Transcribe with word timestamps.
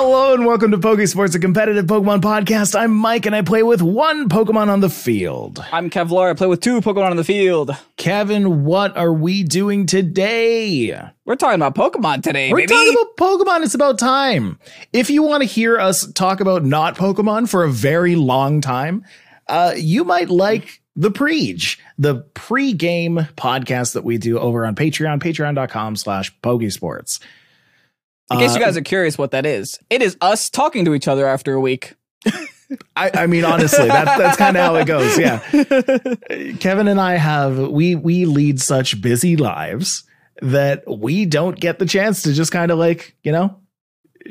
Hello 0.00 0.32
and 0.32 0.46
welcome 0.46 0.70
to 0.70 0.78
Poke 0.78 1.04
Sports, 1.08 1.34
a 1.34 1.40
competitive 1.40 1.86
Pokemon 1.86 2.20
podcast. 2.20 2.78
I'm 2.78 2.94
Mike 2.94 3.26
and 3.26 3.34
I 3.34 3.42
play 3.42 3.64
with 3.64 3.82
one 3.82 4.28
Pokemon 4.28 4.68
on 4.68 4.78
the 4.78 4.88
field. 4.88 5.58
I'm 5.72 5.90
Kevlar. 5.90 6.30
I 6.30 6.34
play 6.34 6.46
with 6.46 6.60
two 6.60 6.80
Pokemon 6.80 7.10
on 7.10 7.16
the 7.16 7.24
field. 7.24 7.72
Kevin, 7.96 8.64
what 8.64 8.96
are 8.96 9.12
we 9.12 9.42
doing 9.42 9.86
today? 9.86 10.96
We're 11.24 11.34
talking 11.34 11.60
about 11.60 11.74
Pokemon 11.74 12.22
today, 12.22 12.52
We're 12.52 12.58
baby. 12.58 12.74
talking 12.74 12.92
about 12.92 13.16
Pokemon. 13.16 13.64
It's 13.64 13.74
about 13.74 13.98
time. 13.98 14.60
If 14.92 15.10
you 15.10 15.24
want 15.24 15.42
to 15.42 15.48
hear 15.48 15.80
us 15.80 16.06
talk 16.12 16.38
about 16.38 16.64
not 16.64 16.94
Pokemon 16.96 17.48
for 17.48 17.64
a 17.64 17.68
very 17.68 18.14
long 18.14 18.60
time, 18.60 19.04
uh, 19.48 19.74
you 19.76 20.04
might 20.04 20.30
like 20.30 20.80
the 20.94 21.10
Preach, 21.10 21.76
the 21.98 22.20
pre-game 22.34 23.26
podcast 23.36 23.94
that 23.94 24.04
we 24.04 24.16
do 24.16 24.38
over 24.38 24.64
on 24.64 24.76
Patreon, 24.76 25.18
patreon.com 25.20 25.96
slash 25.96 26.32
Pokesports. 26.40 27.18
In 28.30 28.38
case 28.38 28.50
Uh, 28.50 28.58
you 28.58 28.60
guys 28.64 28.76
are 28.76 28.82
curious 28.82 29.16
what 29.16 29.30
that 29.30 29.46
is, 29.46 29.78
it 29.88 30.02
is 30.02 30.16
us 30.20 30.50
talking 30.50 30.84
to 30.84 30.94
each 30.94 31.08
other 31.08 31.26
after 31.26 31.54
a 31.54 31.60
week. 31.60 31.94
I, 32.96 33.10
I 33.14 33.26
mean, 33.26 33.44
honestly, 33.46 33.88
that's 33.88 34.18
that's 34.18 34.36
kind 34.36 34.56
of 34.56 34.62
how 34.62 34.74
it 34.76 34.84
goes. 34.86 35.18
Yeah, 35.18 35.38
Kevin 36.60 36.88
and 36.88 37.00
I 37.00 37.14
have 37.16 37.58
we 37.58 37.94
we 37.94 38.26
lead 38.26 38.60
such 38.60 39.00
busy 39.00 39.36
lives 39.36 40.04
that 40.42 40.84
we 40.86 41.24
don't 41.24 41.58
get 41.58 41.78
the 41.78 41.86
chance 41.86 42.22
to 42.22 42.32
just 42.34 42.52
kind 42.52 42.70
of 42.70 42.78
like 42.78 43.16
you 43.22 43.32
know 43.32 43.58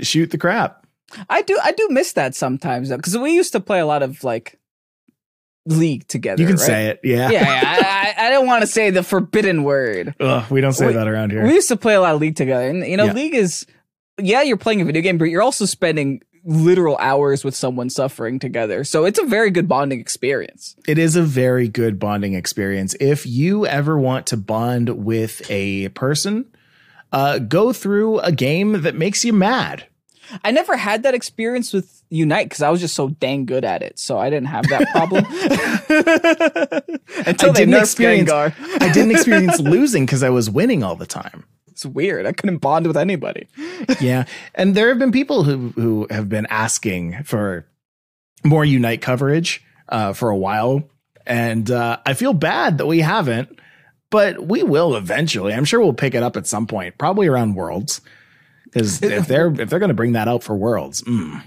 shoot 0.02 0.30
the 0.30 0.38
crap. 0.38 0.86
I 1.30 1.42
do 1.42 1.58
I 1.64 1.72
do 1.72 1.88
miss 1.90 2.14
that 2.14 2.36
sometimes 2.36 2.90
though, 2.90 2.98
because 2.98 3.18
we 3.18 3.34
used 3.34 3.54
to 3.54 3.60
play 3.60 3.80
a 3.80 3.86
lot 3.88 4.04
of 4.04 4.24
like 4.24 4.60
league 5.66 6.08
together. 6.08 6.40
You 6.42 6.48
can 6.48 6.58
right? 6.58 6.66
say 6.66 6.88
it, 6.88 7.00
yeah. 7.04 7.30
Yeah, 7.30 7.42
yeah 7.42 7.62
I, 8.18 8.22
I, 8.24 8.28
I 8.28 8.30
don't 8.30 8.46
want 8.46 8.62
to 8.62 8.68
say 8.68 8.90
the 8.92 9.04
forbidden 9.04 9.64
word. 9.64 10.14
Ugh, 10.20 10.50
we 10.52 10.62
don't 10.62 10.74
say 10.74 10.88
We- 10.88 10.94
that 10.94 11.08
around 11.08 11.32
here. 11.32 11.44
We 11.44 11.54
used 11.56 11.68
to 11.70 11.78
play 11.78 11.96
a 11.96 12.02
lot 12.02 12.14
of 12.14 12.22
league 12.22 12.36
together, 12.36 12.70
and 12.70 12.86
you 12.86 12.98
know, 12.98 13.06
Yeah. 13.06 13.14
league 13.14 13.34
is 13.36 13.66
yeah, 14.20 14.42
you're 14.42 14.58
playing 14.58 14.82
a 14.82 14.86
video 14.86 15.02
game, 15.02 15.18
but 15.18 15.26
you're 15.26 15.42
also 15.42 15.66
spending 15.66 16.22
literal 16.44 16.98
hours 17.00 17.44
with 17.44 17.56
someone 17.56 17.90
suffering 17.90 18.40
together. 18.40 18.84
So 18.84 19.04
it's 19.06 19.20
a 19.20 19.26
very 19.26 19.52
good 19.52 19.68
bonding 19.68 20.00
experience. 20.00 20.76
it 20.88 20.98
is 20.98 21.16
a 21.18 21.22
very 21.24 21.68
good 21.68 22.00
bonding 22.00 22.36
experience. 22.36 22.96
If 23.02 23.26
you 23.26 23.66
ever 23.66 23.98
want 23.98 24.28
to 24.28 24.38
bond 24.38 25.04
with 25.04 25.42
a 25.52 25.90
person, 25.90 26.46
uh, 27.12 27.40
go 27.40 27.74
through 27.74 28.20
a 28.20 28.32
game 28.32 28.82
that 28.84 28.96
makes 28.96 29.26
you 29.26 29.34
mad. 29.34 29.88
I 30.44 30.52
never 30.52 30.76
had 30.78 31.04
that 31.04 31.14
experience 31.14 31.72
with 31.74 32.04
Unite 32.10 32.46
because 32.48 32.62
I 32.62 32.70
was 32.70 32.80
just 32.82 32.96
so 32.96 33.10
dang 33.10 33.46
good 33.46 33.64
at 33.66 33.82
it. 33.82 34.00
So 34.00 34.18
I 34.18 34.30
didn't 34.30 34.48
have 34.48 34.68
that 34.70 34.88
problem 34.92 35.26
until 37.26 37.50
I 37.50 37.54
they 37.54 37.66
didn't 37.66 37.74
nerfed 37.74 38.26
Gengar. 38.26 38.54
I 38.82 38.92
didn't 38.92 39.12
experience 39.16 39.60
losing 39.60 40.06
because 40.06 40.24
I 40.24 40.30
was 40.30 40.50
winning 40.50 40.84
all 40.84 40.96
the 40.96 41.06
time. 41.06 41.46
It's 41.78 41.86
weird. 41.86 42.26
I 42.26 42.32
couldn't 42.32 42.58
bond 42.58 42.88
with 42.88 42.98
anybody. 42.98 43.48
yeah. 44.02 44.26
And 44.56 44.74
there 44.74 44.90
have 44.90 44.98
been 44.98 45.12
people 45.12 45.44
who 45.44 45.70
who 45.76 46.08
have 46.10 46.28
been 46.28 46.48
asking 46.50 47.22
for 47.24 47.68
more 48.44 48.66
unite 48.66 49.00
coverage 49.00 49.64
uh 49.88 50.14
for 50.14 50.30
a 50.32 50.38
while. 50.38 50.90
And 51.28 51.70
uh 51.70 52.00
i 52.04 52.16
feel 52.16 52.34
bad 52.34 52.80
that 52.80 52.88
we 52.88 53.02
haven't 53.02 53.60
but 54.10 54.48
we 54.48 54.64
will 54.64 54.96
eventually. 54.96 55.54
I'm 55.54 55.66
sure 55.66 55.80
we'll 55.80 55.94
pick 55.94 56.16
it 56.16 56.24
up 56.24 56.36
at 56.36 56.48
some 56.48 56.66
point 56.66 56.98
probably 56.98 57.28
around 57.28 57.54
worlds. 57.54 58.02
Because 58.64 59.02
if 59.04 59.28
they're 59.28 59.54
if 59.62 59.70
they're 59.70 59.80
going 59.80 59.90
to 59.90 59.94
bring 59.94 60.14
that 60.14 60.28
out 60.28 60.42
for 60.42 60.56
worlds 60.56 61.04
mm, 61.04 61.44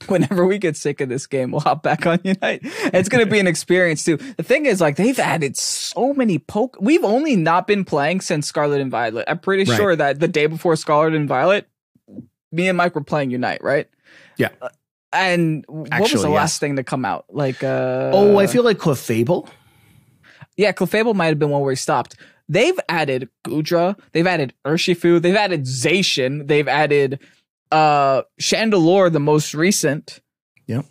Whenever 0.08 0.46
we 0.46 0.58
get 0.58 0.76
sick 0.76 1.00
of 1.00 1.08
this 1.08 1.26
game, 1.26 1.50
we'll 1.50 1.60
hop 1.60 1.82
back 1.82 2.06
on 2.06 2.18
Unite. 2.24 2.60
It's 2.92 3.08
going 3.08 3.24
to 3.24 3.30
be 3.30 3.38
an 3.38 3.46
experience 3.46 4.04
too. 4.04 4.16
The 4.16 4.42
thing 4.42 4.66
is, 4.66 4.80
like, 4.80 4.96
they've 4.96 5.18
added 5.18 5.56
so 5.56 6.14
many 6.14 6.38
poke. 6.38 6.76
We've 6.80 7.04
only 7.04 7.36
not 7.36 7.66
been 7.66 7.84
playing 7.84 8.22
since 8.22 8.46
Scarlet 8.46 8.80
and 8.80 8.90
Violet. 8.90 9.24
I'm 9.28 9.38
pretty 9.38 9.70
Right. 9.70 9.76
sure 9.76 9.94
that 9.96 10.20
the 10.20 10.28
day 10.28 10.46
before 10.46 10.74
Scarlet 10.76 11.14
and 11.14 11.28
Violet, 11.28 11.68
me 12.50 12.68
and 12.68 12.76
Mike 12.78 12.94
were 12.94 13.04
playing 13.04 13.30
Unite, 13.30 13.62
right? 13.62 13.88
Yeah. 14.36 14.48
Uh, 14.62 14.70
and 15.12 15.64
what 15.68 16.00
was 16.00 16.12
the 16.12 16.28
yes. 16.28 16.36
last 16.36 16.60
thing 16.60 16.76
to 16.76 16.84
come 16.84 17.04
out? 17.04 17.24
Like, 17.28 17.62
uh, 17.64 18.10
oh 18.14 18.38
i 18.38 18.46
feel 18.46 18.62
like 18.62 18.78
clefable 18.78 19.48
Yeah, 20.56 20.72
Clefable 20.72 21.14
might 21.14 21.26
have 21.26 21.38
been 21.38 21.50
one 21.50 21.62
where 21.62 21.72
he 21.72 21.76
stopped. 21.76 22.16
They've 22.48 22.78
added 22.88 23.28
Goodra, 23.44 23.98
they've 24.12 24.26
added 24.26 24.54
Urshifu, 24.64 25.20
they've 25.22 25.36
added 25.36 25.62
Zacian, 25.64 26.46
they've 26.48 26.66
added 26.68 27.18
uh 27.72 28.22
Chandelure, 28.40 29.12
the 29.12 29.20
most 29.20 29.54
recent. 29.54 30.20
Yep. 30.66 30.86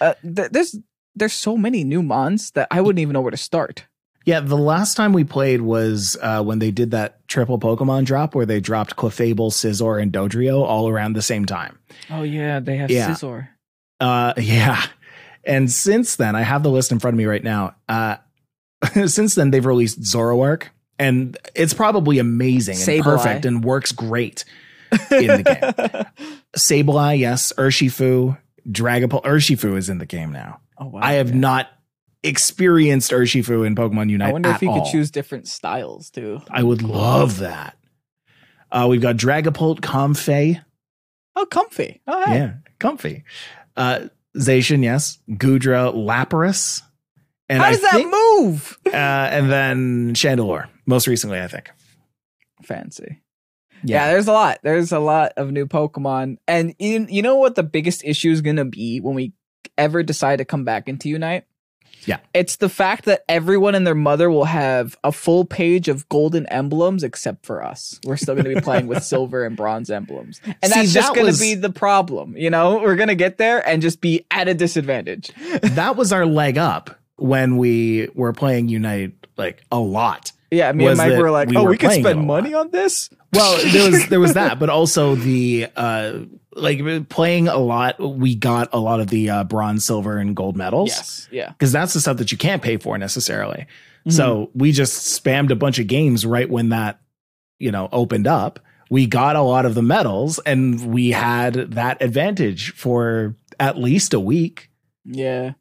Uh, 0.00 0.14
th- 0.22 0.50
there's 0.50 0.76
there's 1.14 1.32
so 1.32 1.56
many 1.56 1.84
new 1.84 2.02
mons 2.02 2.50
that 2.52 2.68
I 2.70 2.80
wouldn't 2.80 3.00
even 3.00 3.12
know 3.14 3.20
where 3.20 3.30
to 3.30 3.36
start. 3.36 3.86
yeah 4.24 4.40
the 4.40 4.56
last 4.56 4.96
time 4.96 5.12
we 5.12 5.24
played 5.24 5.60
was 5.62 6.16
uh 6.22 6.42
when 6.42 6.58
they 6.60 6.70
did 6.70 6.90
that 6.92 7.26
triple 7.28 7.58
pokemon 7.58 8.04
drop 8.04 8.34
where 8.34 8.46
they 8.46 8.60
dropped 8.60 8.94
clefable 8.96 9.50
scizor 9.50 10.00
and 10.00 10.12
dodrio 10.12 10.62
all 10.62 10.88
around 10.88 11.14
the 11.14 11.22
same 11.22 11.44
time 11.44 11.78
Oh 12.10 12.22
yeah, 12.22 12.60
they 12.60 12.76
have 12.76 12.90
Yeah. 12.90 13.10
Scizor. 13.10 13.48
Uh, 14.00 14.32
yeah. 14.38 14.82
And 15.44 15.70
since 15.70 16.16
then, 16.16 16.36
I 16.36 16.42
have 16.42 16.62
the 16.62 16.70
list 16.70 16.92
in 16.92 16.98
front 17.00 17.14
of 17.14 17.18
me 17.18 17.24
right 17.26 17.42
now. 17.42 17.74
Uh, 17.88 18.16
since 19.06 19.34
then, 19.34 19.50
they've 19.50 19.64
released 19.66 20.00
Zoroark, 20.02 20.68
and 20.98 21.36
it's 21.54 21.74
probably 21.74 22.18
amazing 22.18 22.76
and 22.76 22.84
Sableye. 22.84 23.02
perfect 23.02 23.44
and 23.44 23.64
works 23.64 23.90
great 23.92 24.44
in 24.92 25.42
the 25.42 26.06
game. 26.22 26.36
Sableye, 26.56 27.18
yes. 27.18 27.52
Urshifu, 27.56 28.38
Dragapult. 28.68 29.24
Urshifu 29.24 29.76
is 29.76 29.88
in 29.88 29.98
the 29.98 30.06
game 30.06 30.32
now. 30.32 30.60
Oh 30.78 30.86
wow. 30.86 31.00
I 31.02 31.14
have 31.14 31.30
yeah. 31.30 31.36
not 31.36 31.68
experienced 32.22 33.10
Urshifu 33.10 33.66
in 33.66 33.74
Pokemon 33.74 34.10
Unite. 34.10 34.28
I 34.28 34.32
wonder 34.32 34.50
if 34.50 34.62
you 34.62 34.70
all. 34.70 34.82
could 34.82 34.90
choose 34.90 35.10
different 35.10 35.48
styles 35.48 36.10
too. 36.10 36.40
I 36.50 36.62
would 36.62 36.82
love 36.82 37.38
that. 37.38 37.76
Uh, 38.70 38.86
we've 38.88 39.02
got 39.02 39.16
Dragapult, 39.16 39.80
Comfey. 39.80 40.62
Oh, 41.36 41.46
comfy. 41.46 42.00
Oh, 42.06 42.24
hey. 42.26 42.34
Yeah, 42.36 42.54
comfy. 42.78 43.24
Uh, 43.76 44.08
Zacian, 44.36 44.82
yes. 44.82 45.18
Goodra, 45.30 45.94
Lapras. 45.94 46.82
And 47.48 47.60
How 47.60 47.68
I 47.68 47.70
does 47.72 47.82
that 47.82 47.92
think- 47.92 48.10
move? 48.10 48.78
Uh, 48.86 48.90
and 48.96 49.50
then 49.50 50.14
Chandelure, 50.14 50.68
most 50.86 51.06
recently, 51.06 51.40
I 51.40 51.48
think. 51.48 51.70
Fancy. 52.62 53.22
Yeah. 53.84 54.10
there's 54.10 54.28
a 54.28 54.32
lot. 54.32 54.58
There's 54.62 54.92
a 54.92 54.98
lot 54.98 55.32
of 55.36 55.50
new 55.50 55.66
Pokemon. 55.66 56.38
And 56.46 56.74
you, 56.78 57.06
you 57.08 57.22
know 57.22 57.36
what 57.36 57.54
the 57.54 57.62
biggest 57.62 58.04
issue 58.04 58.30
is 58.30 58.40
going 58.40 58.56
to 58.56 58.64
be 58.64 59.00
when 59.00 59.14
we 59.14 59.32
ever 59.78 60.02
decide 60.02 60.36
to 60.36 60.44
come 60.44 60.64
back 60.64 60.88
into 60.88 61.08
Unite? 61.08 61.44
Yeah. 62.04 62.18
It's 62.34 62.56
the 62.56 62.68
fact 62.68 63.04
that 63.04 63.22
everyone 63.28 63.74
and 63.74 63.86
their 63.86 63.94
mother 63.94 64.28
will 64.30 64.44
have 64.44 64.96
a 65.04 65.12
full 65.12 65.44
page 65.44 65.88
of 65.88 66.08
golden 66.08 66.46
emblems 66.46 67.04
except 67.04 67.46
for 67.46 67.64
us. 67.64 68.00
We're 68.04 68.16
still 68.16 68.34
going 68.34 68.46
to 68.46 68.54
be 68.54 68.60
playing 68.60 68.88
with 68.88 69.04
silver 69.04 69.44
and 69.44 69.56
bronze 69.56 69.90
emblems. 69.90 70.40
And 70.44 70.72
See, 70.72 70.80
that's 70.80 70.92
just 70.92 71.14
that 71.14 71.20
going 71.20 71.32
to 71.32 71.38
be 71.38 71.54
the 71.54 71.70
problem. 71.70 72.36
You 72.36 72.50
know, 72.50 72.80
we're 72.80 72.96
going 72.96 73.08
to 73.08 73.14
get 73.14 73.38
there 73.38 73.66
and 73.66 73.80
just 73.80 74.00
be 74.00 74.26
at 74.30 74.48
a 74.48 74.54
disadvantage. 74.54 75.30
that 75.62 75.96
was 75.96 76.12
our 76.12 76.26
leg 76.26 76.58
up 76.58 76.98
when 77.16 77.56
we 77.56 78.08
were 78.14 78.32
playing 78.32 78.68
Unite 78.68 79.12
like 79.36 79.62
a 79.70 79.78
lot. 79.78 80.32
Yeah. 80.52 80.70
Me 80.72 80.86
and 80.86 80.98
Mike 80.98 81.18
were 81.18 81.30
like, 81.30 81.48
we 81.48 81.56
oh, 81.56 81.64
were 81.64 81.70
we 81.70 81.78
could 81.78 81.92
spend 81.92 82.26
money 82.26 82.54
on 82.54 82.70
this? 82.70 83.10
Well, 83.32 83.58
there 83.72 83.90
was 83.90 84.08
there 84.08 84.20
was 84.20 84.34
that, 84.34 84.58
but 84.58 84.70
also 84.70 85.14
the 85.14 85.68
uh 85.74 86.20
like 86.54 87.08
playing 87.08 87.48
a 87.48 87.58
lot. 87.58 87.98
We 87.98 88.34
got 88.34 88.68
a 88.72 88.78
lot 88.78 89.00
of 89.00 89.08
the 89.08 89.30
uh, 89.30 89.44
bronze, 89.44 89.86
silver, 89.86 90.18
and 90.18 90.36
gold 90.36 90.56
medals. 90.56 90.90
Yes. 90.90 91.28
Yeah. 91.30 91.48
because 91.48 91.72
that's 91.72 91.94
the 91.94 92.00
stuff 92.00 92.18
that 92.18 92.30
you 92.30 92.38
can't 92.38 92.62
pay 92.62 92.76
for 92.76 92.98
necessarily. 92.98 93.66
Mm-hmm. 94.00 94.10
So 94.10 94.50
we 94.54 94.72
just 94.72 95.22
spammed 95.22 95.50
a 95.50 95.56
bunch 95.56 95.78
of 95.78 95.86
games 95.86 96.26
right 96.26 96.48
when 96.48 96.70
that, 96.70 97.00
you 97.58 97.70
know, 97.70 97.88
opened 97.92 98.26
up. 98.26 98.60
We 98.90 99.06
got 99.06 99.36
a 99.36 99.42
lot 99.42 99.64
of 99.64 99.74
the 99.74 99.82
medals 99.82 100.38
and 100.40 100.92
we 100.92 101.12
had 101.12 101.54
that 101.54 102.02
advantage 102.02 102.74
for 102.74 103.36
at 103.58 103.78
least 103.78 104.12
a 104.12 104.20
week. 104.20 104.70
Yeah. 105.04 105.52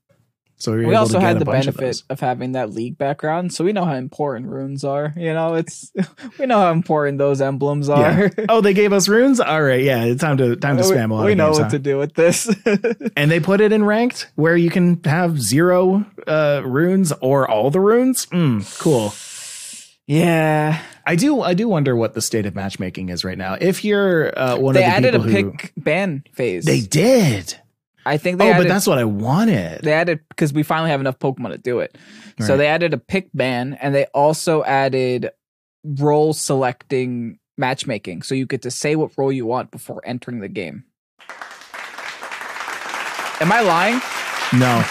So 0.61 0.77
we, 0.77 0.85
we 0.85 0.93
also 0.93 1.19
had 1.19 1.39
the 1.39 1.45
bunch 1.45 1.65
of 1.65 1.75
benefit 1.75 2.03
of, 2.09 2.19
having 2.19 2.51
that 2.51 2.69
league 2.69 2.95
background, 2.95 3.51
so 3.51 3.63
we 3.63 3.73
know 3.73 3.83
how 3.83 3.95
important 3.95 4.47
runes 4.47 4.83
are. 4.83 5.11
You 5.17 5.33
know, 5.33 5.55
it's 5.55 5.91
we 6.39 6.45
know 6.45 6.59
how 6.59 6.71
important 6.71 7.17
those 7.17 7.41
emblems 7.41 7.89
are. 7.89 7.99
Yeah. 8.01 8.29
Oh, 8.49 8.61
they 8.61 8.73
gave 8.73 8.93
us 8.93 9.07
runes. 9.07 9.39
All 9.39 9.63
right, 9.63 9.81
yeah, 9.81 10.03
it's 10.03 10.21
time 10.21 10.37
to 10.37 10.55
time 10.55 10.77
to 10.77 10.83
we, 10.83 10.89
spam 10.89 11.09
a 11.09 11.13
lot. 11.15 11.25
we 11.25 11.33
know 11.33 11.47
games, 11.47 11.57
what 11.57 11.63
huh? 11.65 11.69
to 11.71 11.79
do 11.79 11.97
with 11.97 12.13
this. 12.13 12.47
And 13.15 13.31
they 13.31 13.39
put 13.39 13.61
it 13.61 13.71
in 13.71 13.83
ranked 13.83 14.31
where 14.35 14.55
you 14.55 14.69
can 14.69 15.03
have 15.03 15.41
zero 15.41 16.05
uh, 16.27 16.61
runes 16.63 17.11
or 17.21 17.49
all 17.49 17.71
the 17.71 17.79
runes. 17.79 18.27
Mm, 18.27 18.79
cool. 18.79 19.13
yeah, 20.05 20.81
I 21.05 21.15
do. 21.15 21.41
I 21.41 21.53
do 21.55 21.67
wonder 21.67 21.95
what 21.95 22.13
the 22.13 22.21
state 22.21 22.45
of 22.45 22.53
matchmaking 22.53 23.09
is 23.09 23.23
right 23.23 23.37
now. 23.37 23.57
If 23.59 23.83
you're 23.83 24.37
uh, 24.37 24.57
one 24.57 24.75
they 24.75 24.83
of 24.83 24.91
the 24.91 24.95
added 24.95 25.15
a 25.15 25.19
who 25.19 25.31
pick 25.31 25.73
ban 25.75 26.23
phase. 26.33 26.65
they 26.65 26.81
did. 26.81 27.57
I 28.05 28.17
think 28.17 28.39
they 28.39 28.47
oh, 28.47 28.53
added. 28.53 28.63
but 28.63 28.67
that's 28.69 28.87
what 28.87 28.97
I 28.97 29.03
wanted. 29.03 29.81
they 29.83 29.93
added 29.93 30.21
because 30.29 30.53
we 30.53 30.63
finally 30.63 30.89
have 30.89 30.99
enough 30.99 31.19
Pokemon 31.19 31.51
to 31.51 31.57
do 31.57 31.79
it. 31.79 31.97
So 32.39 32.57
they 32.57 32.65
added 32.65 32.91
a 32.93 32.97
pick 32.97 33.29
ban, 33.35 33.77
and 33.79 33.93
they 33.93 34.05
also 34.05 34.63
added 34.63 35.29
role 35.83 36.33
selecting 36.33 37.37
matchmaking, 37.57 38.23
so 38.23 38.35
you 38.35 38.45
get 38.45 38.63
to 38.63 38.71
say 38.71 38.95
what 38.95 39.11
role 39.17 39.31
you 39.31 39.45
want 39.45 39.71
before 39.71 40.01
entering 40.03 40.39
the 40.39 40.49
game. 40.49 40.83
Am 43.39 43.51
I 43.51 43.61
lying? 43.61 44.01
no, 44.53 44.83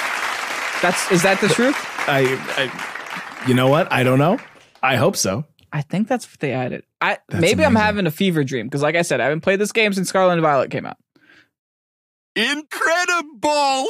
That's 0.80 1.10
is 1.10 1.22
that 1.22 1.38
the 1.40 1.48
truth? 1.48 1.76
I, 2.08 2.38
I. 2.56 3.46
You 3.48 3.54
know 3.54 3.68
what? 3.68 3.92
I 3.92 4.02
don't 4.02 4.18
know. 4.18 4.38
I 4.82 4.96
hope 4.96 5.16
so. 5.16 5.44
I 5.72 5.82
think 5.82 6.08
that's 6.08 6.30
what 6.30 6.40
they 6.40 6.52
added. 6.52 6.84
I 7.00 7.18
That's 7.28 7.40
maybe 7.40 7.64
I'm 7.64 7.76
having 7.76 8.06
a 8.06 8.10
fever 8.10 8.42
dream 8.42 8.66
because, 8.66 8.82
like 8.82 8.96
I 8.96 9.02
said, 9.02 9.20
I 9.20 9.24
haven't 9.24 9.42
played 9.42 9.60
this 9.60 9.72
game 9.72 9.92
since 9.92 10.08
Scarlet 10.08 10.32
and 10.32 10.42
Violet 10.42 10.70
came 10.70 10.86
out. 10.86 10.96
Incredible! 12.40 13.86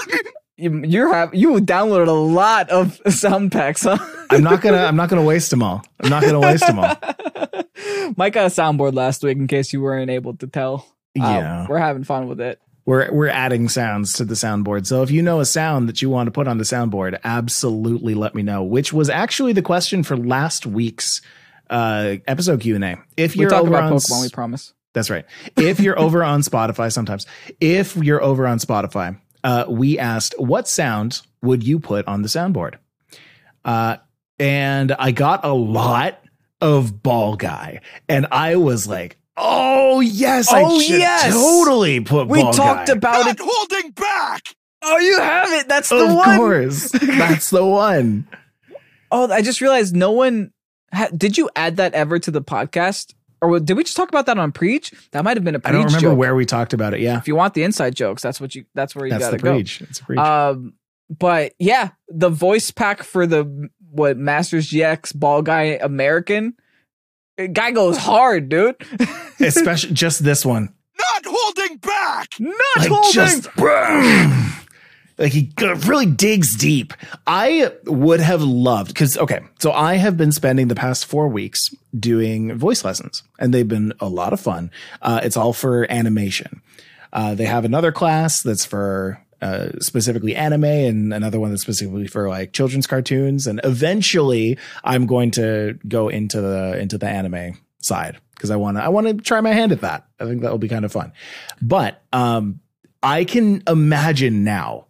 You, 0.57 0.85
you're 0.85 1.13
have 1.13 1.35
you 1.35 1.55
downloaded 1.55 2.09
a 2.09 2.13
lot 2.13 2.69
of 2.71 3.01
sound 3.09 3.53
packs, 3.53 3.83
huh? 3.85 3.99
I'm 4.31 4.43
not 4.43 4.61
gonna. 4.61 4.79
I'm 4.79 4.97
not 4.97 5.09
gonna 5.09 5.23
waste 5.25 5.51
them 5.51 5.63
all. 5.63 5.83
I'm 6.01 6.11
not 6.11 6.23
gonna 6.23 6.41
waste 6.41 6.67
them 6.67 6.79
all. 6.79 6.95
Mike 8.17 8.35
got 8.35 8.47
a 8.47 8.51
soundboard 8.51 8.95
last 8.95 9.23
week, 9.23 9.39
in 9.39 9.47
case 9.47 9.73
you 9.73 9.81
weren't 9.81 10.11
able 10.11 10.37
to 10.39 10.47
tell. 10.47 10.87
Uh, 11.19 11.23
Yeah. 11.25 11.67
we're 11.69 11.79
having 11.79 12.05
fun 12.05 12.29
with 12.29 12.41
it. 12.41 12.61
We're 12.85 13.11
we're 13.13 13.29
adding 13.29 13.69
sounds 13.69 14.15
to 14.15 14.25
the 14.25 14.35
soundboard. 14.35 14.87
So 14.87 15.03
if 15.03 15.11
you 15.11 15.23
know 15.23 15.41
a 15.41 15.45
sound 15.47 15.89
that 15.89 16.03
you 16.03 16.11
want 16.11 16.27
to 16.27 16.31
put 16.31 16.47
on 16.49 16.59
the 16.59 16.65
soundboard, 16.65 17.19
absolutely 17.25 18.15
let 18.15 18.35
me 18.35 18.43
know. 18.43 18.63
Which 18.63 18.93
was 18.93 19.09
actually 19.09 19.53
the 19.53 19.63
question 19.63 20.03
for 20.03 20.17
last 20.17 20.67
week's 20.67 21.23
uh, 21.71 22.17
episode 22.27 22.61
Q 22.61 22.75
and 22.75 22.85
A. 22.85 22.97
If 23.17 23.37
you're 23.37 23.49
talk 23.51 23.61
over 23.63 23.69
about 23.71 23.85
on 23.85 23.93
Pokemon, 23.93 24.23
we 24.23 24.29
promise. 24.31 24.75
That's 24.93 25.11
right. 25.11 25.25
If 25.57 25.81
you're 25.81 25.99
over 26.07 26.25
on 26.25 26.41
Spotify, 26.43 26.93
sometimes, 26.93 27.27
if 27.61 27.97
you're 27.97 28.23
over 28.23 28.47
on 28.47 28.59
Spotify, 28.59 29.19
uh, 29.45 29.65
we 29.69 29.99
asked 29.99 30.35
what 30.39 30.69
sound 30.69 31.23
would 31.43 31.63
you 31.63 31.79
put 31.79 32.07
on 32.09 32.23
the 32.23 32.29
soundboard? 32.29 32.75
Uh, 33.65 33.97
and 34.39 34.93
I 34.93 35.13
got 35.13 35.45
a 35.45 35.53
lot 35.53 36.21
of 36.61 37.03
ball 37.03 37.37
guy, 37.37 37.81
and 38.09 38.27
I 38.33 38.57
was 38.57 38.87
like, 38.87 39.17
"Oh 39.37 40.01
yes, 40.01 40.53
I 40.53 40.63
Oh, 40.63 40.81
should 40.81 40.99
yes! 40.99 41.33
totally 41.33 42.01
put 42.01 42.29
We 42.29 42.43
ball 42.43 42.53
talked 42.53 42.89
guy. 42.89 42.93
about 42.95 43.27
Not 43.27 43.39
it. 43.39 43.41
holding 43.43 43.91
back! 43.93 44.43
Oh, 44.83 44.99
you 44.99 45.19
have 45.21 45.53
it. 45.53 45.69
That's 45.69 45.91
the 45.91 46.07
Of 46.07 46.15
one. 46.15 46.37
course, 46.39 46.91
that's 46.91 47.51
the 47.51 47.65
one. 47.65 48.27
Oh, 49.13 49.29
I 49.29 49.43
just 49.43 49.61
realized 49.61 49.97
no 49.97 50.13
one 50.13 50.53
ha- 50.95 51.09
did. 51.17 51.37
You 51.37 51.51
add 51.57 51.79
that 51.79 51.95
ever 51.95 52.21
to 52.21 52.31
the 52.31 52.41
podcast, 52.41 53.13
or 53.43 53.59
did 53.61 53.77
we 53.77 53.85
just 53.85 53.97
talk 53.97 54.09
about 54.09 54.27
that 54.27 54.39
on 54.39 54.53
Preach? 54.53 54.93
That 55.13 55.25
might 55.25 55.37
have 55.37 55.45
been 55.45 55.55
a 55.55 55.59
Preach 55.61 55.69
I 55.71 55.73
don't 55.73 55.85
remember 55.87 56.09
joke. 56.11 56.19
where 56.19 56.35
we 56.35 56.45
talked 56.47 56.73
about 56.73 56.95
it. 56.95 57.01
Yeah, 57.01 57.19
If 57.19 57.27
you 57.29 57.35
want 57.37 57.55
the 57.55 57.63
inside 57.63 57.95
jokes, 57.95 58.23
that's 58.23 58.41
what 58.41 58.55
you. 58.55 58.65
That's 58.75 58.95
where 58.95 59.07
you 59.07 59.11
that's 59.13 59.25
gotta 59.25 59.37
the 59.37 59.43
go. 59.43 59.53
preach. 59.55 59.81
It's 59.83 60.01
a 60.01 60.05
preach. 60.05 60.19
Um, 60.19 60.75
but 61.09 61.55
yeah, 61.59 61.91
the 62.09 62.29
voice 62.29 62.71
pack 62.71 63.03
for 63.03 63.27
the 63.27 63.69
what 63.91 64.17
Masters 64.17 64.71
GX 64.71 65.15
Ball 65.17 65.43
Guy 65.43 65.79
American 65.83 66.55
uh, 67.39 67.47
guy 67.47 67.71
goes 67.73 67.97
hard, 67.97 68.49
dude. 68.49 68.77
Especially 69.41 69.93
just 69.93 70.23
this 70.23 70.45
one. 70.47 70.73
Not 70.99 71.25
holding 71.27 71.79
back! 71.79 72.29
Not 72.39 72.55
like 72.79 72.89
holding. 72.91 73.13
just 73.13 73.49
like 75.21 75.33
he 75.33 75.53
really 75.87 76.07
digs 76.07 76.57
deep. 76.57 76.95
I 77.27 77.73
would 77.85 78.21
have 78.21 78.43
loved 78.43 78.89
because 78.89 79.19
okay, 79.19 79.41
so 79.59 79.71
I 79.71 79.95
have 79.97 80.17
been 80.17 80.33
spending 80.33 80.69
the 80.69 80.75
past 80.75 81.05
four 81.05 81.29
weeks 81.29 81.75
doing 81.99 82.57
voice 82.57 82.85
lessons, 82.85 83.23
and 83.39 83.53
they've 83.53 83.69
been 83.69 83.93
a 84.01 84.09
lot 84.09 84.33
of 84.33 84.41
fun. 84.41 84.71
Uh, 85.03 85.21
it's 85.23 85.37
all 85.37 85.53
for 85.53 85.91
animation. 85.93 86.63
Uh, 87.13 87.35
they 87.35 87.45
have 87.45 87.67
another 87.67 87.93
class 87.93 88.43
that's 88.43 88.65
for 88.65 89.23
uh, 89.43 89.69
specifically 89.81 90.35
anime, 90.35 90.65
and 90.65 91.13
another 91.13 91.39
one 91.39 91.51
that's 91.51 91.63
specifically 91.63 92.07
for 92.07 92.29
like 92.29 92.53
children's 92.53 92.87
cartoons. 92.87 93.47
And 93.47 93.61
eventually, 93.63 94.59
I'm 94.85 95.07
going 95.07 95.33
to 95.33 95.79
go 95.87 96.09
into 96.09 96.41
the 96.41 96.79
into 96.79 96.97
the 96.97 97.09
anime 97.09 97.59
side 97.83 98.19
because 98.35 98.51
I 98.51 98.57
want 98.57 98.79
to 98.79 98.83
I 98.83 98.89
want 98.89 99.07
to 99.07 99.15
try 99.15 99.43
my 99.43 99.53
hand 99.53 99.73
at 99.73 99.83
that. 99.83 100.07
I 100.19 100.25
think 100.25 100.41
that 100.41 100.51
will 100.51 100.59
be 100.59 100.69
kind 100.69 100.87
of 100.87 100.93
fun. 100.93 101.13
But 101.61 102.03
um, 102.11 102.61
I 103.03 103.25
can 103.25 103.63
imagine 103.67 104.45
now 104.45 104.87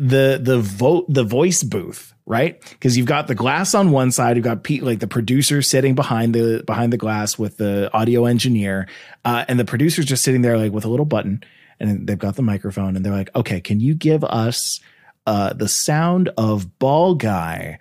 the 0.00 0.40
the 0.42 0.58
vote 0.58 1.06
the 1.08 1.24
voice 1.24 1.62
booth 1.62 2.14
right? 2.26 2.60
Because 2.70 2.96
you've 2.96 3.06
got 3.08 3.26
the 3.26 3.34
glass 3.34 3.74
on 3.74 3.90
one 3.90 4.12
side 4.12 4.36
you've 4.36 4.44
got 4.44 4.62
Pete 4.62 4.84
like 4.84 5.00
the 5.00 5.08
producer 5.08 5.62
sitting 5.62 5.96
behind 5.96 6.34
the 6.34 6.62
behind 6.64 6.92
the 6.92 6.96
glass 6.96 7.36
with 7.36 7.56
the 7.56 7.90
audio 7.92 8.24
engineer 8.24 8.86
uh, 9.24 9.44
and 9.48 9.58
the 9.58 9.64
producer's 9.64 10.06
just 10.06 10.22
sitting 10.22 10.42
there 10.42 10.56
like 10.56 10.72
with 10.72 10.84
a 10.84 10.88
little 10.88 11.06
button 11.06 11.42
and 11.80 12.06
they've 12.06 12.18
got 12.18 12.36
the 12.36 12.42
microphone 12.42 12.94
and 12.94 13.04
they're 13.04 13.12
like 13.12 13.34
okay 13.34 13.60
can 13.60 13.80
you 13.80 13.94
give 13.94 14.22
us 14.24 14.80
uh, 15.26 15.52
the 15.52 15.68
sound 15.68 16.30
of 16.36 16.78
ball 16.78 17.14
guy 17.14 17.78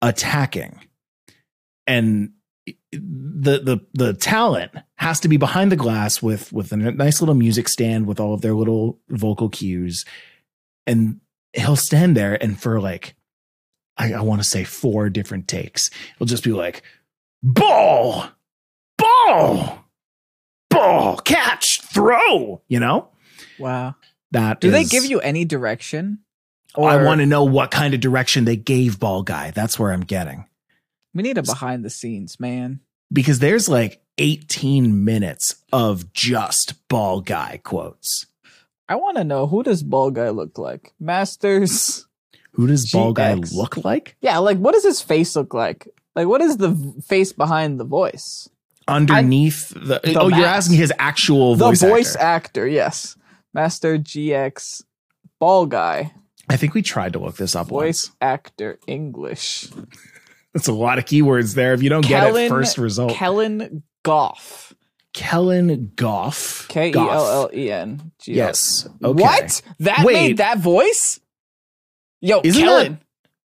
attacking? 0.00 0.80
And 1.86 2.32
the 2.92 3.58
the 3.60 3.80
the 3.94 4.14
talent 4.14 4.72
has 4.96 5.20
to 5.20 5.28
be 5.28 5.36
behind 5.36 5.72
the 5.72 5.76
glass 5.76 6.22
with 6.22 6.52
with 6.52 6.72
a 6.72 6.76
nice 6.76 7.20
little 7.20 7.34
music 7.34 7.68
stand 7.68 8.06
with 8.06 8.20
all 8.20 8.34
of 8.34 8.40
their 8.40 8.54
little 8.54 9.00
vocal 9.08 9.48
cues 9.48 10.04
and 10.86 11.20
he'll 11.54 11.76
stand 11.76 12.16
there 12.16 12.40
and 12.42 12.60
for 12.60 12.80
like 12.80 13.14
I, 13.96 14.14
I 14.14 14.20
want 14.22 14.42
to 14.42 14.48
say 14.48 14.64
four 14.64 15.10
different 15.10 15.48
takes, 15.48 15.90
he'll 16.18 16.26
just 16.26 16.44
be 16.44 16.52
like, 16.52 16.82
ball, 17.42 18.28
ball, 18.96 19.84
ball, 20.70 21.16
catch, 21.18 21.82
throw, 21.82 22.62
you 22.68 22.80
know? 22.80 23.08
wow. 23.58 23.94
That 24.30 24.60
Do 24.60 24.70
they 24.70 24.84
give 24.84 25.04
you 25.04 25.20
any 25.20 25.44
direction? 25.44 26.20
I 26.74 27.04
want 27.04 27.20
to 27.20 27.26
know 27.26 27.44
what 27.44 27.70
kind 27.70 27.92
of 27.92 28.00
direction 28.00 28.46
they 28.46 28.56
gave 28.56 28.98
ball 28.98 29.22
guy. 29.22 29.50
That's 29.50 29.78
where 29.78 29.92
I'm 29.92 30.00
getting. 30.00 30.46
We 31.14 31.22
need 31.22 31.36
a 31.36 31.42
behind 31.42 31.84
the 31.84 31.90
scenes, 31.90 32.40
man. 32.40 32.80
Because 33.12 33.40
there's 33.40 33.68
like 33.68 34.00
18 34.16 35.04
minutes 35.04 35.56
of 35.70 36.14
just 36.14 36.88
ball 36.88 37.20
guy 37.20 37.60
quotes. 37.62 38.26
I 38.92 38.96
want 38.96 39.16
to 39.16 39.24
know 39.24 39.46
who 39.46 39.62
does 39.62 39.82
Ball 39.82 40.10
Guy 40.10 40.28
look 40.28 40.58
like? 40.58 40.92
Masters. 41.00 42.06
Who 42.52 42.66
does 42.66 42.90
ball 42.92 43.14
guy 43.14 43.32
look 43.32 43.82
like? 43.82 44.16
Yeah, 44.20 44.36
like 44.36 44.58
what 44.58 44.72
does 44.74 44.84
his 44.84 45.00
face 45.00 45.34
look 45.34 45.54
like? 45.54 45.88
Like 46.14 46.26
what 46.26 46.42
is 46.42 46.58
the 46.58 46.68
v- 46.68 47.00
face 47.00 47.32
behind 47.32 47.80
the 47.80 47.84
voice? 47.84 48.50
Underneath 48.86 49.70
the, 49.70 50.00
The 50.04 50.20
oh, 50.20 50.28
you're 50.28 50.44
asking 50.44 50.76
his 50.76 50.92
actual 50.98 51.54
voice. 51.54 51.80
The 51.80 51.86
voice, 51.86 51.90
voice 52.08 52.16
actor. 52.16 52.26
actor, 52.26 52.66
yes. 52.68 53.16
Master 53.54 53.96
GX 53.96 54.82
Ball 55.38 55.64
Guy. 55.64 56.12
I 56.50 56.58
think 56.58 56.74
we 56.74 56.82
tried 56.82 57.14
to 57.14 57.18
look 57.18 57.36
this 57.36 57.56
up 57.56 57.68
Voice 57.68 58.08
once. 58.08 58.16
actor 58.20 58.78
English. 58.86 59.68
That's 60.52 60.68
a 60.68 60.72
lot 60.72 60.98
of 60.98 61.06
keywords 61.06 61.54
there. 61.54 61.72
If 61.72 61.82
you 61.82 61.88
don't 61.88 62.06
get 62.06 62.34
it, 62.36 62.50
first 62.50 62.76
result. 62.76 63.12
Kellen 63.12 63.82
Goff. 64.02 64.74
Kellen 65.12 65.92
Goff. 65.96 66.66
K 66.68 66.90
E 66.90 66.94
L 66.96 67.26
L 67.26 67.50
E 67.52 67.70
N. 67.70 68.12
Yes. 68.24 68.88
Okay. 69.02 69.22
What? 69.22 69.62
That 69.80 70.04
Wait. 70.04 70.14
made 70.14 70.36
that 70.38 70.58
voice? 70.58 71.20
Yo, 72.20 72.40
Isn't 72.44 72.62
Kellen. 72.62 72.98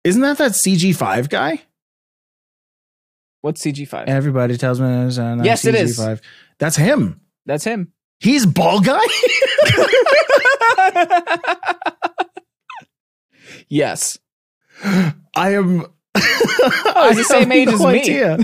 Isn't 0.03 0.21
that 0.21 0.37
that 0.37 0.51
CG5 0.51 1.29
guy? 1.29 1.61
What's 3.41 3.61
CG5? 3.61 4.05
Everybody 4.07 4.57
tells 4.57 4.79
me 4.79 4.87
Yes, 5.43 5.65
it 5.65 5.75
is. 5.75 5.99
CG5. 5.99 6.21
That's 6.59 6.75
him. 6.75 7.21
That's 7.45 7.63
him. 7.63 7.91
He's 8.19 8.45
ball 8.45 8.81
guy. 8.81 8.99
yes. 13.67 14.17
I 14.83 15.53
am. 15.53 15.85
Oh, 16.97 17.09
he's 17.09 17.17
the 17.17 17.23
same 17.25 17.51
age 17.51 17.67
as 17.67 17.79
me. 17.81 17.99
Idea. 17.99 18.37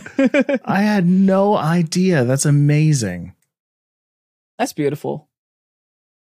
I 0.66 0.82
had 0.82 1.06
no 1.08 1.56
idea. 1.56 2.26
That's 2.26 2.46
amazing. 2.46 3.34
That's 4.60 4.74
beautiful. 4.74 5.30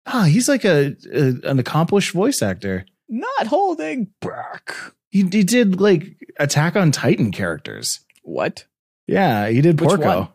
Ah, 0.06 0.24
he's 0.24 0.50
like 0.50 0.66
a, 0.66 0.96
a 1.14 1.50
an 1.50 1.58
accomplished 1.60 2.12
voice 2.12 2.42
actor. 2.42 2.86
Not 3.08 3.48
holding 3.48 4.08
back. 4.20 4.76
He, 5.10 5.22
he 5.24 5.44
did 5.44 5.80
like 5.82 6.18
Attack 6.38 6.76
on 6.76 6.92
Titan 6.92 7.32
characters. 7.32 8.02
What? 8.24 8.66
Yeah, 9.08 9.48
he 9.50 9.62
did 9.62 9.80
Which 9.80 9.90
Porco. 9.90 10.20
one? 10.20 10.28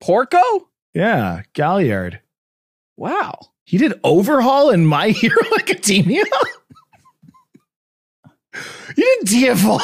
Porco? 0.00 0.68
Yeah, 0.94 1.42
Galliard. 1.54 2.20
Wow. 2.96 3.38
He 3.64 3.78
did 3.78 3.98
Overhaul 4.04 4.70
in 4.70 4.84
My 4.86 5.08
Hero 5.10 5.42
Academia. 5.58 6.24
You 8.96 9.18
did 9.24 9.28
Diavolo 9.28 9.78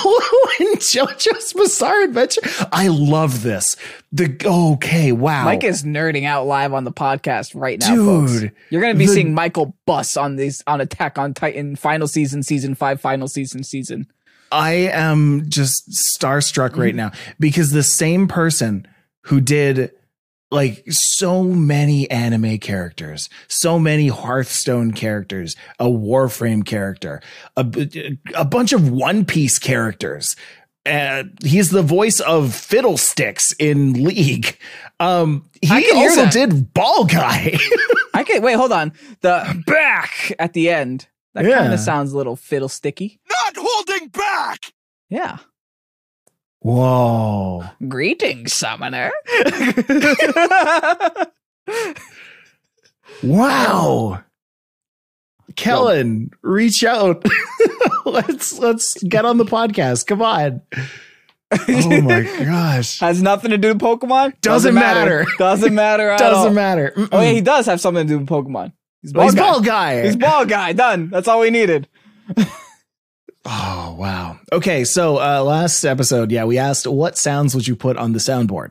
in 0.61 0.75
JoJo's 0.77 1.53
Bizarre 1.53 2.03
Adventure. 2.03 2.41
I 2.73 2.89
love 2.89 3.43
this. 3.43 3.77
The 4.13 4.37
okay, 4.45 5.13
wow, 5.13 5.45
Mike 5.45 5.65
is 5.65 5.83
nerding 5.83 6.25
out 6.25 6.47
live 6.47 6.73
on 6.73 6.85
the 6.85 6.93
podcast 6.93 7.53
right 7.55 7.79
now, 7.81 7.97
folks. 7.97 8.41
dude. 8.41 8.53
You're 8.71 8.83
gonna 8.83 8.95
be 8.95 9.07
the- 9.07 9.13
seeing 9.13 9.35
Michael 9.35 9.77
Bus 9.87 10.17
on 10.17 10.37
these 10.37 10.63
on 10.67 10.81
Attack 10.81 11.19
on 11.19 11.35
Titan 11.35 11.77
final 11.77 12.09
season, 12.09 12.43
season 12.43 12.75
five, 12.75 13.01
final 13.01 13.29
season, 13.29 13.63
season. 13.63 14.07
I 14.53 14.73
am 14.73 15.49
just 15.49 15.91
starstruck 15.91 16.77
right 16.77 16.89
mm-hmm. 16.89 16.97
now 16.97 17.13
because 17.39 17.71
the 17.71 17.85
same 17.85 18.27
person 18.27 18.87
who 19.23 19.41
did 19.41 19.93
like 20.51 20.85
so 20.91 21.45
many 21.45 22.11
anime 22.11 22.59
characters, 22.59 23.29
so 23.49 23.79
many 23.79 24.09
Hearthstone 24.09 24.93
characters, 24.93 25.57
a 25.79 25.87
Warframe 25.87 26.65
character, 26.67 27.21
a, 27.57 27.65
a 28.35 28.45
bunch 28.45 28.73
of 28.73 28.91
One 28.91 29.25
Piece 29.25 29.59
characters. 29.59 30.35
Uh, 30.87 31.25
he's 31.45 31.71
the 31.71 31.83
voice 31.83 32.21
of 32.21 32.55
Fiddlesticks 32.55 33.53
in 33.59 34.03
League. 34.05 34.59
Um, 34.99 35.49
he 35.63 35.91
also 35.93 36.27
did 36.31 36.73
Ball 36.73 37.05
Guy. 37.05 37.53
I 38.15 38.25
can 38.25 38.43
wait, 38.43 38.55
hold 38.55 38.73
on. 38.73 38.93
The 39.21 39.63
back 39.67 40.35
at 40.39 40.53
the 40.53 40.71
end. 40.71 41.07
That 41.35 41.45
Yeah. 41.45 41.59
kind 41.59 41.73
of 41.75 41.81
sounds 41.81 42.13
a 42.13 42.17
little 42.17 42.35
fiddle 42.35 42.69
sticky. 42.69 43.21
Not 43.29 43.55
holding 43.57 44.09
back! 44.09 44.73
Yeah. 45.09 45.39
Whoa. 46.61 47.65
Greetings, 47.89 48.53
summoner. 48.53 49.11
Wow. 53.23 54.23
Kellen, 55.57 56.31
reach 56.43 56.85
out. 56.85 57.25
let's 58.07 58.59
let's 58.59 59.03
get 59.03 59.25
on 59.25 59.37
the 59.37 59.45
podcast. 59.45 60.07
Come 60.07 60.23
on. 60.23 60.63
Oh 61.53 62.01
my 62.03 62.23
gosh. 62.45 63.01
Has 63.01 63.21
nothing 63.21 63.51
to 63.51 63.59
do 63.59 63.69
with 63.69 63.81
Pokemon. 63.81 64.41
Doesn't 64.41 64.75
matter. 64.75 65.27
Doesn't 65.39 65.75
matter. 65.75 66.11
At. 66.11 66.19
Doesn't 66.19 66.55
matter. 66.55 66.93
Mm-mm. 66.97 67.09
Oh 67.13 67.21
yeah, 67.21 67.33
he 67.33 67.41
does 67.41 67.67
have 67.67 67.81
something 67.81 68.07
to 68.07 68.13
do 68.15 68.19
with 68.21 68.29
Pokemon. 68.29 68.73
He's 69.03 69.13
Well, 69.13 69.27
ball 69.27 69.27
he's 69.27 69.35
guy. 69.35 69.43
ball 69.43 69.61
guy. 69.61 70.03
He's 70.05 70.17
ball 70.17 70.47
guy. 70.47 70.73
Done. 70.73 71.11
That's 71.11 71.29
all 71.29 71.41
we 71.41 71.51
needed. 71.51 71.89
Oh 73.45 73.97
wow. 73.99 74.39
Okay, 74.53 74.85
so 74.85 75.17
uh 75.19 75.43
last 75.43 75.85
episode, 75.85 76.31
yeah, 76.31 76.45
we 76.45 76.59
asked 76.59 76.87
what 76.87 77.17
sounds 77.17 77.55
would 77.55 77.67
you 77.67 77.75
put 77.77 77.97
on 77.97 78.13
the 78.13 78.19
soundboard? 78.19 78.71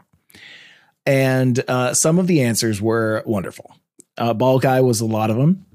And 1.06 1.64
uh 1.68 1.94
some 1.94 2.20
of 2.20 2.28
the 2.28 2.42
answers 2.42 2.82
were 2.82 3.24
wonderful. 3.26 3.76
Uh 4.18 4.34
Ball 4.34 4.60
Guy 4.60 4.82
was 4.82 5.02
a 5.02 5.06
lot 5.06 5.30
of 5.32 5.38
them. 5.38 5.66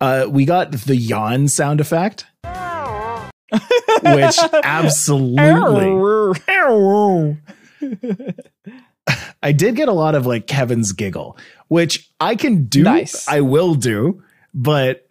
Uh 0.00 0.26
we 0.28 0.44
got 0.44 0.70
the 0.72 0.96
yawn 0.96 1.48
sound 1.48 1.80
effect. 1.80 2.26
which 4.02 4.38
absolutely 4.62 6.40
I 9.42 9.52
did 9.52 9.76
get 9.76 9.88
a 9.88 9.92
lot 9.92 10.14
of 10.14 10.26
like 10.26 10.46
Kevin's 10.46 10.92
giggle, 10.92 11.38
which 11.68 12.10
I 12.20 12.36
can 12.36 12.66
do. 12.66 12.82
Nice. 12.82 13.26
I 13.28 13.40
will 13.40 13.74
do, 13.74 14.22
but 14.54 15.07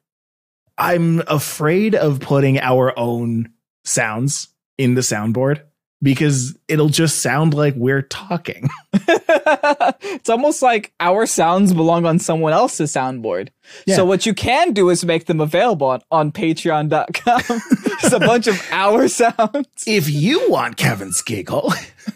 I'm 0.78 1.24
afraid 1.28 1.96
of 1.96 2.20
putting 2.20 2.60
our 2.60 2.98
own 2.98 3.52
sounds 3.84 4.50
in 4.78 4.94
the 4.96 5.02
soundboard 5.02 5.62
because 6.02 6.56
it'll 6.68 6.90
just 6.90 7.22
sound 7.22 7.54
like 7.54 7.74
we're 7.76 8.04
talking. 8.04 8.70
it's 8.94 10.30
almost 10.30 10.62
like 10.62 10.94
our 11.00 11.26
sounds 11.26 11.74
belong 11.74 12.06
on 12.06 12.20
someone 12.20 12.54
else's 12.54 12.94
soundboard. 12.94 13.50
Yeah. 13.86 13.96
So 13.96 14.06
what 14.06 14.26
you 14.26 14.34
can 14.34 14.74
do 14.74 14.90
is 14.90 15.04
make 15.04 15.26
them 15.26 15.42
available 15.42 15.88
on, 15.88 16.02
on 16.12 16.32
patreon.com. 16.32 17.62
It's 18.04 18.14
a 18.14 18.20
bunch 18.20 18.46
of 18.46 18.62
our 18.70 19.08
sounds. 19.08 19.66
if 19.88 20.08
you 20.08 20.52
want 20.52 20.78
Kevin's 20.78 21.24
giggle, 21.24 21.74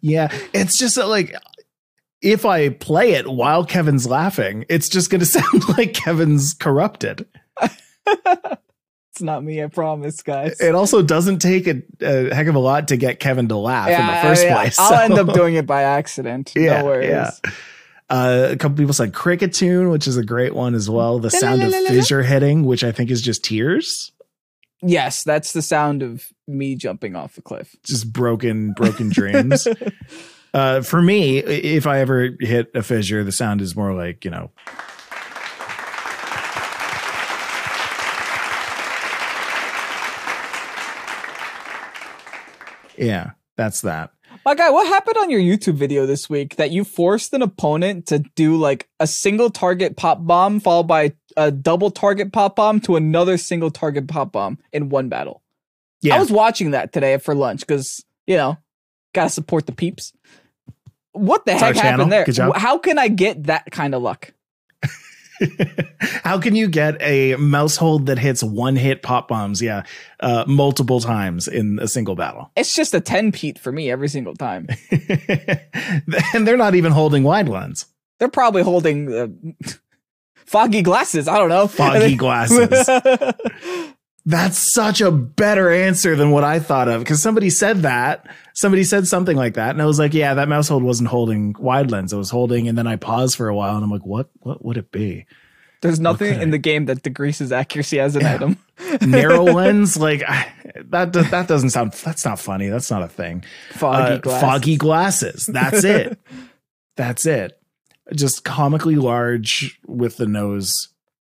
yeah, 0.00 0.28
it's 0.54 0.78
just 0.78 0.94
that, 0.94 1.08
like 1.08 1.34
if 2.22 2.44
I 2.44 2.70
play 2.70 3.12
it 3.12 3.26
while 3.28 3.64
Kevin's 3.64 4.06
laughing, 4.06 4.64
it's 4.68 4.88
just 4.88 5.10
going 5.10 5.20
to 5.20 5.26
sound 5.26 5.68
like 5.76 5.94
Kevin's 5.94 6.54
corrupted. 6.54 7.26
it's 8.06 9.20
not 9.20 9.42
me, 9.44 9.62
I 9.62 9.66
promise, 9.66 10.22
guys. 10.22 10.60
It 10.60 10.74
also 10.74 11.02
doesn't 11.02 11.38
take 11.40 11.66
a, 11.66 11.82
a 12.00 12.34
heck 12.34 12.46
of 12.46 12.54
a 12.54 12.58
lot 12.60 12.88
to 12.88 12.96
get 12.96 13.20
Kevin 13.20 13.48
to 13.48 13.56
laugh 13.56 13.88
in 13.88 14.06
the 14.06 14.20
first 14.22 14.44
I- 14.46 14.50
I- 14.50 14.52
place. 14.54 14.78
I'll 14.78 14.88
so- 14.90 14.96
end 14.96 15.14
up 15.28 15.34
doing 15.34 15.54
it 15.54 15.66
by 15.66 15.82
accident. 15.82 16.52
Yeah, 16.56 16.80
no 16.82 16.84
worries. 16.86 17.08
yeah. 17.10 17.30
Uh, 18.08 18.48
a 18.52 18.56
couple 18.56 18.76
people 18.76 18.92
said 18.94 19.12
Cricket 19.12 19.52
Tune, 19.52 19.88
which 19.88 20.06
is 20.06 20.16
a 20.16 20.24
great 20.24 20.54
one 20.54 20.74
as 20.76 20.88
well. 20.88 21.18
The 21.18 21.30
sound 21.30 21.60
of 21.62 21.72
fissure 21.74 22.22
hitting, 22.22 22.64
which 22.64 22.84
I 22.84 22.92
think 22.92 23.10
is 23.10 23.20
just 23.20 23.42
tears, 23.44 24.12
Yes, 24.82 25.24
that's 25.24 25.52
the 25.54 25.62
sound 25.62 26.02
of 26.04 26.24
me 26.46 26.76
jumping 26.76 27.16
off 27.16 27.36
a 27.38 27.42
cliff. 27.42 27.74
just 27.82 28.12
broken, 28.12 28.74
broken 28.74 29.08
dreams. 29.08 29.66
Uh, 30.56 30.80
for 30.80 31.02
me, 31.02 31.36
if 31.36 31.86
I 31.86 31.98
ever 31.98 32.30
hit 32.40 32.70
a 32.74 32.82
fissure, 32.82 33.22
the 33.22 33.30
sound 33.30 33.60
is 33.60 33.76
more 33.76 33.92
like 33.92 34.24
you 34.24 34.30
know. 34.30 34.50
Yeah, 42.96 43.32
that's 43.58 43.82
that. 43.82 44.12
My 44.46 44.54
guy, 44.54 44.70
what 44.70 44.86
happened 44.86 45.18
on 45.18 45.28
your 45.28 45.40
YouTube 45.40 45.74
video 45.74 46.06
this 46.06 46.30
week 46.30 46.56
that 46.56 46.70
you 46.70 46.84
forced 46.84 47.34
an 47.34 47.42
opponent 47.42 48.06
to 48.06 48.20
do 48.20 48.56
like 48.56 48.88
a 48.98 49.06
single 49.06 49.50
target 49.50 49.98
pop 49.98 50.26
bomb 50.26 50.60
followed 50.60 50.88
by 50.88 51.12
a 51.36 51.50
double 51.50 51.90
target 51.90 52.32
pop 52.32 52.56
bomb 52.56 52.80
to 52.80 52.96
another 52.96 53.36
single 53.36 53.70
target 53.70 54.08
pop 54.08 54.32
bomb 54.32 54.56
in 54.72 54.88
one 54.88 55.10
battle? 55.10 55.42
Yeah, 56.00 56.16
I 56.16 56.18
was 56.18 56.30
watching 56.30 56.70
that 56.70 56.94
today 56.94 57.18
for 57.18 57.34
lunch 57.34 57.60
because, 57.60 58.02
you 58.26 58.38
know, 58.38 58.56
gotta 59.12 59.28
support 59.28 59.66
the 59.66 59.72
peeps. 59.72 60.14
What 61.16 61.44
the 61.46 61.52
It's 61.52 61.60
heck 61.62 61.74
channel. 61.76 61.90
happened 61.90 62.12
there? 62.12 62.24
Good 62.24 62.34
job. 62.34 62.56
How 62.56 62.78
can 62.78 62.98
I 62.98 63.08
get 63.08 63.44
that 63.44 63.70
kind 63.70 63.94
of 63.94 64.02
luck? 64.02 64.32
How 66.00 66.38
can 66.40 66.54
you 66.54 66.66
get 66.68 66.96
a 67.00 67.34
Maushold 67.34 68.06
that 68.06 68.18
hits 68.18 68.42
one 68.42 68.74
hit 68.76 69.02
pop 69.02 69.28
bombs? 69.28 69.60
Yeah, 69.60 69.82
uh, 70.20 70.44
multiple 70.46 71.00
times 71.00 71.46
in 71.46 71.78
a 71.78 71.88
single 71.88 72.14
battle. 72.14 72.50
It's 72.56 72.74
just 72.74 72.94
a 72.94 73.00
10 73.00 73.32
peat 73.32 73.58
for 73.58 73.70
me 73.70 73.90
every 73.90 74.08
single 74.08 74.34
time. 74.34 74.66
and 76.34 76.46
they're 76.46 76.56
not 76.56 76.74
even 76.74 76.92
holding 76.92 77.22
wide 77.22 77.48
ones. 77.48 77.86
They're 78.18 78.28
probably 78.28 78.62
holding 78.62 79.12
uh, 79.14 79.26
foggy 80.34 80.80
glasses. 80.82 81.28
I 81.28 81.36
don't 81.38 81.50
know. 81.50 81.66
Foggy 81.66 82.16
glasses. 82.16 82.88
That's 84.28 84.58
such 84.58 85.00
a 85.00 85.12
better 85.12 85.70
answer 85.70 86.16
than 86.16 86.32
what 86.32 86.42
I 86.42 86.58
thought 86.58 86.88
of 86.88 87.00
because 87.00 87.22
somebody 87.22 87.48
said 87.48 87.82
that. 87.82 88.26
Somebody 88.54 88.82
said 88.82 89.06
something 89.06 89.36
like 89.36 89.54
that, 89.54 89.70
and 89.70 89.80
I 89.80 89.86
was 89.86 90.00
like, 90.00 90.14
"Yeah, 90.14 90.34
that 90.34 90.48
Maushold 90.48 90.82
wasn't 90.82 91.08
holding 91.10 91.54
wide 91.58 91.92
lens. 91.92 92.12
It 92.12 92.16
was 92.16 92.30
holding." 92.30 92.66
And 92.68 92.76
then 92.76 92.86
I 92.88 92.96
paused 92.96 93.36
for 93.36 93.46
a 93.48 93.54
while, 93.54 93.76
and 93.76 93.84
I'm 93.84 93.90
like, 93.90 94.04
"What? 94.04 94.28
What 94.40 94.64
would 94.64 94.76
it 94.78 94.90
be? 94.90 95.26
There's 95.82 96.00
nothing 96.00 96.32
Okay. 96.32 96.42
in 96.42 96.50
the 96.50 96.58
game 96.58 96.86
that 96.86 97.02
decreases 97.02 97.52
accuracy 97.52 98.00
as 98.00 98.16
an 98.16 98.24
item. 98.26 98.56
Narrow 99.02 99.44
lens? 99.60 99.96
Like 99.96 100.24
I, 100.26 100.50
that? 100.86 101.12
do- 101.12 101.22
That 101.22 101.46
doesn't 101.46 101.70
sound. 101.70 101.92
That's 101.92 102.24
not 102.24 102.40
funny. 102.40 102.68
That's 102.68 102.90
not 102.90 103.02
a 103.02 103.08
thing." 103.08 103.44
Foggy 103.74 104.14
Uh, 104.14 104.18
glasses. 104.18 104.40
foggy 104.42 104.76
glasses. 104.76 105.46
That's 105.46 105.84
it. 105.84 106.18
That's 106.96 107.26
it. 107.26 107.60
Just 108.14 108.42
comically 108.44 108.96
large 108.96 109.78
with 109.86 110.16
the 110.16 110.26
nose 110.26 110.88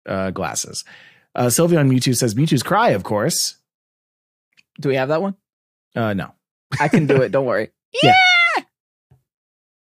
uh, 0.07 0.31
glasses. 0.31 0.83
Uh, 1.35 1.49
Sylvia 1.49 1.79
on 1.79 1.89
Mewtwo 1.89 2.15
says 2.15 2.35
Mewtwo's 2.35 2.63
cry, 2.63 2.89
of 2.89 3.03
course. 3.03 3.55
Do 4.79 4.89
we 4.89 4.95
have 4.95 5.09
that 5.09 5.21
one? 5.21 5.35
Uh, 5.95 6.13
no, 6.13 6.33
I 6.79 6.87
can 6.87 7.07
do 7.07 7.21
it. 7.21 7.29
Don't 7.31 7.45
worry. 7.45 7.69
Yeah. 8.03 8.15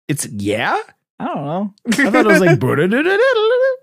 It's 0.08 0.26
yeah. 0.26 0.80
I 1.18 1.24
don't 1.26 1.44
know. 1.44 1.74
I 1.88 2.10
thought 2.10 2.26
it 2.26 2.26
was 2.26 2.40
like 2.40 2.60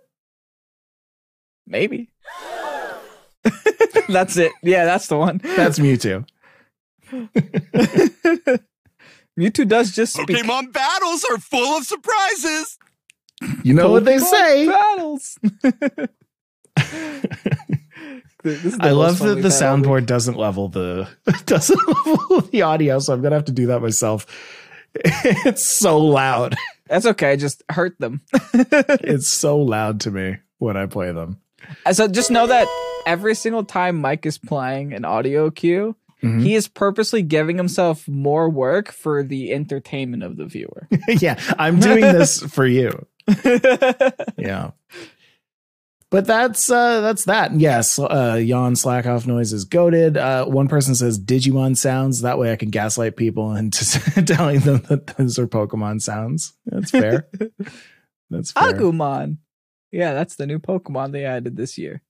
maybe. 1.68 2.10
that's 4.10 4.38
it. 4.38 4.52
Yeah, 4.62 4.86
that's 4.86 5.08
the 5.08 5.18
one. 5.18 5.42
that's 5.44 5.80
Mewtwo. 5.80 6.28
Mewtwo 9.40 9.68
does 9.68 9.92
just 9.92 10.14
speak. 10.14 10.38
Pokemon 10.38 10.74
battles 10.74 11.26
are 11.32 11.38
full 11.38 11.78
of 11.78 11.86
surprises. 11.86 12.78
You 13.64 13.74
know 13.74 13.92
what 13.92 14.06
they 14.06 14.20
say. 14.20 14.68
Battles. 14.68 15.40
This 18.44 18.66
is 18.66 18.78
the 18.80 18.86
I 18.86 18.90
love 18.92 19.20
that 19.20 19.36
the 19.44 19.50
soundboard 19.50 20.08
doesn't 20.08 20.36
level 20.36 20.68
the 20.68 21.08
doesn't 21.46 21.80
level 21.88 22.42
the 22.42 22.64
audio, 22.64 22.98
so 22.98 23.14
I'm 23.14 23.22
gonna 23.22 23.36
have 23.36 23.46
to 23.46 23.52
do 23.52 23.68
that 23.68 23.82
myself. 23.82 24.26
It's 25.06 25.64
so 25.64 26.00
loud. 26.00 26.56
That's 26.88 27.06
okay. 27.06 27.38
Just 27.38 27.62
hurt 27.70 27.98
them. 28.00 28.22
It's 28.54 29.28
so 29.28 29.60
loud 29.60 30.02
to 30.02 30.12
me 30.12 30.38
when 30.58 30.76
I 30.76 30.88
play 30.88 31.12
them. 31.12 31.38
So 31.92 32.08
just 32.08 32.32
know 32.32 32.48
that 32.48 32.68
every 33.06 33.36
single 33.36 33.64
time 33.64 34.02
Mike 34.02 34.26
is 34.26 34.38
playing 34.40 34.94
an 34.94 35.06
audio 35.06 35.52
cue, 35.52 35.96
Mhm. 36.24 36.42
he 36.44 36.56
is 36.56 36.68
purposely 36.68 37.22
giving 37.22 37.58
himself 37.58 38.08
more 38.08 38.50
work 38.50 38.92
for 38.92 39.24
the 39.24 39.54
entertainment 39.54 40.24
of 40.24 40.36
the 40.38 40.46
viewer. 40.46 40.88
yeah, 41.08 41.40
I'm 41.60 41.80
doing 41.80 42.02
this 42.02 42.42
for 42.42 42.66
you. 42.66 43.06
Yeah. 44.38 44.72
But 46.12 46.28
that's 46.28 46.70
uh 46.70 47.00
that's 47.02 47.24
that. 47.26 47.58
Yes, 47.58 47.98
uh 47.98 48.38
yawn 48.40 48.76
slack 48.76 49.06
off 49.06 49.26
noise 49.26 49.54
is 49.54 49.64
goaded. 49.66 50.18
Uh 50.18 50.46
one 50.46 50.68
person 50.68 50.94
says 50.94 51.18
Digimon 51.18 51.76
sounds. 51.78 52.22
That 52.22 52.38
way 52.38 52.52
I 52.52 52.58
can 52.58 52.70
gaslight 52.70 53.16
people 53.16 53.56
into 53.56 53.86
telling 54.26 54.60
them 54.60 54.84
that 54.90 55.08
those 55.18 55.40
are 55.40 55.48
Pokemon 55.48 56.02
sounds. 56.02 56.52
That's 56.66 56.92
fair. 56.92 57.30
That's 58.30 58.52
fair. 58.52 58.74
Agumon. 58.74 59.38
Yeah, 59.92 60.14
that's 60.14 60.38
the 60.38 60.48
new 60.48 60.58
Pokemon 60.60 61.12
they 61.12 61.26
added 61.26 61.58
this 61.58 61.78
year. 61.78 62.02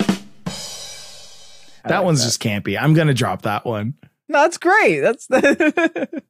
I 0.00 1.88
That 1.88 1.96
like 1.98 2.04
one's 2.04 2.24
just 2.24 2.42
campy. 2.42 2.78
I'm 2.80 2.92
gonna 2.94 3.14
drop 3.14 3.42
that 3.42 3.64
one. 3.64 3.94
no, 4.28 4.40
that's 4.42 4.58
great. 4.58 5.00
That's 5.00 5.26
the. 5.26 6.22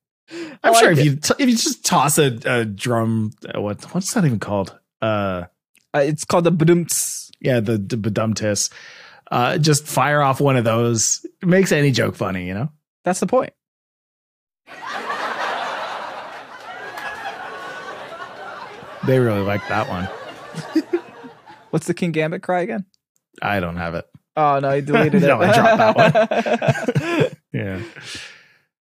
I'm 0.63 0.75
sure 0.75 0.91
like 0.95 0.99
if 0.99 0.99
it. 0.99 1.05
you 1.05 1.17
t- 1.17 1.35
if 1.43 1.49
you 1.49 1.57
just 1.57 1.85
toss 1.85 2.19
a, 2.19 2.39
a 2.47 2.65
drum, 2.65 3.33
uh, 3.53 3.61
what 3.61 3.83
what's 3.95 4.13
that 4.15 4.25
even 4.25 4.39
called? 4.41 4.79
Uh, 5.03 5.45
Uh, 5.95 6.01
it's 6.01 6.25
called 6.25 6.45
the 6.45 6.53
Badumts. 6.53 7.31
yeah, 7.41 7.61
the, 7.61 7.79
the 7.79 7.97
badumtis. 7.97 8.71
Uh, 9.31 9.59
just 9.59 9.87
fire 9.87 10.21
off 10.23 10.41
one 10.41 10.57
of 10.57 10.65
those. 10.65 11.25
It 11.43 11.49
makes 11.49 11.73
any 11.73 11.91
joke 11.93 12.15
funny, 12.17 12.47
you 12.47 12.55
know. 12.55 12.71
That's 13.05 13.21
the 13.21 13.27
point. 13.27 13.53
They 19.07 19.19
really 19.19 19.43
like 19.43 19.67
that 19.69 19.87
one. 19.89 20.05
What's 21.71 21.87
the 21.87 21.93
Kingambit 21.93 22.43
cry 22.43 22.63
again? 22.63 22.87
I 23.43 23.61
don't 23.61 23.77
have 23.77 23.95
it. 23.95 24.07
Oh 24.35 24.61
no, 24.61 24.71
he 24.75 24.81
deleted 24.81 25.23
it. 25.23 25.27
No, 25.27 25.41
I 25.43 25.53
dropped 25.53 25.97
that 25.97 27.21
one. 27.21 27.31
Yeah. 27.53 27.81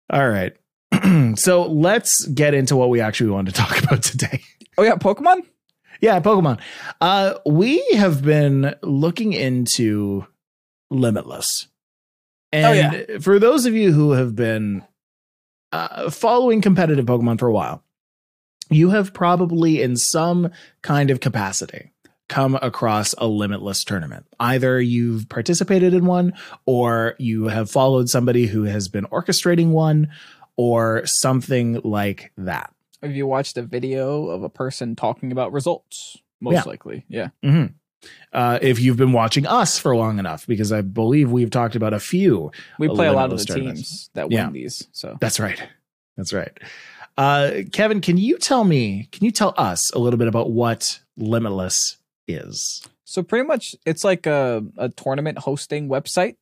All 0.09 0.27
right. 0.27 0.53
so 1.37 1.67
let's 1.67 2.25
get 2.27 2.53
into 2.55 2.75
what 2.75 2.89
we 2.89 2.99
actually 3.01 3.29
wanted 3.29 3.53
to 3.53 3.61
talk 3.61 3.83
about 3.83 4.01
today. 4.01 4.41
oh 4.77 4.83
yeah, 4.83 4.95
Pokemon. 4.95 5.41
Yeah, 6.01 6.19
Pokemon. 6.19 6.59
Uh, 7.01 7.35
we 7.45 7.85
have 7.95 8.23
been 8.23 8.75
looking 8.81 9.33
into 9.33 10.25
Limitless. 10.89 11.67
And 12.51 12.65
Oh, 12.65 12.71
yeah. 12.71 13.17
for 13.19 13.39
those 13.39 13.65
of 13.65 13.73
you 13.73 13.91
who 13.91 14.11
have 14.11 14.35
been 14.35 14.83
uh, 15.71 16.09
following 16.09 16.61
competitive 16.61 17.05
Pokemon 17.05 17.39
for 17.39 17.47
a 17.47 17.53
while, 17.53 17.83
you 18.69 18.91
have 18.91 19.13
probably 19.13 19.81
in 19.81 19.95
some 19.97 20.51
kind 20.81 21.09
of 21.11 21.19
capacity 21.19 21.91
come 22.27 22.57
across 22.61 23.13
a 23.17 23.27
limitless 23.27 23.83
tournament. 23.83 24.25
Either 24.39 24.81
you've 24.81 25.29
participated 25.29 25.93
in 25.93 26.05
one 26.05 26.33
or 26.65 27.15
you 27.19 27.45
have 27.47 27.69
followed 27.69 28.09
somebody 28.09 28.47
who 28.47 28.63
has 28.63 28.87
been 28.87 29.05
orchestrating 29.05 29.69
one 29.69 30.09
or 30.55 31.05
something 31.05 31.79
like 31.83 32.31
that. 32.37 32.73
Have 33.05 33.15
you 33.15 33.27
watched 33.27 33.55
a 33.57 33.61
video 33.61 34.29
of 34.29 34.41
a 34.41 34.49
person 34.49 34.95
talking 34.95 35.31
about 35.31 35.51
results? 35.53 36.17
Most 36.41 36.53
Yeah. 36.55 36.63
likely, 36.63 37.05
yeah. 37.07 37.29
hmm 37.43 37.65
Uh, 38.33 38.59
if 38.61 38.79
you've 38.79 38.97
been 38.97 39.13
watching 39.13 39.45
us 39.47 39.79
for 39.79 39.95
long 39.95 40.19
enough, 40.19 40.45
because 40.47 40.71
I 40.71 40.81
believe 40.81 41.31
we've 41.31 41.49
talked 41.49 41.75
about 41.75 41.93
a 41.93 41.99
few. 41.99 42.51
We 42.77 42.87
play 42.87 43.07
a 43.07 43.13
lot 43.13 43.31
of 43.31 43.37
the 43.39 43.45
teams 43.45 44.09
that 44.13 44.31
Yeah. 44.31 44.45
win 44.45 44.53
these. 44.53 44.87
So 44.91 45.17
That's 45.21 45.39
right. 45.39 45.59
That's 46.17 46.31
right. 46.33 46.51
Uh, 47.17 47.61
Kevin, 47.71 48.01
can 48.01 48.17
you 48.17 48.37
tell 48.37 48.63
me, 48.63 49.07
can 49.11 49.23
you 49.25 49.31
tell 49.31 49.53
us 49.57 49.91
a 49.91 49.99
little 49.99 50.17
bit 50.19 50.27
about 50.27 50.51
what 50.51 50.99
Limitless 51.17 51.97
is? 52.27 52.83
So 53.05 53.21
pretty 53.23 53.47
much 53.47 53.75
it's 53.85 54.03
like 54.03 54.25
a, 54.27 54.63
a 54.77 54.89
tournament 54.89 55.39
hosting 55.39 55.87
website, 55.89 56.35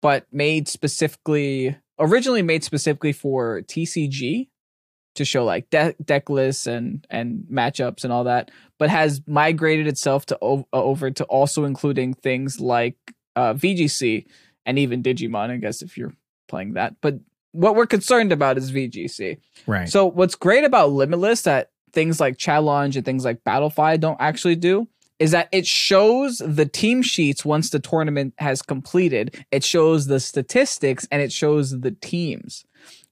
but 0.00 0.26
made 0.32 0.68
specifically 0.68 1.76
originally 1.98 2.42
made 2.42 2.64
specifically 2.64 3.12
for 3.12 3.62
TCG 3.62 4.48
to 5.14 5.24
show 5.24 5.44
like 5.44 5.70
de- 5.70 5.94
deck 6.04 6.28
lists 6.30 6.66
and 6.66 7.06
and 7.10 7.44
matchups 7.50 8.04
and 8.04 8.12
all 8.12 8.24
that, 8.24 8.50
but 8.78 8.90
has 8.90 9.22
migrated 9.26 9.86
itself 9.86 10.26
to 10.26 10.38
o- 10.42 10.68
over 10.72 11.10
to 11.10 11.24
also 11.24 11.64
including 11.64 12.14
things 12.14 12.60
like 12.60 12.96
uh, 13.36 13.54
VGC 13.54 14.26
and 14.66 14.78
even 14.78 15.02
Digimon. 15.02 15.50
I 15.50 15.56
guess 15.56 15.82
if 15.82 15.96
you're 15.96 16.14
playing 16.48 16.74
that, 16.74 16.96
but 17.00 17.18
what 17.52 17.76
we're 17.76 17.86
concerned 17.86 18.32
about 18.32 18.58
is 18.58 18.72
VGC. 18.72 19.38
Right. 19.66 19.88
So 19.88 20.06
what's 20.06 20.34
great 20.34 20.64
about 20.64 20.90
Limitless 20.90 21.42
that 21.42 21.70
things 21.92 22.20
like 22.20 22.36
Challonge 22.36 22.96
and 22.96 23.04
things 23.04 23.24
like 23.24 23.44
Battlefy 23.44 23.98
don't 24.00 24.20
actually 24.20 24.56
do 24.56 24.88
is 25.20 25.30
that 25.30 25.48
it 25.52 25.66
shows 25.66 26.42
the 26.44 26.66
team 26.66 27.00
sheets 27.00 27.44
once 27.44 27.70
the 27.70 27.78
tournament 27.78 28.34
has 28.38 28.60
completed. 28.60 29.44
It 29.52 29.62
shows 29.62 30.06
the 30.06 30.18
statistics 30.18 31.06
and 31.10 31.22
it 31.22 31.32
shows 31.32 31.80
the 31.80 31.92
teams, 31.92 32.64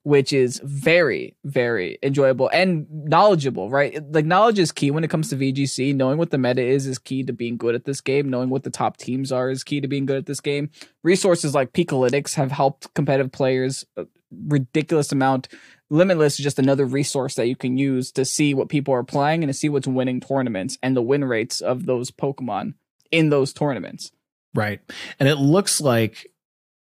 which 0.04 0.32
is 0.32 0.60
very, 0.64 1.36
very 1.44 1.98
enjoyable 2.02 2.50
and 2.52 2.86
knowledgeable, 2.90 3.70
right? 3.70 4.02
Like 4.12 4.24
knowledge 4.24 4.58
is 4.58 4.72
key 4.72 4.90
when 4.90 5.04
it 5.04 5.10
comes 5.10 5.28
to 5.30 5.36
VGC. 5.36 5.94
Knowing 5.94 6.18
what 6.18 6.30
the 6.30 6.38
meta 6.38 6.62
is 6.62 6.86
is 6.86 6.98
key 6.98 7.22
to 7.22 7.32
being 7.32 7.56
good 7.56 7.74
at 7.74 7.84
this 7.84 8.00
game. 8.00 8.28
Knowing 8.28 8.50
what 8.50 8.64
the 8.64 8.70
top 8.70 8.96
teams 8.96 9.30
are 9.30 9.50
is 9.50 9.64
key 9.64 9.80
to 9.80 9.88
being 9.88 10.06
good 10.06 10.18
at 10.18 10.26
this 10.26 10.40
game. 10.40 10.70
Resources 11.02 11.54
like 11.54 11.72
Pikalytics 11.72 12.34
have 12.34 12.52
helped 12.52 12.92
competitive 12.94 13.32
players 13.32 13.84
a 13.96 14.06
ridiculous 14.48 15.12
amount 15.12 15.48
Limitless 15.92 16.38
is 16.38 16.42
just 16.42 16.58
another 16.58 16.86
resource 16.86 17.34
that 17.34 17.48
you 17.48 17.54
can 17.54 17.76
use 17.76 18.10
to 18.12 18.24
see 18.24 18.54
what 18.54 18.70
people 18.70 18.94
are 18.94 19.04
playing 19.04 19.42
and 19.42 19.50
to 19.50 19.54
see 19.54 19.68
what's 19.68 19.86
winning 19.86 20.20
tournaments 20.20 20.78
and 20.82 20.96
the 20.96 21.02
win 21.02 21.22
rates 21.22 21.60
of 21.60 21.84
those 21.84 22.10
Pokemon 22.10 22.72
in 23.10 23.28
those 23.28 23.52
tournaments. 23.52 24.10
Right. 24.54 24.80
And 25.20 25.28
it 25.28 25.36
looks 25.36 25.82
like 25.82 26.32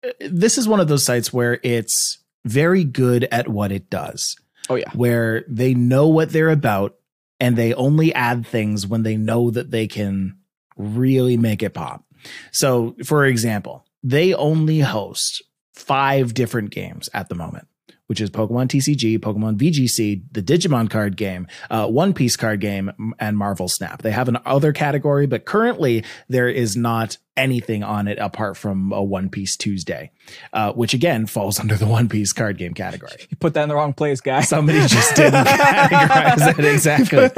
uh, 0.05 0.09
this 0.19 0.57
is 0.57 0.67
one 0.67 0.81
of 0.81 0.89
those 0.89 1.05
sites 1.05 1.31
where 1.31 1.61
it's 1.63 2.21
very 2.47 2.83
good 2.83 3.25
at 3.25 3.47
what 3.47 3.71
it 3.71 3.89
does, 3.89 4.35
Oh 4.69 4.75
yeah. 4.75 4.89
where 4.93 5.43
they 5.47 5.73
know 5.73 6.07
what 6.07 6.31
they're 6.31 6.49
about 6.49 6.95
and 7.39 7.55
they 7.55 7.73
only 7.73 8.13
add 8.13 8.45
things 8.47 8.87
when 8.87 9.03
they 9.03 9.17
know 9.17 9.51
that 9.51 9.71
they 9.71 9.87
can 9.87 10.37
really 10.75 11.37
make 11.37 11.61
it 11.61 11.73
pop. 11.73 12.03
So, 12.51 12.95
for 13.05 13.25
example, 13.25 13.85
they 14.03 14.33
only 14.33 14.79
host 14.79 15.43
five 15.75 16.33
different 16.33 16.71
games 16.71 17.09
at 17.13 17.29
the 17.29 17.35
moment. 17.35 17.66
Which 18.07 18.21
is 18.21 18.29
Pokemon 18.29 18.67
TCG, 18.67 19.19
Pokemon 19.19 19.57
VGC, 19.57 20.23
the 20.31 20.41
Digimon 20.41 20.89
card 20.89 21.17
game, 21.17 21.45
uh, 21.69 21.87
One 21.87 22.13
Piece 22.13 22.37
card 22.37 22.61
game, 22.61 23.13
and 23.19 23.37
Marvel 23.37 23.67
Snap. 23.67 24.01
They 24.01 24.11
have 24.11 24.29
an 24.29 24.37
other 24.45 24.71
category, 24.71 25.27
but 25.27 25.43
currently 25.43 26.05
there 26.29 26.47
is 26.47 26.77
not 26.77 27.17
anything 27.37 27.83
on 27.83 28.07
it 28.07 28.17
apart 28.17 28.57
from 28.57 28.91
a 28.91 29.03
One 29.03 29.29
Piece 29.29 29.55
Tuesday, 29.55 30.11
uh, 30.53 30.73
which 30.73 30.93
again 30.93 31.27
falls 31.27 31.59
under 31.59 31.75
the 31.75 31.85
One 31.85 32.09
Piece 32.09 32.33
card 32.33 32.57
game 32.57 32.73
category. 32.73 33.11
You 33.29 33.37
put 33.37 33.53
that 33.53 33.63
in 33.63 33.69
the 33.69 33.75
wrong 33.75 33.93
place, 33.93 34.19
guy. 34.19 34.41
Somebody 34.41 34.79
just 34.87 35.15
didn't 35.15 35.33
categorize 35.45 36.59
it 36.59 36.65
exactly. 36.65 37.29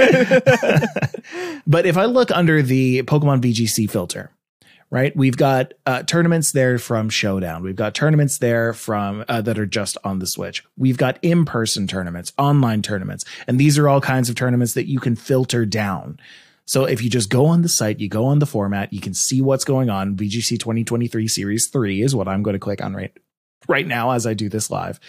but 1.67 1.85
if 1.85 1.97
I 1.97 2.05
look 2.05 2.31
under 2.31 2.61
the 2.61 3.03
Pokemon 3.03 3.41
VGC 3.41 3.89
filter, 3.89 4.31
right, 4.91 5.15
we've 5.15 5.37
got 5.37 5.73
uh, 5.85 6.03
tournaments 6.03 6.51
there 6.51 6.79
from 6.79 7.09
Showdown. 7.09 7.63
We've 7.63 7.75
got 7.75 7.93
tournaments 7.93 8.39
there 8.39 8.73
from 8.73 9.23
uh, 9.27 9.41
that 9.41 9.59
are 9.59 9.65
just 9.65 9.97
on 10.03 10.19
the 10.19 10.27
Switch. 10.27 10.63
We've 10.77 10.97
got 10.97 11.19
in-person 11.21 11.87
tournaments, 11.87 12.33
online 12.37 12.81
tournaments, 12.81 13.25
and 13.47 13.59
these 13.59 13.77
are 13.77 13.87
all 13.87 14.01
kinds 14.01 14.29
of 14.29 14.35
tournaments 14.35 14.73
that 14.73 14.87
you 14.87 14.99
can 14.99 15.15
filter 15.15 15.65
down. 15.65 16.19
So 16.65 16.85
if 16.85 17.01
you 17.01 17.09
just 17.09 17.29
go 17.29 17.47
on 17.47 17.63
the 17.63 17.69
site, 17.69 17.99
you 17.99 18.07
go 18.07 18.25
on 18.25 18.39
the 18.39 18.45
format, 18.45 18.93
you 18.93 19.01
can 19.01 19.13
see 19.13 19.41
what's 19.41 19.65
going 19.65 19.89
on. 19.89 20.15
VGC 20.15 20.59
2023 20.59 21.27
Series 21.27 21.67
3 21.67 22.01
is 22.01 22.15
what 22.15 22.27
I'm 22.27 22.43
going 22.43 22.53
to 22.53 22.59
click 22.59 22.83
on 22.83 22.93
right 22.93 23.11
right 23.67 23.87
now 23.87 24.11
as 24.11 24.27
I 24.27 24.33
do 24.33 24.49
this 24.49 24.69
live. 24.69 24.99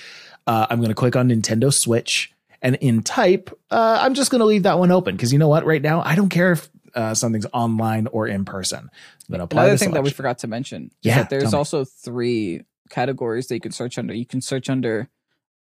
Uh, 0.46 0.66
I'm 0.70 0.78
going 0.78 0.88
to 0.88 0.94
click 0.94 1.16
on 1.16 1.28
Nintendo 1.28 1.72
Switch 1.72 2.32
and 2.62 2.76
in 2.76 3.02
type, 3.02 3.50
uh, 3.70 3.98
I'm 4.00 4.14
just 4.14 4.30
going 4.30 4.40
to 4.40 4.46
leave 4.46 4.64
that 4.64 4.78
one 4.78 4.90
open 4.90 5.16
because 5.16 5.32
you 5.32 5.38
know 5.38 5.48
what? 5.48 5.64
Right 5.64 5.82
now, 5.82 6.02
I 6.02 6.14
don't 6.14 6.28
care 6.28 6.52
if 6.52 6.68
uh, 6.94 7.14
something's 7.14 7.46
online 7.52 8.06
or 8.08 8.26
in 8.26 8.44
person. 8.44 8.78
I'm 8.80 8.88
going 9.28 9.38
to 9.38 9.44
apply 9.44 9.64
Another 9.64 9.78
thing 9.78 9.92
that 9.92 10.02
we 10.02 10.10
forgot 10.10 10.38
to 10.38 10.46
mention 10.48 10.84
is 10.86 10.90
Yeah, 11.02 11.16
that 11.18 11.30
there's 11.30 11.54
also 11.54 11.84
three 11.84 12.62
categories 12.88 13.46
that 13.48 13.54
you 13.54 13.60
can 13.60 13.72
search 13.72 13.98
under. 13.98 14.14
You 14.14 14.26
can 14.26 14.40
search 14.40 14.68
under 14.68 15.08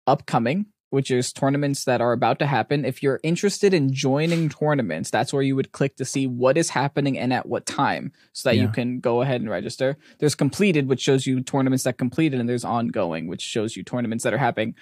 upcoming, 0.07 0.67
which 0.91 1.11
is 1.11 1.33
tournaments 1.33 1.85
that 1.85 2.01
are 2.01 2.13
about 2.13 2.39
to 2.39 2.47
happen. 2.47 2.85
If 2.85 3.03
you're 3.03 3.21
interested 3.23 3.75
in 3.75 3.93
joining 3.93 4.49
tournaments, 4.49 5.11
that's 5.11 5.33
where 5.33 5.43
you 5.43 5.55
would 5.55 5.73
click 5.73 5.97
to 5.97 6.05
see 6.05 6.27
what 6.27 6.57
is 6.57 6.71
happening 6.71 7.19
and 7.19 7.33
at 7.33 7.47
what 7.47 7.67
time 7.67 8.13
so 8.33 8.49
that 8.49 8.57
you 8.57 8.69
can 8.69 9.01
go 9.01 9.21
ahead 9.21 9.43
and 9.43 9.51
register. 9.51 9.99
There's 10.19 10.35
completed, 10.35 10.89
which 10.89 11.01
shows 11.01 11.27
you 11.27 11.43
tournaments 11.43 11.85
that 11.85 11.99
completed, 11.99 12.41
and 12.41 12.49
there's 12.49 12.65
ongoing, 12.65 13.27
which 13.29 13.43
shows 13.43 13.77
you 13.77 13.83
tournaments 13.83 14.25
that 14.25 14.33
are 14.33 14.39
happening 14.39 14.75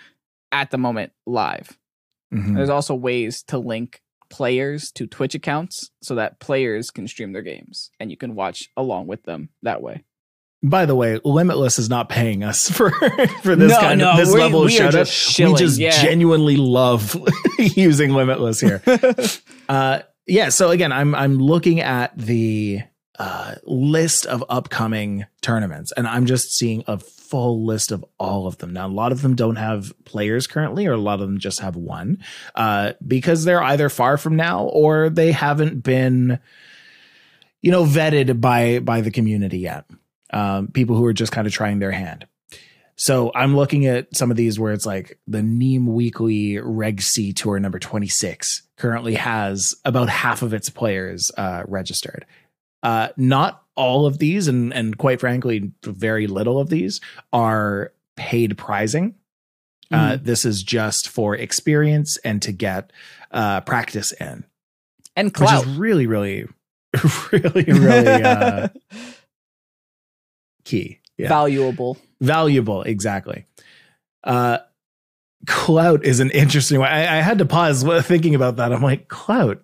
at 0.52 0.70
the 0.70 0.78
moment 0.78 1.12
live. 1.26 1.76
Mhm. 2.32 2.54
There's 2.54 2.70
also 2.70 2.94
ways 2.94 3.42
to 3.44 3.58
link 3.58 4.00
players 4.28 4.90
to 4.92 5.06
Twitch 5.06 5.34
accounts 5.34 5.90
so 6.02 6.14
that 6.14 6.40
players 6.40 6.90
can 6.90 7.06
stream 7.08 7.32
their 7.32 7.42
games 7.42 7.90
and 8.00 8.10
you 8.10 8.16
can 8.16 8.34
watch 8.34 8.70
along 8.76 9.06
with 9.06 9.22
them 9.24 9.50
that 9.62 9.82
way. 9.82 10.04
By 10.62 10.86
the 10.86 10.94
way, 10.94 11.20
Limitless 11.22 11.78
is 11.78 11.88
not 11.88 12.08
paying 12.08 12.42
us 12.42 12.68
for 12.76 12.90
for 13.42 13.56
this 13.56 13.70
No, 13.70 13.80
kind 13.80 14.00
no, 14.00 14.12
of 14.12 14.16
this 14.16 14.32
level 14.32 14.64
of 14.64 14.70
shout 14.70 14.94
out. 14.94 15.06
We 15.38 15.54
just 15.54 15.78
yeah. 15.78 15.90
genuinely 15.90 16.56
love 16.56 17.16
using 17.58 18.12
Limitless 18.12 18.60
here. 18.60 18.82
Uh, 19.68 19.98
yeah. 20.28 20.50
So 20.50 20.70
again, 20.70 20.92
I'm 20.92 21.12
I'm 21.12 21.38
looking 21.38 21.80
at 21.80 22.16
the 22.16 22.82
uh, 23.18 23.54
list 23.64 24.26
of 24.26 24.44
upcoming 24.48 25.26
tournaments, 25.40 25.92
and 25.92 26.06
I'm 26.06 26.26
just 26.26 26.52
seeing 26.52 26.84
a 26.86 26.98
full 26.98 27.64
list 27.64 27.92
of 27.92 28.04
all 28.18 28.46
of 28.46 28.58
them. 28.58 28.72
Now, 28.72 28.86
a 28.86 28.88
lot 28.88 29.12
of 29.12 29.22
them 29.22 29.34
don't 29.34 29.56
have 29.56 29.92
players 30.04 30.46
currently, 30.46 30.86
or 30.86 30.92
a 30.92 30.98
lot 30.98 31.20
of 31.20 31.26
them 31.26 31.38
just 31.38 31.60
have 31.60 31.76
one, 31.76 32.22
uh, 32.54 32.92
because 33.06 33.44
they're 33.44 33.62
either 33.62 33.88
far 33.88 34.16
from 34.16 34.36
now 34.36 34.64
or 34.64 35.10
they 35.10 35.32
haven't 35.32 35.82
been, 35.82 36.38
you 37.62 37.70
know, 37.70 37.84
vetted 37.84 38.40
by 38.40 38.78
by 38.80 39.00
the 39.00 39.10
community 39.10 39.58
yet. 39.58 39.86
Um, 40.30 40.68
people 40.68 40.96
who 40.96 41.04
are 41.06 41.12
just 41.12 41.32
kind 41.32 41.46
of 41.46 41.52
trying 41.52 41.78
their 41.78 41.92
hand. 41.92 42.26
So 42.96 43.30
I'm 43.34 43.54
looking 43.54 43.86
at 43.86 44.16
some 44.16 44.30
of 44.30 44.38
these 44.38 44.58
where 44.58 44.72
it's 44.72 44.86
like 44.86 45.18
the 45.28 45.42
Neem 45.42 45.86
Weekly 45.86 46.58
Reg 46.58 47.02
C 47.02 47.32
Tour 47.34 47.60
number 47.60 47.78
26 47.78 48.62
currently 48.78 49.14
has 49.14 49.74
about 49.84 50.08
half 50.08 50.42
of 50.42 50.54
its 50.54 50.70
players 50.70 51.30
uh, 51.36 51.62
registered. 51.68 52.24
Uh, 52.86 53.08
not 53.16 53.64
all 53.74 54.06
of 54.06 54.18
these, 54.18 54.46
and 54.46 54.72
and 54.72 54.96
quite 54.96 55.18
frankly, 55.18 55.72
very 55.82 56.28
little 56.28 56.60
of 56.60 56.68
these 56.70 57.00
are 57.32 57.92
paid 58.16 58.56
prizing. 58.56 59.16
Uh, 59.90 60.18
this 60.20 60.44
is 60.44 60.62
just 60.62 61.08
for 61.08 61.34
experience 61.36 62.16
and 62.18 62.42
to 62.42 62.52
get 62.52 62.92
uh, 63.32 63.60
practice 63.62 64.12
in, 64.12 64.44
and 65.16 65.26
which 65.26 65.34
clout. 65.34 65.66
is 65.66 65.76
really, 65.76 66.06
really, 66.06 66.46
really, 67.32 67.64
really 67.66 68.22
uh, 68.22 68.68
key. 70.64 71.00
Yeah 71.18 71.28
Valuable. 71.28 71.96
valuable 72.20 72.82
exactly 72.82 73.46
uh 74.24 74.58
clout 75.46 76.04
is 76.04 76.20
an 76.20 76.30
interesting 76.30 76.78
one 76.78 76.90
I, 76.90 77.18
I 77.18 77.20
had 77.22 77.38
to 77.38 77.46
pause 77.46 77.82
thinking 78.06 78.34
about 78.34 78.56
that 78.56 78.70
i'm 78.70 78.82
like 78.82 79.08
clout 79.08 79.62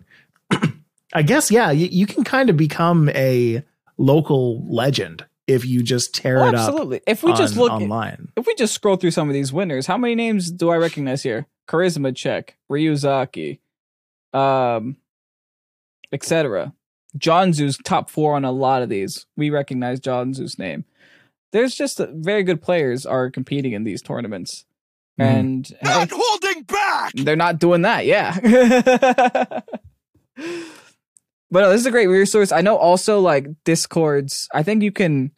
i 1.12 1.22
guess 1.22 1.50
yeah 1.50 1.70
you, 1.70 1.88
you 1.90 2.06
can 2.06 2.24
kind 2.24 2.48
of 2.50 2.56
become 2.56 3.08
a 3.10 3.62
local 3.98 4.64
legend 4.72 5.24
if 5.46 5.64
you 5.66 5.82
just 5.82 6.14
tear 6.14 6.40
Oh, 6.42 6.48
it 6.48 6.54
up 6.54 6.68
absolutely. 6.68 7.00
If 7.06 7.22
we 7.24 7.32
just 7.34 7.56
look 7.56 7.72
online 7.72 8.28
if 8.36 8.46
we 8.46 8.54
just 8.54 8.72
scroll 8.74 8.96
through 8.96 9.10
some 9.10 9.28
of 9.28 9.34
these 9.34 9.52
winners, 9.52 9.86
how 9.86 9.98
many 9.98 10.14
names 10.14 10.50
do 10.50 10.70
I 10.70 10.76
recognize 10.76 11.22
here? 11.22 11.46
Charisma 11.68 12.14
check, 12.14 12.56
Ryuzaki, 12.70 13.58
um 14.32 14.96
etc. 16.12 16.72
Johnzu's 17.18 17.76
top 17.84 18.08
four 18.08 18.34
on 18.36 18.44
a 18.44 18.52
lot 18.52 18.82
of 18.82 18.88
these. 18.88 19.26
We 19.36 19.50
recognize 19.50 20.00
Johnzu's 20.00 20.58
name. 20.58 20.84
There's 21.52 21.74
just 21.74 22.00
a, 22.00 22.06
very 22.06 22.42
good 22.44 22.62
players 22.62 23.04
are 23.04 23.28
competing 23.30 23.72
in 23.72 23.84
these 23.84 24.00
tournaments, 24.00 24.64
Mhm. 25.20 25.24
and 25.24 25.66
hey, 25.82 25.88
Not 25.88 26.10
holding 26.12 26.62
back! 26.62 27.12
they're 27.14 27.36
not 27.36 27.58
doing 27.58 27.82
that. 27.82 28.06
Yeah. 28.06 29.60
but 31.52 31.60
no, 31.60 31.70
this 31.70 31.80
is 31.82 31.86
a 31.86 31.90
great 31.92 32.08
resource. 32.08 32.50
I 32.50 32.62
know 32.62 32.76
also 32.76 33.20
like 33.20 33.46
Discords. 33.64 34.48
I 34.52 34.62
think 34.64 34.82
you 34.82 34.90
can 34.90 35.30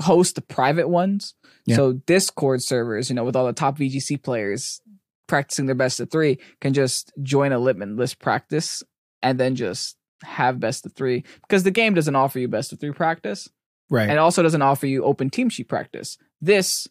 host 0.00 0.36
the 0.36 0.40
private 0.40 0.88
ones. 0.88 1.34
Yeah. 1.66 1.76
So 1.76 1.92
Discord 1.92 2.62
servers, 2.62 3.10
you 3.10 3.14
know, 3.14 3.24
with 3.24 3.36
all 3.36 3.46
the 3.46 3.52
top 3.52 3.76
VGC 3.78 4.22
players 4.22 4.80
practicing 5.28 5.66
their 5.66 5.74
best 5.74 6.00
of 6.00 6.10
three, 6.10 6.38
can 6.60 6.72
just 6.72 7.12
join 7.22 7.52
a 7.52 7.58
limitless 7.58 8.14
practice 8.14 8.82
and 9.22 9.38
then 9.38 9.54
just 9.54 9.96
have 10.24 10.60
best 10.60 10.86
of 10.86 10.92
three 10.92 11.24
because 11.42 11.64
the 11.64 11.70
game 11.70 11.94
doesn't 11.94 12.14
offer 12.16 12.38
you 12.38 12.48
best 12.48 12.72
of 12.72 12.78
three 12.80 12.92
practice 12.92 13.48
Right. 13.90 14.08
and 14.08 14.18
also 14.18 14.42
doesn't 14.42 14.62
offer 14.62 14.86
you 14.86 15.04
open 15.04 15.28
team 15.30 15.48
sheet 15.48 15.68
practice. 15.68 16.16
This 16.40 16.86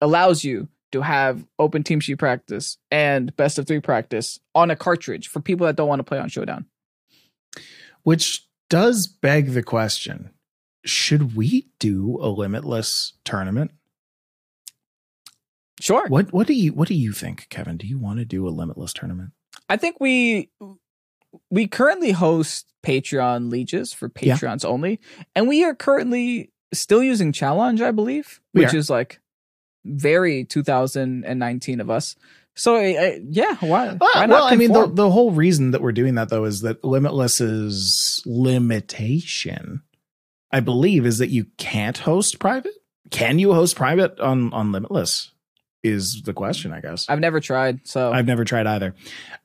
allows 0.00 0.44
you 0.44 0.68
to 0.92 1.00
have 1.02 1.44
open 1.58 1.82
team 1.82 2.00
sheet 2.00 2.18
practice 2.18 2.78
and 2.90 3.34
best 3.36 3.58
of 3.58 3.66
three 3.66 3.80
practice 3.80 4.38
on 4.54 4.70
a 4.70 4.76
cartridge 4.76 5.28
for 5.28 5.40
people 5.40 5.66
that 5.66 5.76
don't 5.76 5.88
want 5.88 6.00
to 6.00 6.04
play 6.04 6.18
on 6.18 6.28
Showdown. 6.28 6.66
Which 8.04 8.46
does 8.70 9.06
beg 9.06 9.50
the 9.52 9.62
question 9.62 10.30
should 10.84 11.34
we 11.34 11.68
do 11.78 12.18
a 12.20 12.28
limitless 12.28 13.14
tournament? 13.24 13.72
Sure. 15.80 16.06
What 16.08 16.32
what 16.32 16.46
do 16.46 16.54
you 16.54 16.72
what 16.72 16.88
do 16.88 16.94
you 16.94 17.12
think, 17.12 17.48
Kevin? 17.48 17.76
Do 17.76 17.86
you 17.86 17.98
want 17.98 18.18
to 18.20 18.24
do 18.24 18.46
a 18.46 18.50
limitless 18.50 18.92
tournament? 18.92 19.30
I 19.68 19.76
think 19.76 19.96
we 20.00 20.50
we 21.50 21.66
currently 21.66 22.12
host 22.12 22.66
Patreon 22.84 23.50
leeches 23.50 23.92
for 23.92 24.10
Yeah. 24.20 24.36
Patreons 24.36 24.64
only, 24.64 25.00
and 25.34 25.48
we 25.48 25.64
are 25.64 25.74
currently 25.74 26.52
still 26.72 27.02
using 27.02 27.32
Challonge, 27.32 27.80
I 27.80 27.90
believe, 27.90 28.40
We 28.52 28.60
which 28.62 28.74
are. 28.74 28.76
is 28.76 28.88
like 28.90 29.20
very 29.84 30.44
2019 30.44 31.80
of 31.80 31.90
us. 31.90 32.14
So 32.56 32.76
uh, 32.76 33.18
yeah, 33.28 33.56
why? 33.60 33.94
why 33.94 34.10
Ah, 34.14 34.26
not 34.26 34.28
well, 34.30 34.44
I 34.44 34.56
mean, 34.56 34.72
the, 34.72 34.86
the 34.86 35.10
whole 35.10 35.32
reason 35.32 35.72
that 35.72 35.82
we're 35.82 35.92
doing 35.92 36.14
that 36.14 36.28
though 36.28 36.44
is 36.44 36.60
that 36.60 36.84
Limitless's 36.84 38.22
limitation, 38.26 39.82
I 40.52 40.60
believe, 40.60 41.06
is 41.06 41.18
that 41.18 41.30
you 41.30 41.46
can't 41.58 41.98
host 41.98 42.38
private. 42.38 42.72
Can 43.10 43.38
you 43.38 43.52
host 43.52 43.76
private 43.76 44.18
on 44.20 44.52
on 44.52 44.72
Limitless? 44.72 45.30
Is 45.82 46.22
the 46.22 46.32
question, 46.32 46.72
I 46.72 46.80
guess. 46.80 47.06
I've 47.10 47.20
never 47.20 47.40
tried, 47.40 47.86
so 47.86 48.10
I've 48.10 48.26
never 48.26 48.44
tried 48.46 48.66
either. 48.66 48.94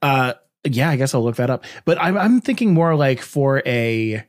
Uh, 0.01 0.33
yeah, 0.63 0.89
I 0.89 0.95
guess 0.95 1.13
I'll 1.13 1.23
look 1.23 1.35
that 1.35 1.49
up. 1.49 1.65
But 1.83 1.97
I'm 2.01 2.17
I'm 2.17 2.39
thinking 2.41 2.73
more 2.73 2.95
like 2.95 3.21
for 3.21 3.61
a 3.65 4.23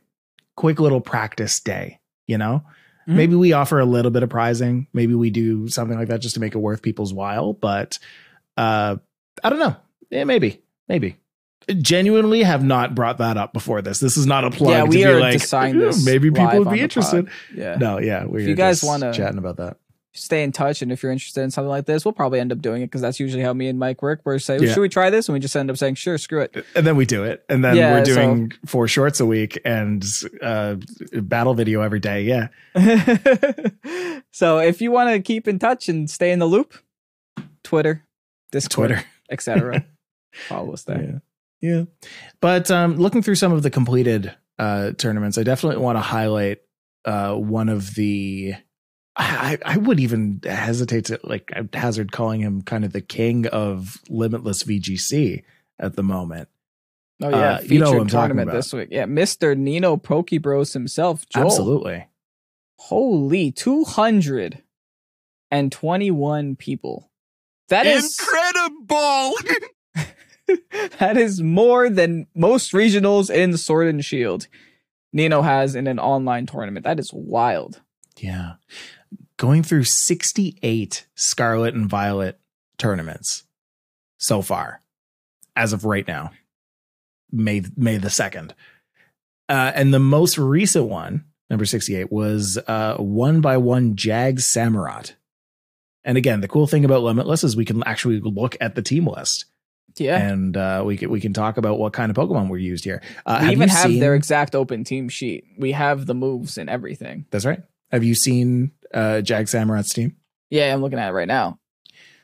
quick 0.57 0.79
little 0.81 0.99
practice 1.01 1.59
day. 1.61 1.99
You 2.27 2.37
know, 2.37 2.63
Mhm. 3.07 3.13
maybe 3.15 3.35
we 3.35 3.53
offer 3.53 3.79
a 3.79 3.85
little 3.85 4.11
bit 4.11 4.23
of 4.23 4.29
prizing. 4.29 4.87
Maybe 4.93 5.13
we 5.15 5.29
do 5.29 5.69
something 5.69 5.97
like 5.97 6.09
that 6.09 6.19
just 6.21 6.33
to 6.35 6.41
make 6.41 6.53
it 6.53 6.57
worth 6.59 6.81
people's 6.81 7.13
while. 7.13 7.53
But 7.53 7.97
uh, 8.57 8.97
I 9.43 9.49
don't 9.49 9.59
know. 9.59 9.75
Yeah, 10.09 10.23
maybe, 10.25 10.61
maybe. 10.87 11.17
Genuinely 11.79 12.43
have 12.43 12.63
not 12.63 12.95
brought 12.95 13.19
that 13.19 13.37
up 13.37 13.53
before 13.53 13.81
this. 13.81 13.99
This 13.99 14.17
is 14.17 14.25
not 14.25 14.43
a 14.43 14.49
plug 14.51 14.71
yeah, 14.71 14.83
to 14.83 14.89
we 14.89 15.05
are 15.05 15.19
like 15.19 15.33
"Yeah, 15.51 15.71
this. 15.73 16.05
maybe 16.05 16.31
people 16.31 16.59
would 16.65 16.71
be 16.71 16.81
interested. 16.81 17.29
Yeah. 17.55 17.75
No, 17.75 17.99
yeah, 17.99 18.25
we're 18.25 18.39
If 18.39 18.47
you 18.47 18.55
guys 18.55 18.83
wanna- 18.83 19.13
chatting 19.13 19.37
about 19.37 19.57
that. 19.57 19.77
stay 20.13 20.43
in 20.43 20.51
touch 20.51 20.81
and 20.81 20.91
if 20.91 21.01
you're 21.01 21.11
interested 21.11 21.39
in 21.41 21.49
something 21.49 21.69
like 21.69 21.85
this 21.85 22.03
we'll 22.03 22.11
probably 22.11 22.37
end 22.41 22.51
up 22.51 22.59
doing 22.61 22.81
it 22.81 22.87
because 22.87 22.99
that's 22.99 23.17
usually 23.17 23.41
how 23.41 23.53
me 23.53 23.69
and 23.69 23.79
mike 23.79 24.01
work 24.01 24.19
we're 24.25 24.37
saying 24.39 24.61
Yeah. 24.61 24.73
should 24.73 24.81
we 24.81 24.89
try 24.89 25.09
this 25.09 25.29
and 25.29 25.33
we 25.33 25.39
just 25.39 25.55
end 25.55 25.71
up 25.71 25.77
saying 25.77 25.95
sure 25.95 26.17
screw 26.17 26.41
it 26.41 26.65
and 26.75 26.85
then 26.85 26.97
we 26.97 27.05
do 27.05 27.23
it 27.23 27.45
and 27.47 27.63
then 27.63 27.77
Yeah, 27.77 27.93
we're 27.93 28.03
so- 28.05 28.15
doing 28.15 28.51
four 28.65 28.89
shorts 28.89 29.21
a 29.21 29.25
week 29.25 29.57
and 29.63 30.03
uh 30.41 30.75
battle 31.13 31.53
video 31.53 31.79
every 31.81 32.01
day 32.01 32.23
yeah 32.23 32.47
so 34.31 34.59
if 34.59 34.81
you 34.81 34.91
want 34.91 35.11
to 35.11 35.21
keep 35.21 35.47
in 35.47 35.59
touch 35.59 35.87
and 35.87 36.09
stay 36.09 36.31
in 36.33 36.39
the 36.39 36.45
loop 36.45 36.73
twitter 37.63 38.03
discord 38.51 38.89
twitter 38.89 39.03
etc 39.29 39.85
follow 40.47 40.73
us 40.73 40.83
there 40.83 41.21
yeah 41.61 41.69
yeah 41.69 41.83
but 42.39 42.69
um 42.71 42.95
looking 42.97 43.21
through 43.21 43.35
some 43.35 43.51
of 43.51 43.63
the 43.63 43.69
completed 43.69 44.33
uh 44.59 44.91
tournaments 44.97 45.37
i 45.37 45.43
definitely 45.43 45.81
want 45.81 45.95
to 45.97 46.01
highlight 46.01 46.59
uh 47.05 47.33
one 47.33 47.69
of 47.69 47.95
the 47.95 48.53
I, 49.13 49.57
I 49.65 49.77
would 49.77 49.99
even 49.99 50.39
hesitate 50.45 51.05
to 51.05 51.19
like 51.23 51.51
I'd 51.53 51.75
hazard 51.75 52.13
calling 52.13 52.39
him 52.39 52.61
kind 52.61 52.85
of 52.85 52.93
the 52.93 53.01
king 53.01 53.45
of 53.47 53.97
limitless 54.09 54.63
VGC 54.63 55.43
at 55.77 55.97
the 55.97 56.01
moment. 56.03 56.47
oh 57.21 57.29
yeah 57.29 57.35
Uh, 57.35 57.57
featured 57.57 57.71
you 57.71 57.79
know 57.79 57.91
what 57.91 58.01
I'm 58.01 58.07
talking 58.07 58.19
tournament 58.19 58.49
about. 58.49 58.55
this 58.57 58.71
week 58.73 58.87
yeah 58.89 59.03
mr 59.05 59.57
nino 59.57 59.97
pokebros 59.97 60.71
himself 60.73 61.27
Joel. 61.27 61.45
Absolutely. 61.47 62.07
holy 62.77 63.51
221 65.51 66.55
people 66.55 67.10
that 67.71 67.87
is 67.87 68.17
Incredible! 68.19 69.33
that 70.99 71.17
is 71.17 71.41
more 71.41 71.89
than 71.89 72.27
most 72.35 72.71
regionals 72.71 73.33
in 73.33 73.57
Sword 73.57 73.87
and 73.87 74.05
Shield 74.05 74.47
Nino 75.13 75.41
has 75.41 75.75
in 75.75 75.87
an 75.87 75.99
online 75.99 76.45
tournament. 76.45 76.85
That 76.85 76.99
is 76.99 77.11
wild. 77.13 77.81
Yeah. 78.17 78.53
Going 79.37 79.63
through 79.63 79.83
68 79.85 81.07
Scarlet 81.15 81.73
and 81.73 81.89
Violet 81.89 82.39
tournaments 82.77 83.43
so 84.17 84.41
far, 84.41 84.81
as 85.55 85.73
of 85.73 85.85
right 85.85 86.07
now, 86.07 86.31
May, 87.31 87.63
May 87.75 87.97
the 87.97 88.09
2nd. 88.09 88.51
Uh, 89.49 89.71
and 89.75 89.93
the 89.93 89.99
most 89.99 90.37
recent 90.37 90.85
one, 90.85 91.25
number 91.49 91.65
68, 91.65 92.11
was 92.11 92.57
uh, 92.67 92.95
one 92.97 93.41
by 93.41 93.57
one 93.57 93.95
Jag 93.95 94.37
Samurott. 94.37 95.15
And 96.03 96.17
again, 96.17 96.41
the 96.41 96.47
cool 96.47 96.67
thing 96.67 96.83
about 96.85 97.03
Limitless 97.03 97.43
is 97.43 97.55
we 97.55 97.65
can 97.65 97.83
actually 97.83 98.19
look 98.21 98.55
at 98.59 98.75
the 98.75 98.81
team 98.81 99.07
list 99.07 99.45
Yeah. 99.97 100.17
and 100.17 100.57
uh, 100.57 100.83
we 100.85 100.97
can 100.97 101.09
we 101.11 101.21
can 101.21 101.33
talk 101.33 101.57
about 101.57 101.77
what 101.77 101.93
kind 101.93 102.09
of 102.09 102.15
Pokemon 102.17 102.49
were 102.49 102.57
used 102.57 102.83
here. 102.83 103.01
Uh, 103.25 103.37
we 103.41 103.45
have 103.45 103.51
even 103.53 103.69
you 103.69 103.75
have 103.75 103.87
seen- 103.91 103.99
their 103.99 104.15
exact 104.15 104.55
open 104.55 104.83
team 104.83 105.09
sheet. 105.09 105.45
We 105.57 105.73
have 105.73 106.05
the 106.07 106.15
moves 106.15 106.57
and 106.57 106.69
everything. 106.69 107.25
That's 107.29 107.45
right. 107.45 107.61
Have 107.91 108.03
you 108.03 108.15
seen 108.15 108.71
uh, 108.93 109.21
Jag 109.21 109.47
Samurott's 109.47 109.93
team? 109.93 110.15
Yeah, 110.49 110.73
I'm 110.73 110.81
looking 110.81 110.97
at 110.99 111.09
it 111.09 111.13
right 111.13 111.27
now. 111.27 111.59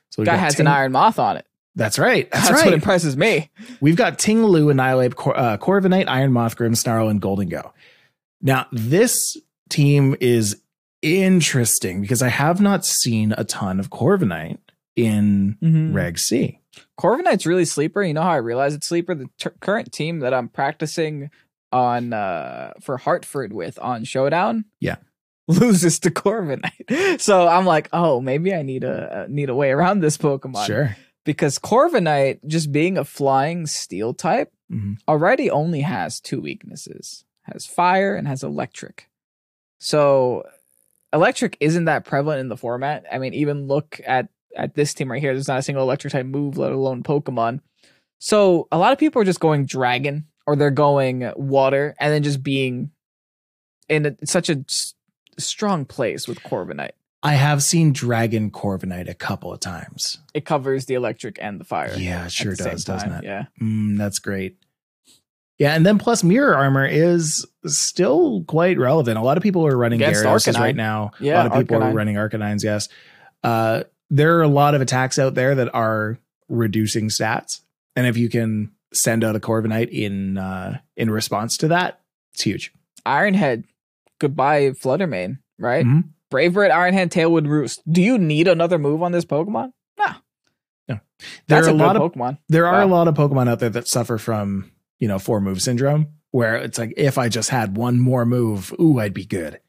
So 0.09 0.23
Guy 0.23 0.35
has 0.35 0.55
Ting- 0.55 0.65
an 0.67 0.73
Iron 0.73 0.91
Moth 0.91 1.19
on 1.19 1.37
it. 1.37 1.45
That's 1.75 1.99
right. 1.99 2.27
That's, 2.31 2.47
That's, 2.49 2.59
right. 2.61 2.65
what 2.65 2.73
impresses 2.73 3.15
me. 3.15 3.51
We've 3.79 3.95
got 3.95 4.17
Ting 4.17 4.43
Lu, 4.43 4.69
Annihilape, 4.69 5.13
Cor- 5.15 5.37
uh, 5.37 5.57
Corviknight, 5.57 6.05
Iron 6.07 6.31
Moth, 6.33 6.57
Grimmsnarl, 6.57 7.09
and 7.11 7.21
Gholdengo. 7.21 7.71
Now, 8.41 8.65
this 8.71 9.37
team 9.69 10.15
is 10.19 10.59
interesting 11.07 12.01
because 12.01 12.21
I 12.21 12.29
have 12.29 12.59
not 12.61 12.85
seen 12.85 13.33
a 13.37 13.43
ton 13.43 13.79
of 13.79 13.89
Corviknight 13.89 14.57
in 14.95 15.57
Mm-hmm. 15.61 15.93
Reg 15.93 16.19
C. 16.19 16.59
Corviknight's 16.99 17.45
really 17.45 17.65
sleeper. 17.65 18.03
You 18.03 18.13
know 18.13 18.21
how 18.23 18.31
I 18.31 18.35
realize 18.37 18.73
it's 18.73 18.87
sleeper? 18.87 19.15
The 19.15 19.29
t- 19.39 19.49
current 19.61 19.91
team 19.91 20.19
that 20.19 20.33
I'm 20.33 20.49
practicing 20.49 21.29
on 21.71 22.13
uh 22.13 22.71
for 22.81 22.97
Hartford 22.97 23.51
with 23.53 23.77
on 23.79 24.03
Showdown. 24.05 24.65
Yeah. 24.79 24.95
Loses 25.47 25.99
to 25.99 26.11
Corviknight. 26.11 27.19
So 27.21 27.47
I'm 27.47 27.65
like, 27.65 27.89
oh, 27.93 28.19
maybe 28.21 28.53
I 28.53 28.61
need 28.63 28.83
a 28.83 29.25
need 29.29 29.49
a 29.49 29.55
way 29.55 29.71
around 29.71 29.99
this 30.01 30.17
Pokemon. 30.17 30.65
Sure. 30.65 30.95
Because 31.25 31.59
Corviknight, 31.59 32.39
just 32.47 32.71
being 32.71 32.97
a 32.97 33.03
flying 33.03 33.65
steel 33.67 34.13
type, 34.13 34.51
Mhm. 34.71 34.97
already 35.07 35.49
only 35.49 35.81
has 35.81 36.19
two 36.19 36.41
weaknesses. 36.41 37.23
Has 37.43 37.65
fire 37.65 38.15
and 38.15 38.27
has 38.27 38.43
electric. 38.43 39.09
So 39.79 40.43
electric 41.13 41.57
isn't 41.59 41.85
that 41.85 42.05
prevalent 42.05 42.39
in 42.39 42.49
the 42.49 42.57
format. 42.57 43.05
I 43.11 43.17
mean, 43.17 43.33
even 43.33 43.67
look 43.67 43.99
at 44.05 44.29
at 44.55 44.73
this 44.75 44.93
team 44.93 45.11
right 45.11 45.21
here. 45.21 45.33
There's 45.33 45.47
not 45.47 45.59
a 45.59 45.63
single 45.63 45.83
electric 45.83 46.13
type 46.13 46.25
move, 46.25 46.57
let 46.57 46.71
alone 46.71 47.03
Pokemon. 47.03 47.59
So 48.19 48.67
a 48.71 48.77
lot 48.77 48.91
of 48.93 48.97
people 48.97 49.21
are 49.21 49.25
just 49.25 49.39
going 49.39 49.65
dragon 49.65 50.25
or 50.47 50.55
they're 50.55 50.71
going 50.71 51.31
water 51.35 51.95
and 51.99 52.11
then 52.11 52.23
just 52.23 52.41
being 52.41 52.89
in 53.87 54.05
a, 54.07 54.15
such 54.25 54.49
a 54.49 54.63
s- 54.67 54.95
strong 55.37 55.85
place 55.85 56.27
with 56.27 56.39
Corviknight. 56.41 56.91
I 57.21 57.33
have 57.33 57.61
seen 57.63 57.93
Dragon 57.93 58.49
Corviknight 58.51 59.09
a 59.09 59.13
couple 59.13 59.51
of 59.51 59.59
times. 59.59 60.19
It 60.33 60.45
covers 60.45 60.85
the 60.85 60.93
electric 60.95 61.37
and 61.41 61.59
the 61.59 61.63
fire. 61.63 61.93
Yeah, 61.95 62.25
it 62.25 62.31
sure 62.31 62.55
does, 62.55 62.83
doesn't 62.83 63.11
it? 63.11 63.23
Yeah. 63.23 63.45
Mm, 63.61 63.97
that's 63.97 64.19
great. 64.19 64.57
Yeah, 65.59 65.73
and 65.73 65.83
then 65.85 65.97
plus 65.97 66.23
mirror 66.23 66.55
armor 66.55 66.85
is 66.85 67.45
still 67.65 68.43
quite 68.47 68.77
relevant. 68.77 69.17
A 69.17 69.21
lot 69.21 69.37
of 69.37 69.43
people 69.43 69.65
are 69.65 69.75
running 69.75 70.01
Against 70.01 70.23
Gyarados 70.23 70.53
Arcanine. 70.53 70.59
right 70.59 70.75
now. 70.75 71.11
Yeah, 71.19 71.33
a 71.33 71.37
lot 71.37 71.45
of 71.47 71.53
people 71.63 71.79
Arcanine. 71.79 71.91
are 71.91 71.93
running 71.95 72.15
Arcanines. 72.15 72.63
Yes, 72.63 72.89
uh, 73.43 73.83
there 74.11 74.37
are 74.37 74.43
a 74.43 74.47
lot 74.47 74.75
of 74.75 74.81
attacks 74.81 75.17
out 75.17 75.33
there 75.33 75.55
that 75.55 75.73
are 75.73 76.19
reducing 76.47 77.09
stats, 77.09 77.61
and 77.95 78.05
if 78.05 78.17
you 78.17 78.29
can 78.29 78.71
send 78.93 79.23
out 79.23 79.35
a 79.35 79.39
Corviknight 79.39 79.89
in 79.89 80.37
uh, 80.37 80.79
in 80.95 81.09
response 81.09 81.57
to 81.57 81.69
that, 81.69 82.01
it's 82.33 82.43
huge. 82.43 82.71
Ironhead, 83.05 83.63
goodbye 84.19 84.71
Fluttermane, 84.71 85.39
right? 85.57 85.85
Mhm. 85.85 86.09
Brave 86.29 86.53
Bird, 86.53 86.71
Ironhead, 86.71 87.07
Tailwind, 87.09 87.47
Roost. 87.47 87.81
Do 87.91 88.01
you 88.01 88.17
need 88.17 88.47
another 88.47 88.77
move 88.77 89.01
on 89.01 89.11
this 89.13 89.23
Pokemon? 89.25 89.71
No. 89.97 90.05
There 90.89 91.01
That's 91.47 91.67
are 91.67 91.71
a, 91.71 91.73
a 91.73 91.75
lot 91.75 91.95
of 91.95 92.01
Pokemon. 92.13 92.37
there 92.47 92.67
are 92.67 92.81
a 92.81 92.85
lot 92.85 93.07
of 93.07 93.15
Pokemon 93.15 93.49
out 93.49 93.59
there 93.59 93.69
that 93.71 93.87
suffer 93.87 94.17
from 94.19 94.71
you 94.99 95.07
know 95.07 95.19
four 95.19 95.41
move 95.41 95.61
syndrome, 95.61 96.07
where 96.31 96.55
it's 96.55 96.77
like 96.77 96.93
if 96.97 97.17
I 97.17 97.29
just 97.29 97.49
had 97.49 97.77
one 97.77 97.99
more 97.99 98.25
move, 98.25 98.73
ooh, 98.79 98.99
I'd 98.99 99.13
be 99.13 99.25
good. 99.25 99.59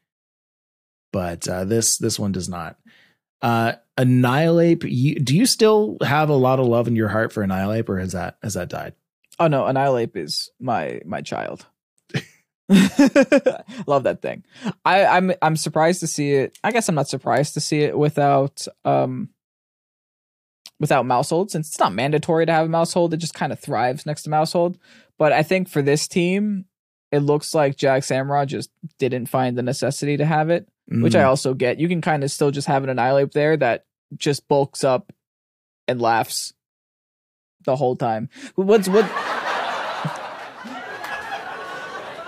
But 1.11 1.47
uh, 1.47 1.65
this 1.65 1.97
this 1.97 2.19
one 2.19 2.31
does 2.31 2.49
not. 2.49 2.77
Uh, 3.41 3.73
Annihilape. 3.97 4.83
You, 4.83 5.15
do 5.15 5.35
you 5.35 5.45
still 5.45 5.97
have 6.01 6.29
a 6.29 6.35
lot 6.35 6.59
of 6.59 6.67
love 6.67 6.87
in 6.87 6.95
your 6.95 7.09
heart 7.09 7.31
for 7.31 7.43
Annihilape, 7.43 7.89
or 7.89 7.99
has 7.99 8.11
that 8.11 8.37
has 8.43 8.53
that 8.53 8.69
died? 8.69 8.93
Oh 9.39 9.47
no, 9.47 9.65
Annihilape 9.65 10.17
is 10.17 10.51
my 10.59 11.01
my 11.05 11.21
child. 11.21 11.65
Love 13.87 14.03
that 14.03 14.21
thing. 14.21 14.43
I, 14.85 15.05
I'm 15.05 15.33
I'm 15.41 15.55
surprised 15.55 16.01
to 16.01 16.07
see 16.07 16.33
it. 16.33 16.57
I 16.63 16.71
guess 16.71 16.87
I'm 16.87 16.93
not 16.93 17.07
surprised 17.07 17.55
to 17.55 17.59
see 17.59 17.79
it 17.81 17.97
without 17.97 18.67
um 18.85 19.29
without 20.79 21.05
Maushold, 21.05 21.49
since 21.49 21.69
it's 21.69 21.79
not 21.79 21.93
mandatory 21.93 22.45
to 22.45 22.51
have 22.51 22.67
a 22.67 22.69
Maushold. 22.69 23.11
It 23.13 23.17
just 23.17 23.33
kind 23.33 23.51
of 23.51 23.59
thrives 23.59 24.05
next 24.05 24.23
to 24.23 24.29
Maushold. 24.29 24.75
But 25.19 25.31
I 25.33 25.43
think 25.43 25.69
for 25.69 25.83
this 25.83 26.07
team, 26.07 26.65
it 27.11 27.19
looks 27.19 27.53
like 27.53 27.75
Jag 27.75 28.01
Samurott 28.01 28.47
just 28.47 28.71
didn't 28.97 29.27
find 29.27 29.55
the 29.57 29.61
necessity 29.63 30.17
to 30.17 30.25
have 30.25 30.49
it, 30.49 30.67
which 30.87 31.15
I 31.15 31.21
Mm. 31.23 31.27
also 31.27 31.53
get. 31.53 31.79
You 31.79 31.87
can 31.87 32.01
kind 32.01 32.23
of 32.23 32.31
still 32.31 32.49
just 32.51 32.67
have 32.67 32.83
an 32.83 32.89
Annihilape 32.89 33.33
there 33.33 33.55
that 33.57 33.85
just 34.17 34.47
bulks 34.47 34.83
up 34.83 35.13
and 35.87 36.01
laughs 36.01 36.53
the 37.65 37.75
whole 37.75 37.95
time. 37.95 38.29
What's 38.55 38.87
what? 38.87 39.05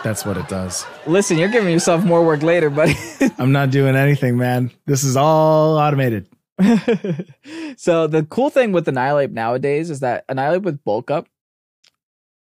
That's 0.03 0.25
what 0.25 0.35
it 0.35 0.47
does. 0.49 0.83
Listen, 1.05 1.37
you're 1.37 1.47
giving 1.49 1.71
yourself 1.71 2.03
more 2.03 2.25
work 2.25 2.41
later, 2.41 2.71
buddy. 2.71 2.95
I'm 3.37 3.51
not 3.51 3.69
doing 3.69 3.95
anything, 3.95 4.35
man. 4.35 4.71
This 4.87 5.03
is 5.03 5.15
all 5.15 5.77
automated. 5.77 6.27
so 7.77 8.07
the 8.07 8.25
cool 8.29 8.49
thing 8.49 8.71
with 8.71 8.87
Annihilape 8.87 9.29
nowadays 9.31 9.91
is 9.91 9.99
that 9.99 10.25
Annihilape 10.27 10.63
with 10.63 10.83
bulk 10.83 11.11
up 11.11 11.27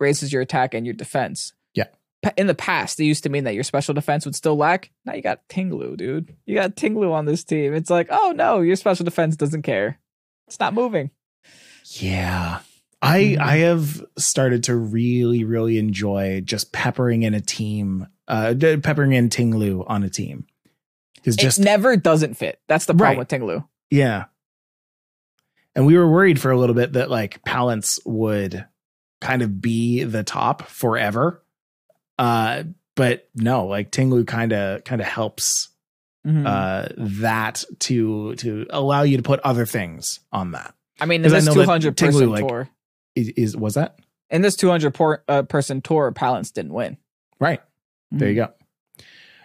raises 0.00 0.32
your 0.32 0.42
attack 0.42 0.74
and 0.74 0.84
your 0.86 0.94
defense. 0.94 1.52
Yeah. 1.74 1.86
In 2.36 2.46
the 2.46 2.54
past, 2.54 2.98
it 3.00 3.04
used 3.04 3.22
to 3.24 3.28
mean 3.30 3.44
that 3.44 3.54
your 3.54 3.62
special 3.64 3.94
defense 3.94 4.24
would 4.24 4.34
still 4.34 4.56
lack. 4.56 4.90
Now 5.04 5.14
you 5.14 5.22
got 5.22 5.46
Tinglu, 5.48 5.96
dude. 5.96 6.34
You 6.46 6.54
got 6.56 6.76
Tinglu 6.76 7.12
on 7.12 7.24
this 7.26 7.44
team. 7.44 7.74
It's 7.74 7.90
like, 7.90 8.08
oh 8.10 8.32
no, 8.34 8.60
your 8.60 8.76
special 8.76 9.04
defense 9.04 9.36
doesn't 9.36 9.62
care. 9.62 9.98
It's 10.48 10.58
not 10.60 10.74
moving. 10.74 11.10
Yeah. 11.84 12.60
I 13.02 13.20
Mhm. 13.20 13.38
I 13.38 13.56
have 13.58 14.04
started 14.18 14.64
to 14.64 14.76
really 14.76 15.44
really 15.44 15.78
enjoy 15.78 16.42
just 16.44 16.72
peppering 16.72 17.22
in 17.22 17.32
a 17.32 17.40
team, 17.40 18.06
uh, 18.28 18.54
peppering 18.82 19.12
in 19.12 19.28
Tinglu 19.30 19.84
on 19.86 20.02
a 20.02 20.10
team. 20.10 20.46
Because 21.14 21.36
just 21.36 21.58
it 21.58 21.64
never 21.64 21.96
doesn't 21.96 22.34
fit. 22.34 22.60
That's 22.68 22.84
the 22.86 22.94
problem 22.94 23.18
Right. 23.18 23.18
with 23.18 23.28
Tinglu. 23.28 23.66
yeah. 23.90 24.24
And 25.74 25.86
we 25.86 25.96
were 25.96 26.10
worried 26.10 26.40
for 26.40 26.50
a 26.50 26.58
little 26.58 26.74
bit 26.74 26.94
that 26.94 27.10
like 27.10 27.42
Palance 27.44 28.00
would 28.04 28.66
kind 29.20 29.42
of 29.42 29.60
be 29.60 30.04
the 30.04 30.22
top 30.22 30.62
forever. 30.62 31.42
Uh, 32.18 32.64
but 32.96 33.28
no, 33.34 33.66
like 33.66 33.90
Tinglu 33.90 34.26
kind 34.26 34.52
of 34.52 34.84
kind 34.84 35.00
of 35.00 35.06
helps 35.06 35.68
Mhm. 36.26 36.44
uh 36.46 36.88
that 36.98 37.64
to 37.78 38.34
to 38.36 38.66
allow 38.68 39.02
you 39.02 39.16
to 39.16 39.22
put 39.22 39.40
other 39.40 39.64
things 39.64 40.20
on 40.30 40.50
that. 40.52 40.74
I 41.00 41.06
mean, 41.06 41.24
in 41.24 41.30
this 41.30 41.46
200 41.46 41.96
Tinglu, 41.96 42.04
person 42.12 42.30
like- 42.30 42.46
tour, 42.46 42.68
Is, 43.14 43.28
is 43.30 43.56
was 43.56 43.74
that 43.74 43.98
in 44.28 44.42
this 44.42 44.54
200 44.56 44.92
por- 44.92 45.24
uh, 45.28 45.42
person 45.44 45.80
tour, 45.80 46.12
Palance 46.12 46.52
didn't 46.52 46.74
win. 46.74 46.98
right? 47.38 47.60
There 48.10 48.28
you 48.28 48.34
go. 48.34 48.48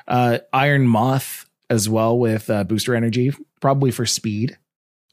Uh, 0.07 0.39
Iron 0.51 0.85
Moth 0.85 1.49
as 1.69 1.88
well 1.88 2.17
with 2.19 2.49
uh, 2.49 2.63
booster 2.65 2.93
energy, 2.93 3.31
probably 3.61 3.91
for 3.91 4.05
speed. 4.05 4.57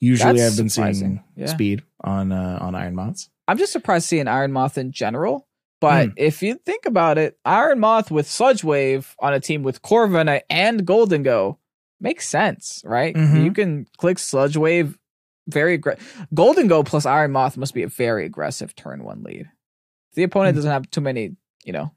Usually, 0.02 0.38
That's 0.40 0.52
I've 0.52 0.56
been 0.58 0.68
surprising. 0.68 1.08
seeing 1.34 1.46
Yeah. 1.46 1.46
speed 1.46 1.82
on 2.02 2.32
uh, 2.32 2.58
on 2.60 2.74
Iron 2.74 2.94
Moths. 2.96 3.30
I'm 3.46 3.56
just 3.56 3.70
surprised 3.72 4.06
seeing 4.08 4.26
Iron 4.26 4.52
Moth 4.52 4.76
in 4.76 4.90
general. 4.90 5.46
But 5.80 6.06
Hmm. 6.08 6.12
if 6.16 6.42
you 6.42 6.56
think 6.56 6.86
about 6.86 7.18
it, 7.18 7.38
Iron 7.44 7.78
Moth 7.80 8.10
with 8.10 8.28
Sludge 8.28 8.62
Wave 8.64 9.14
on 9.20 9.32
a 9.32 9.40
team 9.40 9.62
with 9.62 9.80
Corviknight 9.82 10.42
and 10.50 10.84
Gholdengo 10.86 11.58
makes 12.00 12.26
sense, 12.28 12.82
right? 12.84 13.14
Mhm. 13.14 13.44
You 13.44 13.52
can 13.52 13.86
click 13.96 14.18
Sludge 14.18 14.56
Wave 14.56 14.98
very 15.48 15.74
aggressive. 15.74 16.26
Gholdengo 16.34 16.84
plus 16.84 17.06
Iron 17.06 17.30
Moth 17.32 17.56
must 17.56 17.74
be 17.74 17.82
a 17.84 17.88
very 17.88 18.24
aggressive 18.26 18.74
turn 18.76 19.04
one 19.04 19.22
lead. 19.22 19.48
The 20.14 20.24
opponent 20.24 20.54
Hmm. 20.54 20.58
doesn't 20.58 20.70
have 20.72 20.90
too 20.90 21.00
many, 21.00 21.36
you 21.64 21.72
know, 21.72 21.92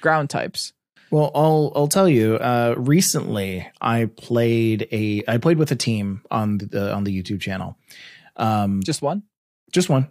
ground 0.00 0.28
types. 0.30 0.72
Well, 1.12 1.30
I'll 1.34 1.72
I'll 1.76 1.88
tell 1.88 2.08
you. 2.08 2.36
Uh, 2.36 2.74
recently, 2.78 3.68
I 3.80 4.06
played 4.16 4.88
a 4.90 5.22
I 5.28 5.36
played 5.38 5.58
with 5.58 5.70
a 5.70 5.76
team 5.76 6.22
on 6.30 6.56
the 6.58 6.92
on 6.92 7.04
the 7.04 7.12
YouTube 7.22 7.40
channel. 7.40 7.76
Um, 8.36 8.80
just 8.82 8.86
Just 8.86 9.02
one. 9.02 9.22
just 9.72 9.88
one, 9.90 10.08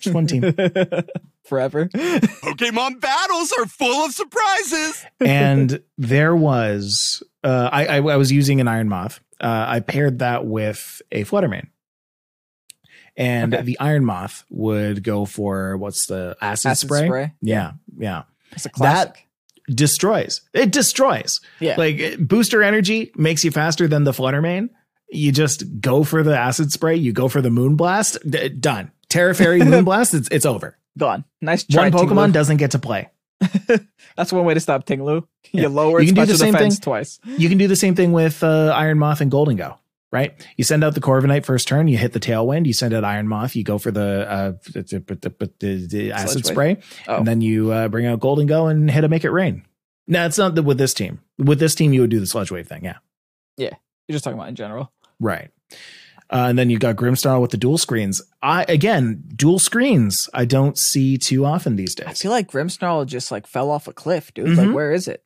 just 0.00 0.14
one 0.14 0.26
team, 0.26 0.40
Forever. 1.44 1.86
Pokemon 1.88 3.00
battles 3.00 3.52
are 3.58 3.66
full 3.66 4.06
of 4.06 4.12
surprises. 4.12 5.04
and 5.20 5.82
there 5.98 6.34
was 6.34 7.22
uh, 7.44 7.68
I, 7.70 7.86
I 7.86 7.96
I 7.98 8.16
was 8.16 8.32
using 8.32 8.60
an 8.62 8.68
Iron 8.68 8.88
Moth. 8.88 9.20
Uh, 9.38 9.66
I 9.68 9.80
paired 9.80 10.20
that 10.20 10.46
with 10.46 11.02
a 11.12 11.24
Fluttermane. 11.24 11.68
And 13.16 13.52
Okay. 13.54 13.62
the 13.64 13.78
Iron 13.80 14.06
Moth 14.06 14.44
would 14.48 15.02
go 15.04 15.26
for 15.26 15.76
what's 15.76 16.06
the 16.06 16.36
acid, 16.40 16.70
Acid 16.70 16.88
spray? 16.88 17.06
spray. 17.06 17.32
Yeah, 17.42 17.72
yeah. 17.98 18.22
It's 18.52 18.64
a 18.64 18.70
classic. 18.70 19.26
Destroys. 19.68 20.40
It 20.52 20.72
destroys. 20.72 21.40
yeah. 21.60 21.76
Like 21.76 22.16
booster 22.18 22.62
energy 22.62 23.12
makes 23.16 23.44
you 23.44 23.50
faster 23.50 23.86
than 23.88 24.04
the 24.04 24.12
Fluttermane. 24.12 24.70
You 25.10 25.30
just 25.32 25.80
go 25.80 26.04
for 26.04 26.22
the 26.22 26.36
acid 26.36 26.72
spray. 26.72 26.96
You 26.96 27.12
go 27.12 27.28
for 27.28 27.40
the 27.42 27.48
Moonblast. 27.50 28.28
D- 28.30 28.48
done. 28.48 28.90
Tera 29.08 29.34
Fairy 29.34 29.58
moon 29.64 29.84
blast. 29.84 30.14
It's 30.14 30.28
it's 30.30 30.46
over. 30.46 30.78
Gone. 30.98 31.24
Nice 31.40 31.64
try. 31.64 31.90
One 31.90 31.92
Pokemon 31.92 32.28
Tinglu. 32.28 32.32
doesn't 32.32 32.56
get 32.56 32.70
to 32.72 32.78
play. 32.78 33.10
That's 34.16 34.32
one 34.32 34.44
way 34.44 34.54
to 34.54 34.60
stop 34.60 34.86
Tinglu. 34.86 35.26
Yeah. 35.52 35.62
You 35.62 35.68
lower 35.68 36.00
You 36.00 36.08
its 36.08 36.12
can 36.12 36.26
do 36.26 36.32
the 36.32 36.38
same 36.38 36.52
defense 36.54 36.76
thing- 36.76 36.82
twice. 36.82 37.20
You 37.26 37.48
can 37.48 37.58
do 37.58 37.68
the 37.68 37.76
same 37.76 37.94
thing 37.94 38.12
with 38.12 38.42
uh, 38.42 38.72
Iron 38.76 38.98
Moth 38.98 39.20
and 39.20 39.30
Golden 39.30 39.56
Go. 39.56 39.78
Right, 40.12 40.46
you 40.58 40.64
send 40.64 40.84
out 40.84 40.94
the 40.94 41.00
Corviknight 41.00 41.46
first 41.46 41.66
turn. 41.66 41.88
You 41.88 41.96
hit 41.96 42.12
the 42.12 42.20
Tailwind. 42.20 42.66
You 42.66 42.74
send 42.74 42.92
out 42.92 43.02
Iron 43.02 43.26
Moth. 43.28 43.56
You 43.56 43.64
go 43.64 43.78
for 43.78 43.90
the 43.90 44.30
uh, 44.30 44.52
the, 44.72 44.82
the, 44.82 45.52
the, 45.58 45.86
the 45.86 46.12
acid 46.12 46.44
spray, 46.44 46.76
Oh. 47.08 47.16
and 47.16 47.26
then 47.26 47.40
you 47.40 47.72
uh, 47.72 47.88
bring 47.88 48.04
out 48.04 48.20
Gholdengo 48.20 48.70
and 48.70 48.90
hit 48.90 49.04
a 49.04 49.08
Make 49.08 49.24
It 49.24 49.30
Rain. 49.30 49.64
No, 50.06 50.26
it's 50.26 50.36
not 50.36 50.54
the, 50.54 50.62
with 50.62 50.76
this 50.76 50.92
team. 50.92 51.20
With 51.38 51.58
this 51.58 51.74
team, 51.74 51.94
you 51.94 52.02
would 52.02 52.10
do 52.10 52.20
the 52.20 52.26
Sludge 52.26 52.50
Wave 52.50 52.68
thing. 52.68 52.84
Yeah, 52.84 52.98
Yeah, 53.56 53.70
You're 54.06 54.14
just 54.16 54.24
talking 54.24 54.38
about 54.38 54.50
in 54.50 54.54
general. 54.54 54.92
Right. 55.18 55.50
Uh, 56.28 56.46
and 56.48 56.58
then 56.58 56.68
you 56.70 56.78
got 56.78 56.96
Grimmsnarl 56.96 57.40
with 57.40 57.50
the 57.50 57.56
dual 57.56 57.78
screens. 57.78 58.20
I 58.42 58.64
again, 58.68 59.22
dual 59.34 59.58
screens. 59.58 60.28
I 60.34 60.44
don't 60.44 60.76
see 60.76 61.16
too 61.16 61.46
often 61.46 61.76
these 61.76 61.94
days. 61.94 62.06
I 62.08 62.12
feel 62.14 62.30
like 62.30 62.50
Grimmsnarl 62.50 63.06
just 63.06 63.30
like 63.30 63.46
fell 63.46 63.70
off 63.70 63.88
a 63.88 63.92
cliff, 63.94 64.32
dude. 64.34 64.46
Mhm. 64.48 64.56
Like, 64.66 64.74
where 64.74 64.92
is 64.92 65.08
it? 65.08 65.24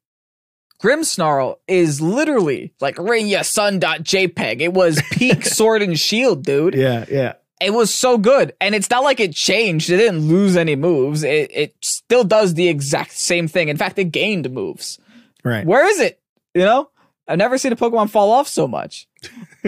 Grimmsnarl 0.83 1.57
is 1.67 2.01
literally 2.01 2.73
like 2.81 2.97
Sun.jpg. 2.97 4.61
It 4.61 4.73
was 4.73 5.01
peak 5.12 5.45
sword 5.47 5.83
and 5.83 5.99
shield, 5.99 6.45
dude. 6.45 6.75
Yeah, 6.75 7.05
yeah. 7.11 7.35
It 7.61 7.73
was 7.73 7.95
so 7.95 8.19
good. 8.19 8.55
And 8.61 8.75
it's 8.75 8.91
not 8.91 9.03
like 9.03 9.19
it 9.19 9.35
changed. 9.35 9.89
It 9.89 9.97
didn't 9.97 10.29
lose 10.29 10.57
any 10.57 10.77
moves. 10.77 11.23
It 11.23 11.51
it 11.53 11.75
still 11.83 12.25
does 12.25 12.55
the 12.55 12.69
exact 12.69 13.12
same 13.12 13.49
thing. 13.49 13.69
In 13.69 13.77
fact, 13.77 13.99
it 13.99 14.12
gained 14.12 14.51
moves. 14.51 14.99
Right. 15.43 15.65
Where 15.65 15.89
is 15.89 16.01
it? 16.01 16.21
You 16.55 16.65
know? 16.65 16.91
I've 17.29 17.39
never 17.39 17.59
seen 17.59 17.73
a 17.73 17.77
Pokemon 17.77 18.11
fall 18.11 18.31
off 18.31 18.47
so 18.49 18.69
much. 18.69 19.09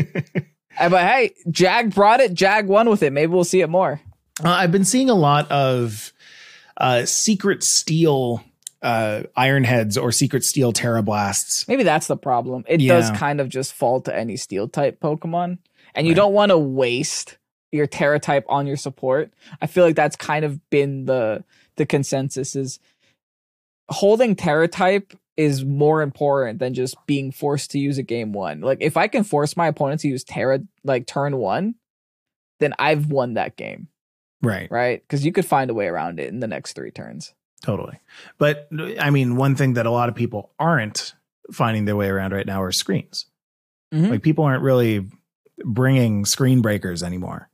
But 0.79 1.09
hey, 1.09 1.35
Jag 1.51 1.93
brought 1.95 2.21
it. 2.21 2.35
Jag 2.35 2.69
won 2.69 2.89
with 2.89 3.03
it. 3.03 3.13
Maybe 3.13 3.33
we'll 3.33 3.45
see 3.45 3.63
it 3.63 3.69
more. 3.69 4.01
Uh, 4.45 4.51
I've 4.51 4.71
been 4.71 4.85
seeing 4.85 5.11
a 5.11 5.15
lot 5.15 5.51
of 5.51 6.13
uh, 6.77 7.05
secret 7.05 7.65
steel 7.65 8.45
uh, 8.83 9.25
iron 9.37 9.65
heads 9.65 9.99
or 9.99 10.13
secret 10.13 10.45
steel 10.45 10.73
Tera 10.73 11.03
blasts. 11.03 11.67
Maybe 11.67 11.83
that's 11.83 12.07
the 12.07 12.17
problem. 12.17 12.65
It 12.69 12.81
Yeah. 12.81 12.95
does 13.01 13.11
kind 13.11 13.41
of 13.41 13.49
just 13.49 13.73
fall 13.73 14.01
to 14.03 14.15
any 14.17 14.37
steel 14.37 14.69
type 14.69 15.01
Pokemon. 15.01 15.59
And 15.95 16.07
you 16.07 16.13
Right. 16.13 16.17
don't 16.17 16.33
want 16.33 16.51
to 16.51 16.59
waste 16.59 17.39
your 17.73 17.87
Tera 17.87 18.21
type 18.21 18.45
on 18.49 18.67
your 18.67 18.77
support. 18.77 19.33
I 19.61 19.67
feel 19.67 19.85
like 19.85 19.97
that's 19.97 20.17
kind 20.17 20.45
of 20.45 20.69
been 20.71 21.07
the 21.07 21.45
the 21.77 21.87
consensus 21.87 22.55
is 22.57 22.79
holding 23.91 24.35
Tera 24.37 24.69
type 24.69 25.15
is 25.37 25.65
more 25.65 26.03
important 26.03 26.59
than 26.59 26.75
just 26.75 26.97
being 27.07 27.31
forced 27.31 27.71
to 27.71 27.79
use 27.79 27.97
a 27.99 28.03
game 28.03 28.33
one. 28.33 28.61
Like 28.61 28.79
if 28.81 28.97
I 28.97 29.07
can 29.07 29.23
force 29.25 29.57
my 29.57 29.69
opponent 29.69 30.01
to 30.01 30.09
use 30.09 30.25
Tera 30.25 30.61
like 30.85 31.07
turn 31.07 31.37
one, 31.37 31.77
then 32.61 32.75
I've 32.79 33.11
won 33.11 33.35
that 33.35 33.57
game, 33.57 33.89
Right. 34.43 34.69
right? 34.71 35.01
Because 35.01 35.25
you 35.25 35.31
could 35.33 35.47
find 35.47 35.71
a 35.71 35.75
way 35.75 35.87
around 35.87 36.19
it 36.19 36.29
in 36.29 36.41
the 36.41 36.49
next 36.49 36.73
three 36.73 36.91
turns. 36.91 37.35
Totally. 37.65 37.99
But 38.39 38.69
I 39.01 39.11
mean, 39.11 39.37
one 39.37 39.57
thing 39.57 39.75
that 39.75 39.87
a 39.87 39.91
lot 39.91 40.09
of 40.09 40.15
people 40.15 40.53
aren't 40.59 41.15
finding 41.53 41.85
their 41.87 41.97
way 41.97 42.09
around 42.09 42.33
right 42.33 42.47
now 42.47 42.63
are 42.63 42.73
screens. 42.73 43.27
Mhm. 43.93 44.11
Like 44.11 44.23
people 44.23 44.45
aren't 44.45 44.63
really 44.63 45.07
bringing 45.65 46.25
screen 46.25 46.61
breakers 46.63 47.03
anymore. 47.03 47.51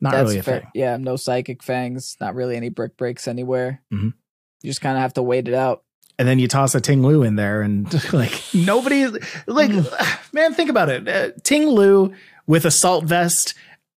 Not 0.00 0.14
really 0.14 0.38
a 0.38 0.42
fair. 0.42 0.60
thing. 0.60 0.70
Yeah, 0.74 0.96
no 0.96 1.16
psychic 1.16 1.62
fangs, 1.62 2.16
not 2.20 2.34
really 2.34 2.56
any 2.56 2.68
brick 2.68 2.96
breaks 2.96 3.26
anywhere. 3.28 3.82
Mhm. 3.92 4.14
You 4.62 4.70
just 4.70 4.80
kind 4.80 4.96
of 4.96 5.02
have 5.02 5.14
to 5.14 5.22
wait 5.22 5.48
it 5.48 5.54
out. 5.54 5.82
and 6.20 6.26
then 6.26 6.40
you 6.40 6.48
toss 6.48 6.74
a 6.74 6.80
Ting 6.80 7.00
Lu 7.06 7.22
in 7.22 7.36
there, 7.36 7.62
and 7.62 7.86
like 8.12 8.32
nobody, 8.52 9.06
like 9.46 9.70
Mm. 9.70 10.32
man, 10.32 10.52
think 10.54 10.68
about 10.70 10.88
it. 10.88 11.06
Uh, 11.08 11.30
Ting 11.44 11.68
Lu 11.68 12.12
with 12.48 12.64
assault 12.64 13.04
vest 13.04 13.54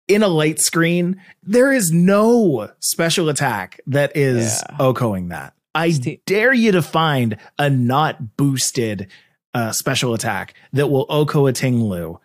in 0.08 0.22
a 0.22 0.28
light 0.28 0.58
screen. 0.58 1.20
There 1.42 1.72
is 1.72 1.92
no 1.92 2.70
special 2.80 3.28
attack 3.28 3.80
that 3.86 4.16
is 4.16 4.62
Yeah. 4.68 4.76
Okoing 4.78 5.28
that. 5.28 5.54
I 5.74 5.90
dare 6.26 6.52
you 6.52 6.72
to 6.72 6.82
find 6.82 7.36
a 7.58 7.70
not 7.70 8.36
boosted 8.36 9.08
uh, 9.54 9.72
special 9.72 10.14
attack 10.14 10.54
that 10.72 10.88
will 10.88 11.06
Oko 11.08 11.46
a 11.46 11.52
Tinglu 11.52 12.18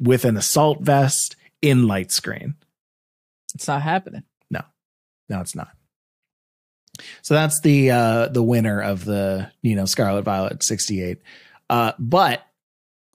with 0.00 0.24
an 0.24 0.36
assault 0.36 0.80
vest 0.80 1.36
in 1.62 1.86
light 1.86 2.10
screen. 2.10 2.54
It's 3.54 3.68
not 3.68 3.82
happening. 3.82 4.24
No, 4.50 4.62
no, 5.28 5.40
it's 5.40 5.54
not. 5.54 5.68
So 7.22 7.34
that's 7.34 7.60
the 7.60 7.90
uh 7.90 8.28
the 8.28 8.42
winner 8.42 8.80
of 8.80 9.04
the 9.04 9.50
you 9.62 9.76
know 9.76 9.84
Scarlet 9.84 10.22
Violet 10.22 10.62
68. 10.62 11.18
Uh 11.68 11.92
but 11.98 12.42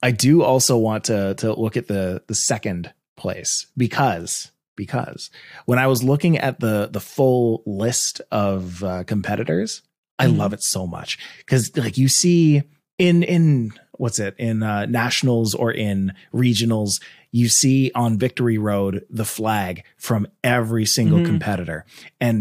I 0.02 0.12
do 0.12 0.42
also 0.42 0.78
want 0.78 1.04
to 1.04 1.34
to 1.34 1.52
look 1.52 1.76
at 1.76 1.88
the 1.88 2.22
the 2.28 2.34
second 2.34 2.92
place 3.22 3.66
because 3.76 4.50
because 4.76 5.30
when 5.66 5.78
I 5.78 5.86
was 5.86 6.02
looking 6.02 6.34
at 6.38 6.60
the 6.60 6.88
the 6.96 7.00
full 7.00 7.62
list 7.66 8.20
of 8.30 8.82
uh, 8.82 9.04
competitors, 9.04 9.82
I 10.18 10.26
Mhm. 10.26 10.36
love 10.40 10.52
it 10.56 10.62
so 10.62 10.86
much 10.96 11.10
cuz 11.50 11.62
like 11.76 11.96
you 12.02 12.08
see 12.08 12.62
in 12.98 13.22
in 13.22 13.72
what's 14.02 14.18
it 14.26 14.34
in 14.38 14.62
uh 14.62 14.86
nationals 14.86 15.54
or 15.62 15.70
in 15.88 16.12
regionals 16.46 17.00
you 17.40 17.48
see 17.48 17.90
on 17.94 18.18
victory 18.26 18.58
road 18.70 18.94
the 19.20 19.24
flag 19.24 19.74
from 20.08 20.26
every 20.56 20.86
single 20.96 21.20
Mhm. 21.20 21.24
competitor 21.30 21.84
and 22.20 22.36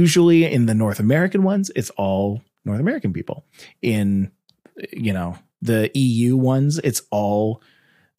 usually 0.00 0.40
in 0.56 0.66
the 0.66 0.74
north 0.84 1.00
american 1.08 1.42
ones 1.52 1.70
it's 1.80 1.90
all 2.04 2.42
north 2.64 2.80
american 2.80 3.12
people 3.18 3.38
in 3.94 4.30
you 4.92 5.12
know 5.12 5.30
the 5.70 5.90
eu 5.94 6.36
ones 6.36 6.78
it's 6.88 7.02
all 7.10 7.62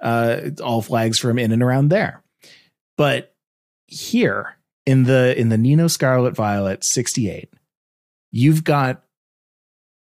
uh 0.04 0.50
all 0.64 0.82
flags 0.84 1.18
from 1.18 1.40
in 1.40 1.52
and 1.52 1.64
around 1.64 1.88
there 1.90 2.22
but 2.98 3.34
here 3.88 4.58
in 4.86 5.04
the 5.04 5.34
in 5.40 5.50
the 5.50 5.58
nino 5.58 5.88
scarlet 5.88 6.36
violet 6.36 6.84
68 6.84 7.50
you've 8.32 8.64
got 8.64 9.04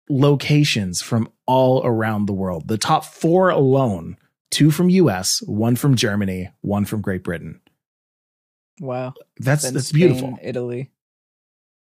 locations 0.09 1.01
from 1.01 1.29
all 1.47 1.83
around 1.85 2.27
the 2.27 2.33
world 2.33 2.69
the 2.69 2.79
top 2.79 3.05
four 3.05 3.51
alone 3.51 4.17
two 4.51 4.71
from 4.71 4.89
us 4.91 5.41
one 5.47 5.77
from 5.77 5.95
germany 5.95 6.51
one 6.61 6.85
from 6.85 7.01
great 7.01 7.23
britain 7.23 7.61
Wow. 8.81 9.13
that's 9.39 9.63
Then 9.65 9.75
that's 9.75 9.89
Spain, 9.89 9.99
beautiful 10.09 10.39
Italy. 10.43 10.91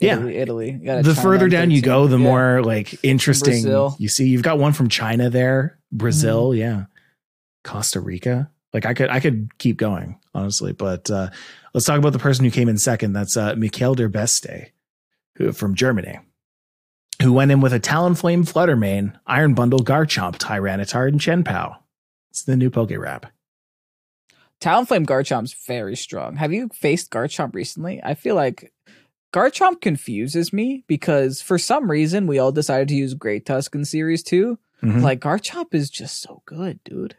Yeah. 0.01 0.17
Italy, 0.17 0.37
Italy. 0.37 0.81
You 0.83 1.03
the 1.03 1.15
further 1.15 1.49
down 1.49 1.71
you 1.71 1.77
13. 1.81 1.83
go, 1.91 2.07
the 2.09 2.19
Yeah. 2.19 2.23
more 2.25 2.63
like 2.63 2.99
interesting 3.05 3.63
Brazil. 3.63 3.97
you 4.01 4.09
see. 4.09 4.27
You've 4.29 4.43
got 4.43 4.59
one 4.59 4.73
from 4.73 4.89
China 4.89 5.31
there, 5.31 5.79
Brazil, 5.93 6.51
Mm-hmm. 6.51 6.59
yeah, 6.59 6.85
Costa 7.65 8.01
Rica. 8.01 8.51
Like 8.73 8.87
I 8.87 8.95
could, 8.95 9.11
I 9.11 9.21
could 9.21 9.57
keep 9.59 9.77
going 9.77 10.19
honestly, 10.35 10.73
but 10.73 11.11
uh, 11.11 11.29
let's 11.75 11.85
talk 11.87 11.99
about 11.99 12.13
the 12.15 12.19
person 12.19 12.45
who 12.45 12.51
came 12.51 12.69
in 12.69 12.79
second. 12.79 13.13
That's 13.13 13.37
uh, 13.37 13.55
Michael 13.57 13.95
der 13.95 14.09
Beste, 14.09 14.71
who 15.37 15.53
from 15.53 15.75
Germany, 15.75 16.19
who 17.21 17.33
went 17.35 17.51
in 17.51 17.61
with 17.61 17.75
a 17.75 17.81
Talonflame 17.81 18.51
Fluttermane, 18.51 19.19
Iron 19.27 19.53
Bundle, 19.55 19.81
Garchomp, 19.81 20.39
Tyranitar, 20.39 21.07
and 21.07 21.21
Chien-Pao. 21.21 21.77
It's 22.31 22.43
the 22.45 22.57
new 22.57 22.71
Poke 22.71 22.93
Rap. 22.97 23.27
Talonflame 24.61 25.05
Garchomp's 25.07 25.53
very 25.67 25.97
strong. 25.97 26.37
Have 26.37 26.53
you 26.53 26.69
faced 26.73 27.11
Garchomp 27.11 27.55
recently? 27.55 28.01
I 28.03 28.15
feel 28.15 28.37
like 28.37 28.73
Garchomp 29.35 29.81
confuses 29.81 30.53
me 30.53 30.85
because 30.87 31.43
for 31.43 31.59
some 31.59 31.91
reason 31.91 32.27
we 32.27 32.39
all 32.39 32.53
decided 32.53 32.89
to 32.89 32.95
use 32.95 33.15
Great 33.15 33.45
Tusk 33.45 33.75
in 33.75 33.85
Series 33.85 34.23
2. 34.23 34.59
Mhm. 34.83 35.03
Like 35.03 35.21
Garchomp 35.21 35.75
is 35.75 35.91
just 35.91 36.21
so 36.21 36.43
good, 36.47 36.83
dude. 36.85 37.17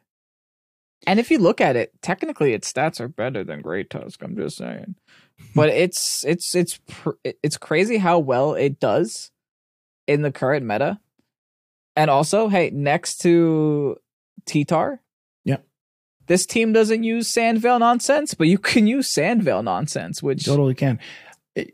And 1.06 1.20
if 1.20 1.30
you 1.32 1.38
look 1.38 1.60
at 1.62 1.76
it, 1.76 1.92
technically 2.02 2.54
its 2.54 2.72
stats 2.72 3.00
are 3.00 3.08
better 3.08 3.44
than 3.44 3.62
Great 3.62 3.90
Tusk. 3.90 4.22
I'm 4.24 4.36
just 4.36 4.58
saying. 4.58 4.96
But 5.56 5.70
it's 5.70 6.24
it's 6.26 6.56
it's 6.56 6.80
pr- 6.88 7.12
it's 7.24 7.58
crazy 7.58 7.98
how 7.98 8.20
well 8.20 8.54
it 8.54 8.80
does 8.80 9.32
in 10.08 10.22
the 10.22 10.32
current 10.32 10.66
meta. 10.66 11.00
And 11.96 12.10
also, 12.10 12.48
hey, 12.48 12.70
next 12.72 13.18
to 13.22 13.98
T-Tar, 14.46 15.00
Yep. 15.46 15.66
this 16.28 16.46
team 16.48 16.74
doesn't 16.74 17.04
use 17.04 17.28
Sand 17.28 17.60
Veil 17.60 17.78
nonsense, 17.80 18.34
but 18.34 18.48
you 18.48 18.58
can 18.58 18.88
use 18.88 19.10
Sand 19.10 19.44
Veil 19.44 19.62
nonsense, 19.62 20.24
which 20.24 20.46
Totally 20.46 20.74
can. 20.74 21.00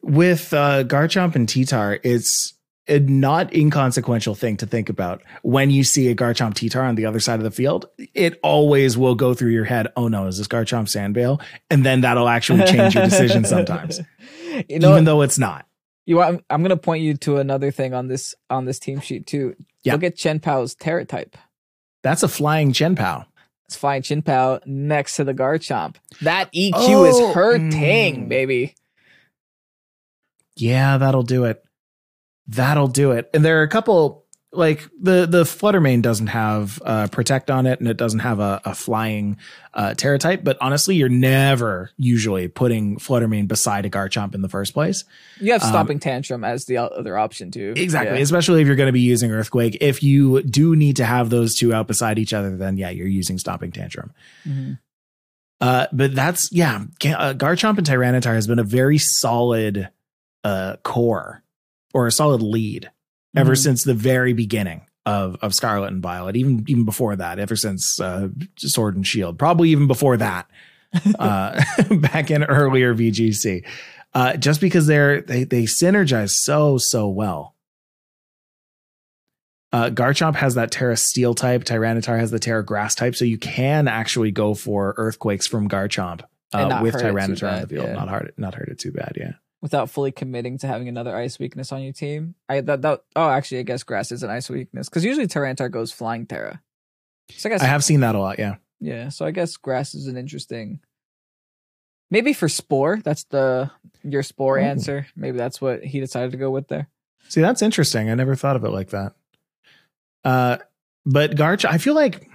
With 0.02 0.52
uh, 0.54 0.84
Garchomp 0.84 1.36
and 1.36 1.48
T-Tar, 1.48 2.00
it's 2.04 2.54
a 2.89 2.99
not 2.99 3.54
inconsequential 3.54 4.36
thing 4.36 4.58
to 4.58 4.65
think 4.65 4.89
about. 4.89 5.21
When 5.43 5.69
you 5.69 5.84
see 5.84 6.08
a 6.10 6.15
Garchomp 6.15 6.56
T-Tar 6.56 6.84
on 6.84 6.95
the 6.95 7.06
other 7.06 7.19
side 7.19 7.39
of 7.39 7.43
the 7.43 7.52
field, 7.52 7.88
it 8.13 8.39
always 8.43 8.97
will 8.97 9.15
go 9.15 9.34
through 9.34 9.52
your 9.52 9.65
head, 9.65 9.88
oh 9.95 10.08
no, 10.08 10.28
is 10.28 10.38
this 10.38 10.47
Garchomp 10.47 10.89
Sand 10.89 11.13
Veil? 11.15 11.39
And 11.69 11.86
then 11.86 12.02
that'll 12.02 12.28
actually 12.28 12.65
change 12.65 12.95
your 12.95 13.04
decision 13.06 13.45
sometimes, 13.45 14.02
you 14.67 14.80
know, 14.80 14.91
even 14.91 15.06
though 15.06 15.21
it's 15.21 15.38
not. 15.39 15.65
you 16.06 16.17
want, 16.17 16.36
I'm, 16.36 16.45
I'm 16.49 16.62
gonna 16.63 16.78
point 16.78 17.04
you 17.04 17.15
to 17.17 17.38
another 17.38 17.71
thing 17.71 17.93
on 17.93 18.08
this 18.08 18.34
on 18.49 18.65
this 18.65 18.80
team 18.80 18.99
sheet 18.99 19.28
too. 19.28 19.56
Yeah. 19.84 19.93
Look 19.93 20.04
at 20.04 20.15
Chen 20.17 20.39
Pao's 20.39 20.75
Tera 20.75 21.06
type. 21.06 21.38
That's 22.04 22.23
a 22.23 22.28
flying 22.28 22.73
Chien-Pao. 22.73 23.25
It's 23.67 23.75
flying 23.75 24.02
Chien-Pao 24.02 24.62
next 24.65 25.17
to 25.17 25.23
the 25.23 25.34
Garchomp. 25.34 25.95
That 26.21 26.52
EQ 26.54 26.73
Oh, 26.73 27.06
is 27.06 27.36
hurting, 27.36 27.71
mm. 27.71 28.30
baby. 28.30 28.75
Yeah, 30.56 30.97
that'll 30.97 31.23
do 31.23 31.45
it. 31.45 31.63
That'll 32.49 32.88
do 32.88 33.12
it. 33.12 33.29
And 33.33 33.43
there 33.45 33.59
are 33.59 33.63
a 33.63 33.69
couple 33.69 34.25
like 34.51 34.81
the 34.99 35.27
the 35.27 35.43
Fluttermane 35.43 36.01
doesn't 36.01 36.25
have 36.27 36.81
uh, 36.83 37.07
protect 37.12 37.51
on 37.51 37.67
it, 37.67 37.79
and 37.79 37.88
it 37.88 37.97
doesn't 37.97 38.21
have 38.21 38.39
a, 38.39 38.59
a 38.65 38.73
flying 38.73 39.38
uh, 39.75 39.93
Tera 39.93 40.17
type. 40.17 40.43
But 40.43 40.57
honestly, 40.59 40.95
you're 40.95 41.07
never 41.09 41.91
usually 41.97 42.47
putting 42.47 42.97
Fluttermane 42.97 43.47
beside 43.47 43.85
a 43.85 43.91
Garchomp 43.91 44.33
in 44.33 44.41
the 44.41 44.49
first 44.49 44.73
place. 44.73 45.05
You 45.39 45.51
have 45.51 45.62
Um, 45.62 45.69
Stomping 45.69 45.99
Tantrum 45.99 46.43
as 46.43 46.65
the 46.65 46.77
other 46.77 47.15
option 47.15 47.51
too. 47.51 47.75
Exactly, 47.77 48.17
Yeah. 48.17 48.23
especially 48.23 48.62
if 48.62 48.65
you're 48.67 48.75
going 48.75 48.88
to 48.88 48.93
be 48.93 49.01
using 49.01 49.29
Earthquake. 49.31 49.77
If 49.81 50.01
you 50.01 50.41
do 50.41 50.75
need 50.75 50.95
to 50.95 51.05
have 51.05 51.29
those 51.29 51.53
two 51.53 51.71
out 51.71 51.85
beside 51.88 52.17
each 52.17 52.33
other, 52.33 52.57
then 52.57 52.75
yeah, 52.77 52.89
you're 52.89 53.05
using 53.07 53.38
Stomping 53.38 53.71
Tantrum. 53.71 54.12
Mhm. 54.47 54.79
Uh, 55.62 55.85
but 55.91 56.15
that's 56.15 56.51
yeah, 56.51 56.77
uh, 57.05 57.33
Garchomp 57.33 57.77
and 57.77 57.85
Tyranitar 57.85 58.33
has 58.33 58.47
been 58.47 58.59
a 58.59 58.63
very 58.63 58.97
solid 58.97 59.89
uh, 60.43 60.77
core 60.83 61.43
or 61.93 62.08
a 62.08 62.12
solid 62.12 62.41
lead 62.41 62.89
ever 63.36 63.54
Mhm. 63.54 63.58
since 63.63 63.84
the 63.84 63.93
very 63.93 64.34
beginning 64.34 64.82
of 65.06 65.38
of 65.41 65.54
Scarlet 65.56 65.88
and 65.91 66.02
Violet. 66.04 66.36
Even 66.36 66.63
even 66.67 66.86
before 66.86 67.15
that, 67.15 67.39
ever 67.39 67.56
since 67.56 67.99
uh, 67.99 68.30
Sword 68.58 68.95
and 68.95 69.06
Shield, 69.08 69.38
probably 69.39 69.69
even 69.69 69.88
before 69.88 70.17
that, 70.17 70.49
uh, 71.19 71.62
back 72.02 72.32
in 72.32 72.43
earlier 72.43 72.93
VGC. 72.93 73.63
Uh, 74.13 74.36
just 74.38 74.60
because 74.60 74.88
they're 74.88 75.21
they 75.21 75.43
they 75.43 75.63
synergize 75.63 76.32
so 76.32 76.78
so 76.78 77.08
well. 77.08 77.56
Uh, 79.71 79.89
Garchomp 79.91 80.36
has 80.36 80.56
that 80.56 80.71
Tera 80.71 80.97
Steel 80.97 81.36
type. 81.36 81.63
Tyranitar 81.63 82.19
has 82.19 82.32
the 82.32 82.39
Tera 82.39 82.65
Grass 82.65 82.95
type, 82.95 83.15
so 83.15 83.23
you 83.23 83.38
can 83.38 83.88
actually 83.88 84.32
go 84.32 84.56
for 84.56 84.95
Earthquakes 84.97 85.45
from 85.45 85.69
Garchomp 85.69 86.21
uh, 86.54 86.80
with 86.82 86.95
hurt 86.95 87.04
Tyranitar 87.04 87.54
on 87.54 87.62
the 87.62 87.67
field. 87.67 87.89
Not 87.93 88.10
hard, 88.10 88.34
not 88.36 88.56
hurt 88.56 88.69
it 88.69 88.80
too 88.80 88.91
bad. 88.91 89.13
Yeah. 89.15 89.34
Without 89.62 89.89
fully 89.89 90.12
committing 90.13 90.57
to 90.60 90.67
having 90.67 90.87
another 90.87 91.13
ice 91.15 91.37
weakness 91.37 91.73
on 91.73 91.81
your 91.81 91.91
team. 91.91 92.33
I 92.47 92.62
that, 92.62 92.81
that 92.83 93.01
oh 93.17 93.29
actually 93.29 93.60
I 93.60 93.63
guess 93.63 93.83
grass 93.83 94.12
is 94.13 94.23
an 94.23 94.29
ice 94.29 94.49
weakness 94.49 94.87
because 94.87 95.03
usually 95.03 95.27
Tyranitar 95.27 95.69
goes 95.69 95.91
flying 95.91 96.25
Tera. 96.25 96.62
So 97.35 97.49
I 97.49 97.51
guess 97.51 97.62
I 97.62 97.65
have 97.65 97.83
seen 97.83 97.99
that 97.99 98.15
a 98.15 98.19
lot. 98.19 98.39
Yeah. 98.39 98.55
yeah. 98.79 99.10
So 99.10 99.25
I 99.25 99.31
guess 99.31 99.57
grass 99.57 99.93
is 99.93 100.07
an 100.07 100.15
interesting. 100.17 100.79
Maybe 102.10 102.31
for 102.33 102.47
spore, 102.47 102.99
that's 103.03 103.25
the 103.25 103.69
your 104.03 104.23
spore 104.23 104.57
Oh. 104.60 104.63
answer. 104.63 105.07
Maybe 105.15 105.37
that's 105.37 105.60
what 105.60 105.83
he 105.83 105.99
decided 105.99 106.31
to 106.31 106.37
go 106.37 106.49
with 106.51 106.69
there. 106.69 106.87
See, 107.27 107.41
that's 107.41 107.62
interesting. 107.62 108.10
I 108.10 108.15
never 108.15 108.35
thought 108.35 108.55
of 108.55 108.63
it 108.63 108.69
like 108.71 108.89
that. 108.91 109.13
Uh, 110.23 110.57
but 111.05 111.31
Garch, 111.35 111.65
I 111.65 111.77
feel 111.79 111.93
like 111.95 112.29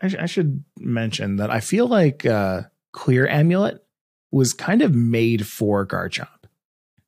I, 0.00 0.08
sh- 0.08 0.16
I 0.18 0.26
should 0.26 0.64
mention 0.78 1.36
that 1.36 1.50
I 1.50 1.58
feel 1.60 1.88
like 1.88 2.24
uh, 2.24 2.62
Clear 2.92 3.26
Amulet 3.28 3.84
was 4.30 4.54
kind 4.54 4.80
of 4.80 4.94
made 4.94 5.46
for 5.46 5.84
Garchomp. 5.86 6.28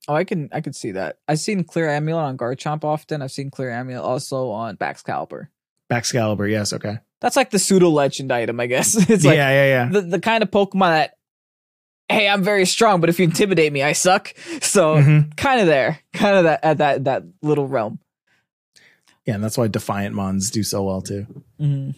Oh, 0.08 0.14
I 0.14 0.24
can 0.24 0.48
I 0.52 0.60
can 0.60 0.72
see 0.72 0.92
that. 0.92 1.18
I've 1.28 1.38
seen 1.38 1.62
clear 1.64 1.88
amulet 1.88 2.24
on 2.24 2.36
Garchomp 2.38 2.84
often. 2.84 3.22
I've 3.22 3.30
seen 3.32 3.50
clear 3.50 3.70
amulet 3.70 4.02
also 4.04 4.50
on 4.50 4.76
Baxcalibur. 4.76 5.48
Baxcalibur, 5.90 6.50
yes, 6.50 6.72
okay. 6.72 6.98
That's 7.20 7.36
like 7.36 7.50
the 7.50 7.58
pseudo 7.58 7.90
legend 7.90 8.32
item, 8.32 8.58
I 8.60 8.66
guess. 8.66 8.94
It's 9.10 9.24
like 9.24 9.36
yeah, 9.36 9.50
yeah, 9.50 9.66
yeah. 9.66 9.88
the, 9.90 10.00
the 10.02 10.20
kind 10.20 10.42
of 10.42 10.50
Pokemon 10.50 10.90
that, 10.90 11.14
hey, 12.08 12.28
I'm 12.28 12.42
very 12.42 12.64
strong, 12.64 13.00
but 13.00 13.10
if 13.10 13.18
you 13.18 13.24
intimidate 13.26 13.72
me, 13.72 13.82
I 13.82 13.92
suck. 13.92 14.32
So 14.62 14.96
Mhm. 14.96 15.36
kind 15.36 15.60
of 15.60 15.66
there, 15.66 16.00
kind 16.12 16.36
of 16.38 16.44
that 16.44 16.60
at 16.64 16.78
that 16.78 17.04
that 17.04 17.22
little 17.42 17.68
realm. 17.68 17.98
Yeah, 19.26 19.34
and 19.34 19.44
that's 19.44 19.58
why 19.58 19.68
Defiant 19.68 20.14
Mons 20.14 20.50
do 20.50 20.62
so 20.62 20.82
well 20.82 21.02
too. 21.02 21.26
I'm 21.60 21.94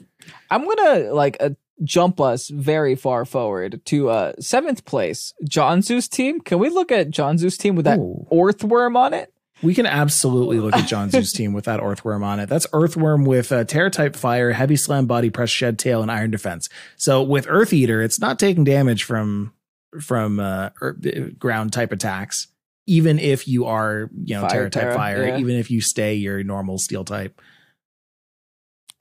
gonna 0.51 1.13
like 1.13 1.37
uh, 1.41 1.51
jump 1.83 2.21
us 2.21 2.49
very 2.49 2.95
far 2.95 3.25
forward 3.25 3.81
to 3.87 4.09
uh 4.09 4.33
seventh 4.41 4.85
place, 4.85 5.33
John 5.49 5.83
Zeus 5.83 6.09
team. 6.09 6.41
Can 6.41 6.59
we 6.59 6.69
look 6.69 6.93
at 6.93 7.11
John 7.11 7.39
Zeus 7.39 7.57
team 7.57 7.75
with 7.77 7.85
that 7.85 7.99
Ooh. 7.99 8.27
Orthworm 8.31 8.97
on 8.97 9.15
it? 9.15 9.33
We 9.63 9.75
can 9.75 9.87
absolutely 9.87 10.59
look 10.59 10.75
at 10.75 10.89
John 10.89 11.09
Zoo's 11.11 11.33
team 11.33 11.53
with 11.53 11.67
that 11.67 11.79
Orthworm 11.79 12.25
on 12.25 12.41
it. 12.41 12.49
That's 12.49 12.67
Orthworm 12.73 13.25
with 13.25 13.53
uh, 13.53 13.63
Tera 13.63 13.91
type 13.91 14.17
Fire, 14.17 14.51
Heavy 14.51 14.75
Slam 14.75 15.07
Body 15.07 15.31
Press, 15.31 15.51
Shed 15.51 15.79
Tail, 15.79 16.03
and 16.03 16.11
Iron 16.11 16.33
Defense. 16.33 16.69
So 16.97 17.23
with 17.23 17.47
Earth 17.49 17.73
Eater, 17.73 18.03
it's 18.03 18.19
not 18.19 18.41
taking 18.41 18.65
damage 18.65 19.05
from 19.05 19.53
from 20.01 20.41
uh, 20.41 20.71
ear- 20.83 21.31
ground 21.39 21.73
type 21.73 21.93
attacks. 21.93 22.49
even 22.87 23.19
if 23.19 23.47
you 23.47 23.67
are, 23.67 24.11
you 24.25 24.35
know, 24.35 24.43
Fire 24.43 24.51
Tera 24.51 24.71
type 24.71 24.83
Tera, 24.83 24.95
fire, 24.95 25.27
yeah. 25.27 25.39
even 25.39 25.57
if 25.57 25.71
you 25.71 25.81
stay 25.81 26.15
your 26.15 26.43
normal 26.43 26.79
steel 26.79 27.05
type. 27.05 27.41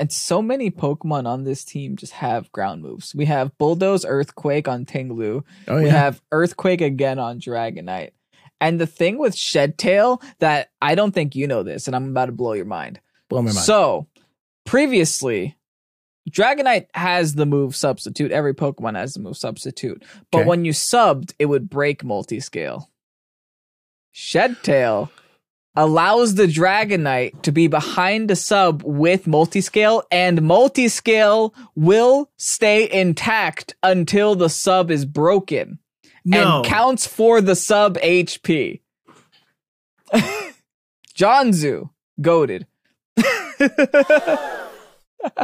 And 0.01 0.11
so 0.11 0.41
many 0.41 0.71
Pokemon 0.71 1.27
on 1.27 1.43
this 1.43 1.63
team 1.63 1.95
just 1.95 2.13
have 2.13 2.51
ground 2.51 2.81
moves. 2.81 3.13
We 3.13 3.25
have 3.25 3.55
Bulldoze 3.59 4.03
Earthquake 4.03 4.67
on 4.67 4.83
Tinglu. 4.83 5.43
Oh 5.67 5.77
yeah. 5.77 5.83
we 5.83 5.89
have 5.89 6.19
Earthquake 6.31 6.81
again 6.81 7.19
on 7.19 7.39
Dragonite. 7.39 8.09
And 8.59 8.81
the 8.81 8.87
thing 8.87 9.19
with 9.19 9.35
Shed-Tail 9.35 10.19
that 10.39 10.71
I 10.81 10.95
don't 10.95 11.11
think 11.11 11.35
you 11.35 11.45
know 11.45 11.61
this, 11.61 11.85
and 11.85 11.95
I'm 11.95 12.09
about 12.09 12.25
to 12.25 12.31
blow 12.31 12.53
your 12.53 12.65
mind. 12.65 12.99
blow 13.29 13.43
my 13.43 13.51
mind. 13.53 13.57
So, 13.57 14.07
previously, 14.65 15.55
Dragonite 16.31 16.87
has 16.95 17.35
the 17.35 17.45
move 17.45 17.75
substitute. 17.75 18.31
Every 18.31 18.55
Pokemon 18.55 18.95
has 18.95 19.13
the 19.13 19.19
move 19.19 19.37
substitute. 19.37 20.03
But 20.31 20.39
Okay. 20.39 20.47
when 20.47 20.65
you 20.65 20.71
subbed, 20.71 21.33
it 21.37 21.45
would 21.45 21.69
break 21.69 22.01
multiscale. 22.03 22.87
Shed-Tail 24.11 25.11
allows 25.75 26.35
the 26.35 26.47
Dragonite 26.47 27.41
to 27.43 27.51
be 27.51 27.67
behind 27.67 28.29
the 28.29 28.35
sub 28.35 28.83
with 28.83 29.25
multiscale, 29.25 30.03
and 30.11 30.39
multiscale 30.39 31.53
will 31.75 32.29
stay 32.37 32.91
intact 32.91 33.75
until 33.83 34.35
the 34.35 34.49
sub 34.49 34.91
is 34.91 35.05
broken 35.05 35.79
no, 36.25 36.57
and 36.57 36.65
counts 36.65 37.07
for 37.07 37.41
the 37.41 37.55
sub 37.55 37.97
HP. 37.97 38.81
Jonzu, 41.15 41.89
goaded. 42.19 42.67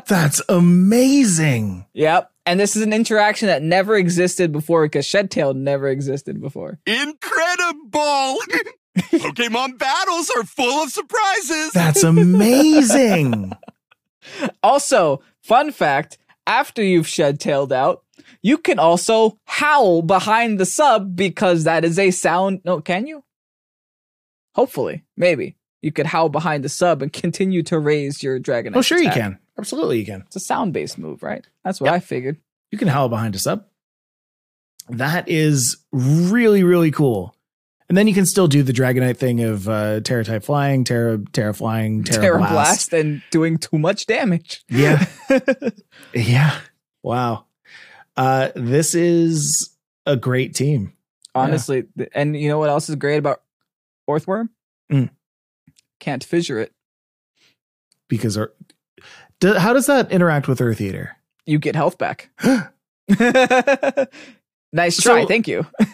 that's 0.08 0.42
amazing. 0.50 1.86
Yep. 1.94 2.32
And 2.46 2.60
this 2.60 2.76
is 2.76 2.82
an 2.82 2.94
interaction 2.94 3.48
that 3.48 3.62
never 3.62 3.96
existed 3.96 4.52
before 4.52 4.86
because 4.86 5.06
Shed-Tail 5.06 5.54
never 5.54 5.88
existed 5.90 6.42
before. 6.42 6.80
Incredible! 6.86 8.38
Pokemon 9.12 9.78
battles 9.78 10.30
are 10.36 10.44
full 10.44 10.84
of 10.84 10.90
surprises. 10.92 11.72
That's 11.74 12.04
amazing. 12.04 13.54
Also, 14.62 15.22
fun 15.42 15.72
fact 15.72 16.18
after 16.46 16.84
you've 16.84 17.08
shed-tailed 17.08 17.72
out, 17.72 18.04
you 18.42 18.58
can 18.58 18.78
also 18.78 19.40
howl 19.46 20.02
behind 20.02 20.60
the 20.60 20.66
sub 20.66 21.16
because 21.16 21.64
that 21.64 21.86
is 21.86 21.98
a 21.98 22.12
sound. 22.12 22.60
No, 22.66 22.82
can 22.82 23.08
you? 23.08 23.24
Hopefully, 24.54 25.06
maybe. 25.16 25.56
You 25.82 25.94
could 25.94 26.08
howl 26.08 26.28
behind 26.28 26.66
the 26.66 26.70
sub 26.70 27.02
and 27.02 27.14
continue 27.14 27.64
to 27.64 27.80
raise 27.80 28.22
your 28.22 28.38
Dragonite. 28.38 28.76
oh, 28.76 28.82
sure 28.82 29.02
you 29.02 29.12
can. 29.12 29.40
Absolutely 29.58 30.00
you 30.00 30.06
can. 30.06 30.24
It's 30.28 30.36
a 30.36 30.42
sound 30.42 30.74
based 30.74 30.98
move, 30.98 31.24
right? 31.24 31.48
That's 31.64 31.80
what 31.80 31.88
Yep. 31.88 31.94
I 31.96 32.00
figured. 32.00 32.38
You 32.72 32.78
can 32.78 32.90
howl 32.90 33.08
behind 33.08 33.34
a 33.36 33.40
sub. 33.40 33.64
That 34.90 35.30
is 35.30 35.78
really, 35.94 36.64
really 36.64 36.92
cool. 36.92 37.34
And 37.90 37.98
then 37.98 38.08
you 38.08 38.14
can 38.14 38.26
still 38.26 38.48
do 38.48 38.64
the 38.64 38.74
Dragonite 38.74 39.16
thing 39.18 39.42
of 39.44 39.70
uh, 39.70 40.02
Tera 40.02 40.26
type 40.26 40.44
flying, 40.44 40.84
Tera, 40.84 41.20
Tera 41.32 41.54
flying, 41.54 42.04
Tera, 42.04 42.22
Tera 42.22 42.38
blast. 42.40 42.54
Blast 42.54 42.94
and 42.94 43.22
doing 43.32 43.58
too 43.58 43.78
much 43.80 44.06
damage. 44.08 44.66
Yeah. 44.68 45.06
yeah. 46.14 46.60
Wow. 47.02 47.46
Uh, 48.18 48.50
this 48.56 48.94
is 48.94 49.74
a 50.06 50.18
great 50.18 50.54
team. 50.54 50.92
Honestly, 51.34 51.86
th- 51.98 52.10
and 52.14 52.36
you 52.36 52.50
know 52.50 52.58
what 52.60 52.70
else 52.70 52.90
is 52.90 52.96
great 52.96 53.18
about 53.18 53.42
Orthworm? 54.10 54.50
Mm. 54.92 55.10
Can't 56.00 56.24
fissure 56.24 56.60
it. 56.60 56.74
because 58.10 58.38
our, 58.38 58.52
do, 59.40 59.54
how 59.54 59.72
does 59.72 59.86
that 59.86 60.12
interact 60.12 60.48
with 60.50 60.60
Earth 60.60 60.82
Eater? 60.82 61.16
You 61.46 61.58
get 61.60 61.76
health 61.76 61.98
back. 61.98 62.30
nice 64.74 64.98
try. 65.02 65.22
So- 65.22 65.28
Thank 65.28 65.48
you. 65.48 65.66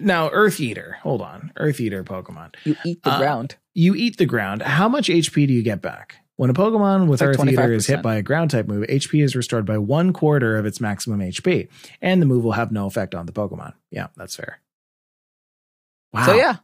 Now, 0.00 0.30
Earth 0.30 0.60
Eater, 0.60 0.98
hold 1.02 1.20
on. 1.20 1.52
Earth 1.56 1.80
Eater 1.80 2.04
Pokemon. 2.04 2.54
You 2.64 2.76
eat 2.84 3.02
the 3.02 3.10
Uh, 3.12 3.18
ground. 3.18 3.56
You 3.74 3.94
eat 3.94 4.16
the 4.16 4.26
ground. 4.26 4.62
How 4.62 4.88
much 4.88 5.08
HP 5.08 5.46
do 5.46 5.52
you 5.52 5.62
get 5.62 5.80
back? 5.82 6.16
When 6.36 6.50
a 6.50 6.54
Pokemon 6.54 7.08
with 7.08 7.20
like 7.20 7.30
Earth 7.30 7.44
Eater 7.48 7.72
is 7.72 7.86
hit 7.88 8.00
by 8.00 8.14
a 8.14 8.22
ground 8.22 8.52
type 8.52 8.68
move, 8.68 8.86
HP 8.88 9.24
is 9.24 9.34
restored 9.34 9.66
by 9.66 9.76
one 9.78 10.12
quarter 10.12 10.56
of 10.56 10.66
its 10.66 10.80
maximum 10.80 11.20
HP, 11.20 11.68
and 12.00 12.22
the 12.22 12.26
move 12.26 12.44
will 12.44 12.52
have 12.52 12.70
no 12.70 12.86
effect 12.86 13.12
on 13.14 13.26
the 13.26 13.32
Pokemon. 13.32 13.72
Yeah, 13.90 14.06
that's 14.16 14.36
fair. 14.36 14.60
Wow. 16.12 16.26
So 16.26 16.34
yeah. 16.36 16.56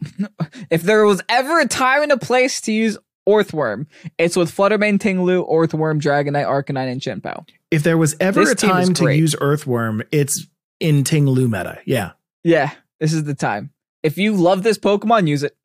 if 0.70 0.82
there 0.82 1.04
was 1.04 1.20
ever 1.28 1.58
a 1.60 1.66
time 1.68 2.02
and 2.04 2.12
a 2.12 2.16
place 2.16 2.60
to 2.62 2.72
use 2.72 2.96
Orthworm, 3.28 3.86
it's 4.18 4.36
with 4.36 4.54
Fluttermane, 4.54 4.98
Tinglu, 4.98 5.48
Orthworm, 5.48 6.00
Dragonite, 6.00 6.46
Arcanine, 6.46 6.90
and 6.90 7.02
Chien-Pao. 7.02 7.44
If 7.70 7.82
there 7.82 7.98
was 7.98 8.16
ever 8.18 8.40
This 8.40 8.52
a 8.52 8.54
time 8.54 8.94
to 8.94 9.14
use 9.14 9.34
Orthworm, 9.34 10.02
it's 10.10 10.46
in 10.80 11.04
Ting-Lu 11.04 11.48
meta. 11.48 11.78
Yeah. 11.84 12.12
Yeah, 12.44 12.70
this 12.98 13.12
is 13.12 13.24
the 13.24 13.34
time. 13.34 13.70
If 14.02 14.16
you 14.18 14.32
love 14.34 14.62
this 14.62 14.78
Pokemon, 14.78 15.28
use 15.28 15.42
it. 15.42 15.56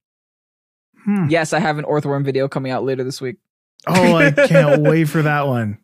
Hmm. 1.04 1.28
Yes, 1.30 1.54
I 1.54 1.60
have 1.60 1.78
an 1.78 1.86
Orthworm 1.86 2.24
video 2.26 2.48
coming 2.48 2.72
out 2.72 2.84
later 2.84 3.04
this 3.04 3.22
week. 3.22 3.38
Oh, 3.88 4.16
I 4.16 4.32
can't 4.48 4.82
wait 4.82 5.06
for 5.06 5.22
that 5.22 5.48
one. 5.48 5.78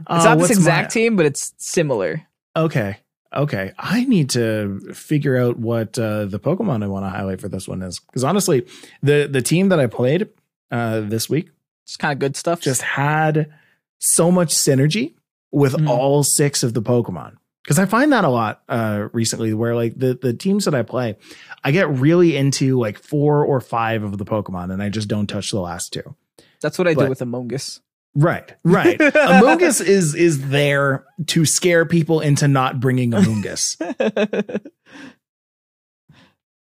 It's 0.00 0.06
Uh, 0.08 0.24
not 0.24 0.38
this 0.38 0.50
exact 0.50 0.86
my- 0.86 1.00
team, 1.00 1.16
but 1.16 1.26
it's 1.26 1.54
similar. 1.58 2.22
Okay. 2.56 2.96
Okay. 3.34 3.72
I 3.78 4.04
need 4.04 4.30
to 4.30 4.80
figure 4.94 5.36
out 5.36 5.58
what 5.58 5.98
uh, 5.98 6.24
the 6.26 6.40
Pokemon 6.40 6.82
I 6.82 6.86
want 6.88 7.04
to 7.04 7.10
highlight 7.10 7.40
for 7.40 7.48
this 7.48 7.68
one 7.68 7.82
is. 7.82 8.00
Because 8.00 8.24
honestly, 8.24 8.66
the 9.02 9.28
the 9.30 9.42
team 9.42 9.68
that 9.68 9.78
I 9.80 9.86
played 9.86 10.28
uh, 10.70 11.00
this 11.00 11.28
week 11.30 11.50
It's 11.84 11.96
kind 11.96 12.12
of 12.12 12.18
good 12.18 12.36
stuff. 12.36 12.60
just 12.60 12.82
had 12.82 13.52
so 13.98 14.30
much 14.30 14.54
synergy 14.54 15.14
with 15.52 15.74
Mhm. 15.74 15.88
all 15.88 16.22
six 16.22 16.62
of 16.62 16.74
the 16.74 16.82
Pokemon. 16.82 17.36
Because 17.68 17.78
I 17.78 17.84
find 17.84 18.10
that 18.14 18.24
a 18.24 18.30
lot 18.30 18.62
uh, 18.70 19.08
recently, 19.12 19.52
where 19.52 19.74
like 19.76 19.92
the 19.94 20.14
the 20.14 20.32
teams 20.32 20.64
that 20.64 20.74
I 20.74 20.82
play, 20.82 21.16
I 21.62 21.70
get 21.70 21.86
really 21.90 22.34
into 22.34 22.78
like 22.80 22.98
four 22.98 23.44
or 23.44 23.60
five 23.60 24.02
of 24.02 24.16
the 24.16 24.24
Pokemon, 24.24 24.72
and 24.72 24.82
I 24.82 24.88
just 24.88 25.06
don't 25.06 25.26
touch 25.26 25.50
the 25.50 25.60
last 25.60 25.92
two. 25.92 26.16
that's 26.62 26.78
what 26.78 26.88
I 26.88 26.94
but- 26.94 27.02
do 27.04 27.08
with 27.10 27.20
Among 27.20 27.52
Us. 27.52 27.80
Right, 28.14 28.54
right. 28.64 28.98
Amogus 28.98 29.84
is 29.86 30.14
is 30.14 30.48
there 30.48 31.04
to 31.26 31.44
scare 31.44 31.84
people 31.84 32.20
into 32.20 32.48
not 32.48 32.80
bringing 32.80 33.10
Amogus. 33.10 33.76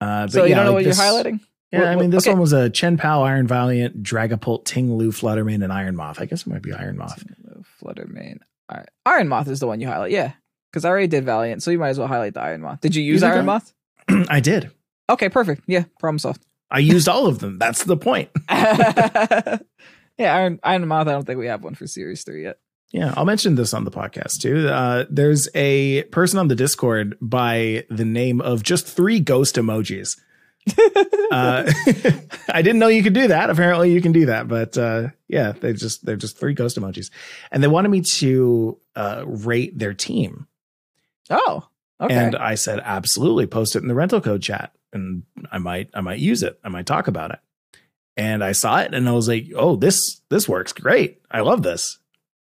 Uh, 0.02 0.28
so 0.28 0.44
you 0.44 0.50
yeah, 0.50 0.56
don't 0.58 0.66
know 0.66 0.72
like 0.72 0.76
what 0.80 0.84
this- 0.86 0.98
you're 0.98 1.06
highlighting? 1.08 1.40
Yeah, 1.72 1.80
What- 1.82 1.88
I 1.90 1.96
mean, 1.96 2.10
this 2.10 2.26
okay. 2.26 2.32
one 2.34 2.40
was 2.42 2.52
a 2.54 2.70
Chien-Pao, 2.70 3.24
Iron 3.24 3.48
Valiant, 3.48 4.04
Dragapult, 4.04 4.66
Tinglu, 4.66 5.08
Fluttermane, 5.10 5.64
and 5.64 5.72
Iron 5.72 5.96
Moth. 5.96 6.20
I 6.22 6.26
guess 6.26 6.42
it 6.42 6.48
might 6.48 6.62
be 6.62 6.74
Iron 6.74 6.98
Moth. 6.98 7.24
Fluttermane. 7.82 8.40
All 8.70 8.78
right. 8.78 8.90
Iron 9.06 9.28
Moth 9.30 9.48
is 9.48 9.60
the 9.62 9.68
one 9.68 9.80
you 9.80 9.88
highlight. 9.88 10.12
Yeah. 10.12 10.34
Because 10.76 10.84
I 10.84 10.90
already 10.90 11.08
did 11.08 11.24
Valiant, 11.24 11.64
so 11.64 11.72
you 11.72 11.80
might 11.80 11.88
as 11.88 12.00
well 12.00 12.10
highlight 12.10 12.34
the 12.34 12.42
Iron 12.42 12.60
Moth. 12.60 12.82
Did 12.82 12.96
you 12.96 13.02
use 13.02 13.22
did 13.22 13.28
Iron? 13.28 13.46
Moth? 13.46 13.74
I 14.10 14.42
did. 14.42 14.72
Okay, 15.10 15.30
perfect. 15.30 15.64
Yeah, 15.68 15.86
problem 16.00 16.20
solved. 16.20 16.46
I 16.70 16.80
used 16.80 17.08
all 17.08 17.28
of 17.28 17.40
them. 17.40 17.58
That's 17.60 17.86
the 17.86 17.96
point. 17.96 18.30
yeah, 18.50 19.60
Iron 20.20 20.60
Iron 20.64 20.86
Moth. 20.86 21.08
I 21.08 21.12
don't 21.12 21.24
think 21.24 21.40
we 21.40 21.48
have 21.48 21.64
one 21.64 21.76
for 21.76 21.88
Series 21.88 22.26
Three 22.26 22.44
yet. 22.44 22.60
Yeah, 22.92 23.14
I'll 23.16 23.24
mention 23.24 23.56
this 23.56 23.74
on 23.74 23.86
the 23.86 23.92
podcast 23.92 24.42
too. 24.42 24.68
Uh, 24.68 25.06
there's 25.10 25.48
a 25.56 26.04
person 26.04 26.40
on 26.40 26.50
the 26.50 26.56
Discord 26.56 27.18
by 27.22 27.86
the 27.90 28.04
name 28.04 28.42
of 28.42 28.62
just 28.62 28.86
three 28.86 29.22
ghost 29.22 29.56
emojis. 29.56 30.20
uh, 31.32 31.72
I 32.50 32.62
didn't 32.62 32.80
know 32.80 32.90
you 32.90 33.02
could 33.02 33.14
do 33.14 33.30
that. 33.30 33.50
Apparently, 33.50 33.94
you 33.94 34.02
can 34.02 34.12
do 34.12 34.26
that. 34.26 34.50
But 34.50 34.78
uh, 34.78 35.08
yeah, 35.30 35.54
they 35.54 35.72
just 35.72 36.06
they're 36.06 36.18
just 36.18 36.38
three 36.38 36.54
ghost 36.54 36.78
emojis, 36.78 37.12
and 37.50 37.64
they 37.64 37.70
wanted 37.70 37.90
me 37.92 38.02
to 38.02 38.78
uh, 38.94 39.24
rate 39.26 39.80
their 39.80 39.94
team. 39.94 40.48
Oh, 41.30 41.68
okay. 42.02 42.14
And 42.16 42.36
I 42.36 42.56
said, 42.56 42.80
absolutely, 42.84 43.48
post 43.48 43.76
it 43.76 43.82
in 43.82 43.88
the 43.88 43.96
rental 43.96 44.22
code 44.22 44.42
chat, 44.42 44.74
and 44.94 45.24
I 45.52 45.58
might 45.58 45.90
I 45.94 46.02
might 46.02 46.20
use 46.20 46.44
it. 46.44 46.60
I 46.64 46.70
might 46.70 46.86
talk 46.86 47.08
about 47.08 47.32
it. 47.32 47.40
And 48.18 48.44
I 48.44 48.54
saw 48.54 48.80
it, 48.80 48.94
and 48.94 49.10
I 49.10 49.12
was 49.12 49.28
like, 49.28 49.48
oh, 49.56 49.76
this 49.76 50.22
this 50.30 50.48
works 50.48 50.72
great. 50.74 51.22
I 51.30 51.42
love 51.42 51.64
this. 51.64 52.00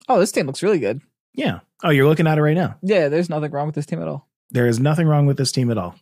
oh, 0.09 0.19
this 0.19 0.31
team 0.31 0.45
looks 0.45 0.63
really 0.63 0.79
good. 0.79 1.01
Yeah. 1.33 1.59
Oh, 1.83 1.89
you're 1.89 2.07
looking 2.07 2.27
at 2.27 2.37
it 2.37 2.41
right 2.41 2.55
now. 2.55 2.77
Yeah, 2.81 3.09
there's 3.09 3.29
nothing 3.29 3.51
wrong 3.51 3.67
with 3.67 3.75
this 3.75 3.85
team 3.85 4.01
at 4.01 4.07
all. 4.07 4.27
There 4.49 4.67
is 4.67 4.79
nothing 4.79 5.07
wrong 5.07 5.25
with 5.25 5.37
this 5.37 5.51
team 5.51 5.69
at 5.69 5.77
all. 5.77 5.95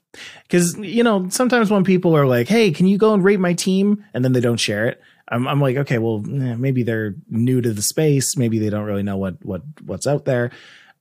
Because, 0.43 0.77
you 0.77 1.03
know, 1.03 1.27
sometimes 1.29 1.71
when 1.71 1.83
people 1.83 2.15
are 2.15 2.27
like, 2.27 2.47
hey, 2.47 2.71
can 2.71 2.85
you 2.85 2.97
go 2.97 3.13
and 3.13 3.23
rate 3.23 3.39
my 3.39 3.53
team? 3.53 4.05
And 4.13 4.23
then 4.23 4.33
they 4.33 4.39
don't 4.39 4.59
share 4.59 4.87
it. 4.87 5.01
I'm, 5.27 5.47
I'm 5.47 5.59
like, 5.59 5.77
okay, 5.77 5.97
well, 5.97 6.23
eh, 6.25 6.55
maybe 6.55 6.83
they're 6.83 7.15
new 7.27 7.59
to 7.59 7.73
the 7.73 7.81
space. 7.81 8.37
Maybe 8.37 8.59
they 8.59 8.69
don't 8.69 8.85
really 8.85 9.03
know 9.03 9.17
what, 9.17 9.43
what, 9.43 9.63
what's 9.83 10.05
out 10.05 10.25
there. 10.25 10.51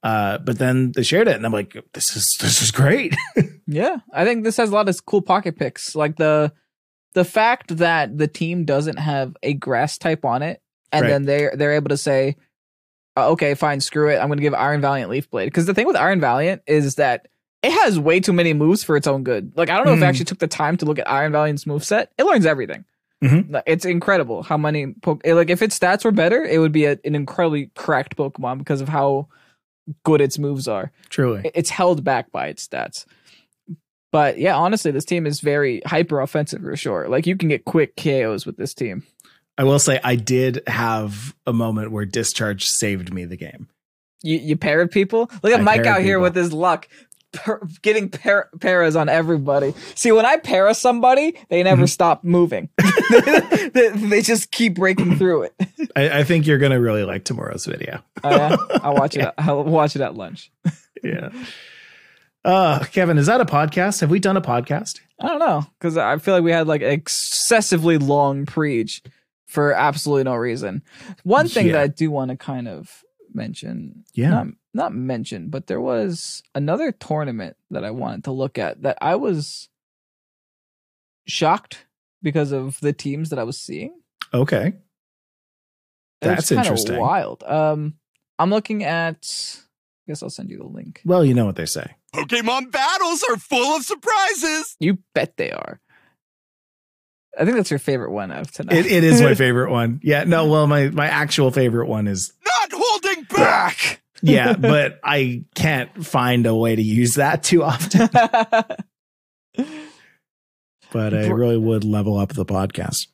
Uh, 0.04 0.36
but 0.38 0.58
then 0.58 0.92
they 0.92 1.02
shared 1.02 1.26
it 1.28 1.34
and 1.34 1.44
I'm 1.46 1.52
like, 1.52 1.74
this 1.94 2.14
is, 2.14 2.36
this 2.40 2.60
is 2.62 2.70
great. 2.70 3.16
Yeah, 3.66 3.96
I 4.12 4.26
think 4.26 4.44
this 4.44 4.58
has 4.58 4.68
a 4.68 4.74
lot 4.74 4.90
of 4.90 5.06
cool 5.06 5.22
pocket 5.22 5.56
picks, 5.58 5.96
like 5.96 6.16
the 6.16 6.52
the 7.14 7.24
fact 7.24 7.78
that 7.78 8.18
the 8.18 8.26
team 8.28 8.66
doesn't 8.66 8.98
have 8.98 9.34
a 9.42 9.54
grass 9.54 9.96
type 9.96 10.22
on 10.26 10.42
it, 10.42 10.60
and 10.92 11.02
Right. 11.04 11.08
then 11.08 11.22
they 11.24 11.48
they're 11.54 11.72
able 11.72 11.88
to 11.88 11.96
say, 11.96 12.36
uh, 13.16 13.30
okay, 13.30 13.54
fine, 13.54 13.80
screw 13.80 14.10
it, 14.10 14.18
I'm 14.18 14.26
going 14.26 14.36
to 14.36 14.42
give 14.42 14.52
Iron 14.52 14.82
Valiant 14.82 15.10
Leaf 15.10 15.30
Blade 15.30 15.46
because 15.46 15.64
the 15.64 15.72
thing 15.72 15.86
with 15.86 15.96
Iron 15.96 16.20
Valiant 16.20 16.60
is 16.66 16.96
that 16.96 17.28
it 17.62 17.72
has 17.72 17.98
way 17.98 18.20
too 18.20 18.34
many 18.34 18.52
moves 18.52 18.84
for 18.84 18.98
its 18.98 19.06
own 19.06 19.24
good. 19.24 19.52
Like 19.56 19.70
I 19.70 19.78
don't 19.78 19.86
know 19.86 19.94
if 19.94 20.02
I 20.02 20.04
Mhm. 20.04 20.08
actually 20.10 20.24
took 20.26 20.40
the 20.40 20.46
time 20.46 20.76
to 20.76 20.84
look 20.84 20.98
at 20.98 21.08
Iron 21.10 21.32
Valiant's 21.32 21.66
move 21.66 21.84
set. 21.84 22.12
It 22.18 22.24
learns 22.24 22.44
everything. 22.44 22.84
Mhm. 23.22 23.62
It's 23.66 23.86
incredible 23.86 24.42
how 24.42 24.58
many 24.58 24.88
po- 25.00 25.20
like 25.24 25.48
if 25.48 25.62
its 25.62 25.78
stats 25.78 26.04
were 26.04 26.12
better, 26.12 26.44
it 26.44 26.58
would 26.58 26.72
be 26.72 26.84
a, 26.84 26.98
an 27.02 27.14
incredibly 27.14 27.70
cracked 27.76 28.14
Pokemon 28.18 28.58
because 28.58 28.82
of 28.82 28.90
how 28.90 29.28
good 30.04 30.20
its 30.20 30.38
moves 30.38 30.66
are 30.68 30.90
Truly. 31.10 31.50
it's 31.54 31.70
held 31.70 32.04
back 32.04 32.30
by 32.32 32.48
its 32.48 32.66
stats. 32.66 33.04
But 34.12 34.38
yeah, 34.38 34.56
honestly, 34.56 34.90
this 34.92 35.04
team 35.04 35.26
is 35.26 35.40
very 35.40 35.82
hyper 35.84 36.20
offensive 36.20 36.62
for 36.62 36.76
sure. 36.76 37.08
Like 37.08 37.26
you 37.26 37.36
can 37.36 37.48
get 37.48 37.64
quick 37.64 37.96
KOs 37.96 38.46
with 38.46 38.56
this 38.56 38.72
team. 38.72 39.04
I 39.58 39.64
will 39.64 39.78
say 39.78 40.00
I 40.04 40.16
did 40.16 40.62
have 40.66 41.34
a 41.46 41.52
moment 41.52 41.90
where 41.90 42.04
discharge 42.04 42.64
saved 42.64 43.12
me 43.12 43.24
the 43.24 43.36
game. 43.36 43.68
You 44.22 44.38
you 44.38 44.56
paired 44.56 44.90
people. 44.90 45.30
Look 45.42 45.52
at 45.52 45.60
I 45.60 45.62
Mike 45.62 45.86
out 45.86 46.00
here 46.00 46.14
people. 46.16 46.22
with 46.22 46.34
his 46.36 46.52
luck, 46.52 46.88
per, 47.34 47.60
getting 47.82 48.08
par- 48.08 48.48
paras 48.60 48.96
on 48.96 49.08
everybody. 49.08 49.74
See, 49.94 50.12
when 50.12 50.24
I 50.24 50.36
para 50.38 50.74
somebody, 50.74 51.36
they 51.50 51.62
never 51.62 51.82
Mm-hmm. 51.82 51.86
stop 51.86 52.24
moving. 52.24 52.68
they, 53.72 53.88
they 53.90 54.22
just 54.22 54.50
keep 54.50 54.74
breaking 54.76 55.16
through 55.16 55.42
it. 55.44 55.54
I, 55.96 56.20
I 56.20 56.24
think 56.24 56.46
you're 56.46 56.58
gonna 56.58 56.80
really 56.80 57.04
like 57.04 57.24
tomorrow's 57.24 57.66
video. 57.66 58.00
Oh, 58.22 58.30
yeah? 58.30 58.56
I'll 58.82 58.94
watch 58.94 59.16
it. 59.16 59.32
I'll 59.38 59.64
watch 59.64 59.94
it 59.96 60.02
at 60.02 60.14
lunch. 60.14 60.50
Yeah. 61.02 61.28
Uh 62.44 62.80
Kevin, 62.92 63.18
is 63.18 63.26
that 63.26 63.40
a 63.40 63.44
podcast? 63.46 64.00
Have 64.00 64.10
we 64.10 64.18
done 64.18 64.36
a 64.36 64.42
podcast? 64.42 65.00
I 65.20 65.28
don't 65.28 65.38
know 65.38 65.66
because 65.78 65.96
I 65.96 66.16
feel 66.18 66.34
like 66.34 66.44
we 66.44 66.50
had 66.52 66.66
like 66.66 66.82
excessively 66.82 67.98
long 67.98 68.46
preach 68.46 69.02
for 69.46 69.72
absolutely 69.72 70.24
no 70.24 70.34
reason. 70.34 70.82
One 71.22 71.48
thing 71.48 71.66
Yeah. 71.66 71.72
that 71.74 71.82
I 71.82 71.86
do 71.86 72.10
want 72.10 72.30
to 72.30 72.36
kind 72.36 72.68
of 72.68 73.03
mention, 73.34 74.04
Yeah. 74.14 74.30
not, 74.30 74.46
not 74.72 74.94
mention, 74.94 75.48
but 75.48 75.66
there 75.66 75.80
was 75.80 76.42
another 76.54 76.92
tournament 76.92 77.56
that 77.70 77.84
I 77.84 77.90
wanted 77.90 78.24
to 78.24 78.30
look 78.32 78.58
at 78.58 78.82
that 78.82 78.98
I 79.00 79.14
was 79.16 79.68
shocked 81.26 81.86
because 82.22 82.52
of 82.52 82.78
the 82.80 82.92
teams 82.92 83.30
that 83.30 83.38
I 83.38 83.44
was 83.44 83.58
seeing. 83.60 84.00
Okay. 84.32 84.66
It 86.20 86.26
was 86.28 86.36
That's 86.36 86.48
kinda 86.48 86.62
interesting. 86.62 86.98
Wild. 87.00 87.42
Um, 87.44 87.94
I'm 88.38 88.50
looking 88.50 88.82
at. 88.84 89.58
I 90.06 90.10
guess 90.10 90.22
I'll 90.22 90.30
send 90.30 90.50
you 90.50 90.58
the 90.58 90.66
link. 90.66 91.00
Well, 91.04 91.24
you 91.24 91.32
know 91.34 91.46
what 91.46 91.56
they 91.56 91.64
say. 91.66 91.94
Pokemon 92.14 92.70
battles 92.70 93.22
are 93.30 93.36
full 93.38 93.76
of 93.76 93.84
surprises. 93.84 94.76
You 94.78 94.98
bet 95.14 95.36
they 95.36 95.50
are. 95.50 95.80
I 97.38 97.44
think 97.44 97.56
that's 97.56 97.70
your 97.70 97.78
favorite 97.78 98.10
one 98.12 98.30
of 98.30 98.50
tonight. 98.52 98.76
It, 98.76 98.86
it 98.86 99.02
is 99.04 99.20
my 99.20 99.34
favorite 99.44 99.70
one. 99.70 100.00
Yeah, 100.02 100.24
no, 100.24 100.46
well, 100.46 100.66
my 100.66 100.88
my 100.90 101.06
actual 101.08 101.50
favorite 101.50 101.88
one 101.88 102.06
is 102.06 102.32
Not 102.43 102.43
holding 102.43 102.43
back. 103.34 104.02
yeah, 104.22 104.54
but 104.54 104.98
I 105.04 105.44
can't 105.54 106.04
find 106.06 106.46
a 106.46 106.54
way 106.54 106.74
to 106.76 106.82
use 106.82 107.14
that 107.14 107.42
too 107.42 107.62
often. 107.62 108.08
But 110.92 111.12
I 111.12 111.26
really 111.26 111.58
would 111.58 111.82
level 111.82 112.16
up 112.16 112.34
the 112.34 112.44
podcast. 112.44 113.08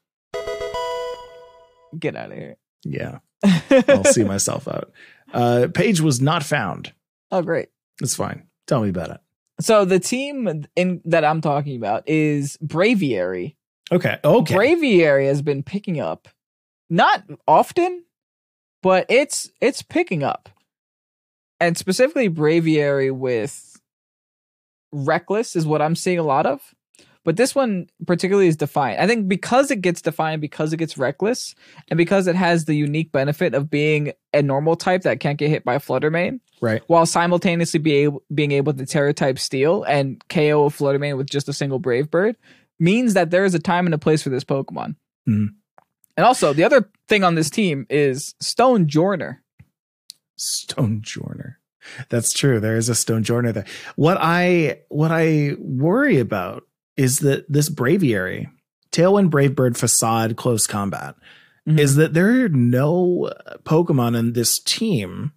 Get 1.99 2.15
out 2.15 2.31
of 2.31 2.37
here. 2.37 2.57
Yeah, 2.85 3.21
I'll 3.89 4.05
see 4.05 4.23
myself 4.23 4.69
out. 4.69 4.93
Uh, 5.33 5.69
page 5.73 6.03
was 6.03 6.21
not 6.21 6.43
found. 6.43 6.93
oh, 7.33 7.41
great. 7.41 7.69
It's 8.03 8.15
fine. 8.15 8.49
Tell 8.67 8.83
me 8.83 8.91
about 8.91 9.11
it. 9.13 9.21
So 9.63 9.87
the 9.87 9.99
team 9.99 10.67
in 10.77 11.01
that 11.07 11.25
I'm 11.25 11.41
talking 11.41 11.77
about 11.77 12.07
is 12.07 12.59
Braviary. 12.59 13.57
Okay. 13.91 14.19
Okay. 14.23 14.55
Braviary 14.55 15.27
has 15.27 15.41
been 15.41 15.63
picking 15.63 16.01
up, 16.01 16.29
not 16.91 17.25
often, 17.49 18.05
but 18.83 19.07
it's 19.09 19.51
it's 19.61 19.83
picking 19.83 20.23
up, 20.23 20.49
and 21.61 21.77
specifically 21.77 22.29
Braviary 22.31 23.11
with 23.13 23.67
Reckless 24.93 25.55
is 25.57 25.67
what 25.67 25.81
I'm 25.83 25.95
seeing 25.95 26.19
a 26.19 26.23
lot 26.25 26.47
of. 26.47 26.75
But 27.23 27.37
this 27.37 27.55
one 27.55 27.87
particularly 28.07 28.49
is 28.49 28.57
Defiant. 28.57 28.99
I 28.99 29.07
think 29.07 29.29
because 29.29 29.71
it 29.71 29.83
gets 29.83 30.01
Defiant, 30.01 30.41
because 30.41 30.73
it 30.73 30.79
gets 30.79 30.97
reckless, 30.97 31.55
and 31.89 31.99
because 31.99 32.27
it 32.27 32.35
has 32.35 32.65
the 32.65 32.75
unique 32.75 33.13
benefit 33.13 33.53
of 33.55 33.69
being 33.71 34.13
a 34.33 34.41
normal 34.43 34.75
type 34.75 35.03
that 35.03 35.21
can't 35.21 35.39
get 35.39 35.51
hit 35.51 35.63
by 35.65 35.75
a 35.75 35.81
Flutter 35.81 36.11
Mane, 36.11 36.41
Right. 36.63 36.83
while 36.87 37.05
simultaneously 37.05 37.79
be 37.79 37.93
able, 37.93 38.23
being 38.35 38.53
able 38.53 38.73
to 38.73 38.87
Tera 38.87 39.13
type 39.13 39.39
Steel 39.39 39.83
and 39.85 40.25
KO 40.31 40.65
a 40.65 40.71
Flutter 40.71 40.99
Mane 40.99 41.19
with 41.19 41.29
just 41.29 41.49
a 41.49 41.53
single 41.53 41.79
Brave 41.79 42.11
Bird, 42.11 42.37
means 42.79 43.13
that 43.15 43.31
there 43.31 43.45
is 43.45 43.55
a 43.55 43.59
time 43.59 43.85
and 43.87 43.95
a 43.95 43.99
place 43.99 44.23
for 44.23 44.31
this 44.31 44.45
Pokemon. 44.45 44.97
Mhm. 45.29 45.49
And 46.17 46.27
also, 46.27 46.53
the 46.53 46.65
other 46.65 46.91
thing 47.09 47.25
on 47.25 47.35
this 47.35 47.51
team 47.51 47.87
is 47.89 48.35
Stonjourner. 48.43 49.39
Stone 50.37 51.03
Journer. 51.03 51.59
That's 52.09 52.33
true. 52.33 52.61
There 52.61 52.77
is 52.77 52.89
a 52.89 52.93
Stonjourner 52.95 53.53
there. 53.53 53.67
What 53.97 54.17
I 54.21 54.81
what 54.89 55.11
I 55.11 55.53
worry 55.59 56.19
about 56.19 56.65
is 56.97 57.19
that 57.21 57.51
this 57.51 57.69
Braviary, 57.71 58.51
Tailwind 58.93 59.31
Brave 59.31 59.55
Bird, 59.55 59.77
Facade 59.77 60.37
Close 60.37 60.67
Combat, 60.67 61.15
Mhm. 61.69 61.79
is 61.79 61.97
that 61.97 62.15
there 62.15 62.45
are 62.45 62.49
no 62.49 63.33
Pokemon 63.65 64.19
in 64.19 64.33
this 64.33 64.59
team 64.61 65.33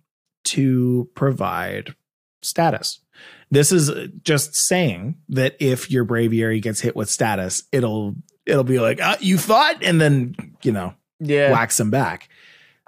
to 0.45 1.09
provide 1.15 1.95
status. 2.41 2.99
This 3.51 3.71
is 3.71 3.91
just 4.24 4.55
saying 4.55 5.15
that 5.30 5.55
if 5.59 5.91
your 5.91 6.05
Braviary 6.05 6.61
gets 6.61 6.82
hit 6.82 6.95
with 6.95 7.09
status, 7.09 7.63
it'll 7.71 8.15
it'll 8.45 8.63
be 8.63 8.79
like, 8.79 8.99
ah, 9.01 9.17
you 9.19 9.37
thought, 9.37 9.83
and 9.83 9.99
then 10.01 10.35
you 10.63 10.71
know 10.71 10.93
Yeah. 11.19 11.51
whacks 11.51 11.77
them 11.77 11.89
back. 11.91 12.29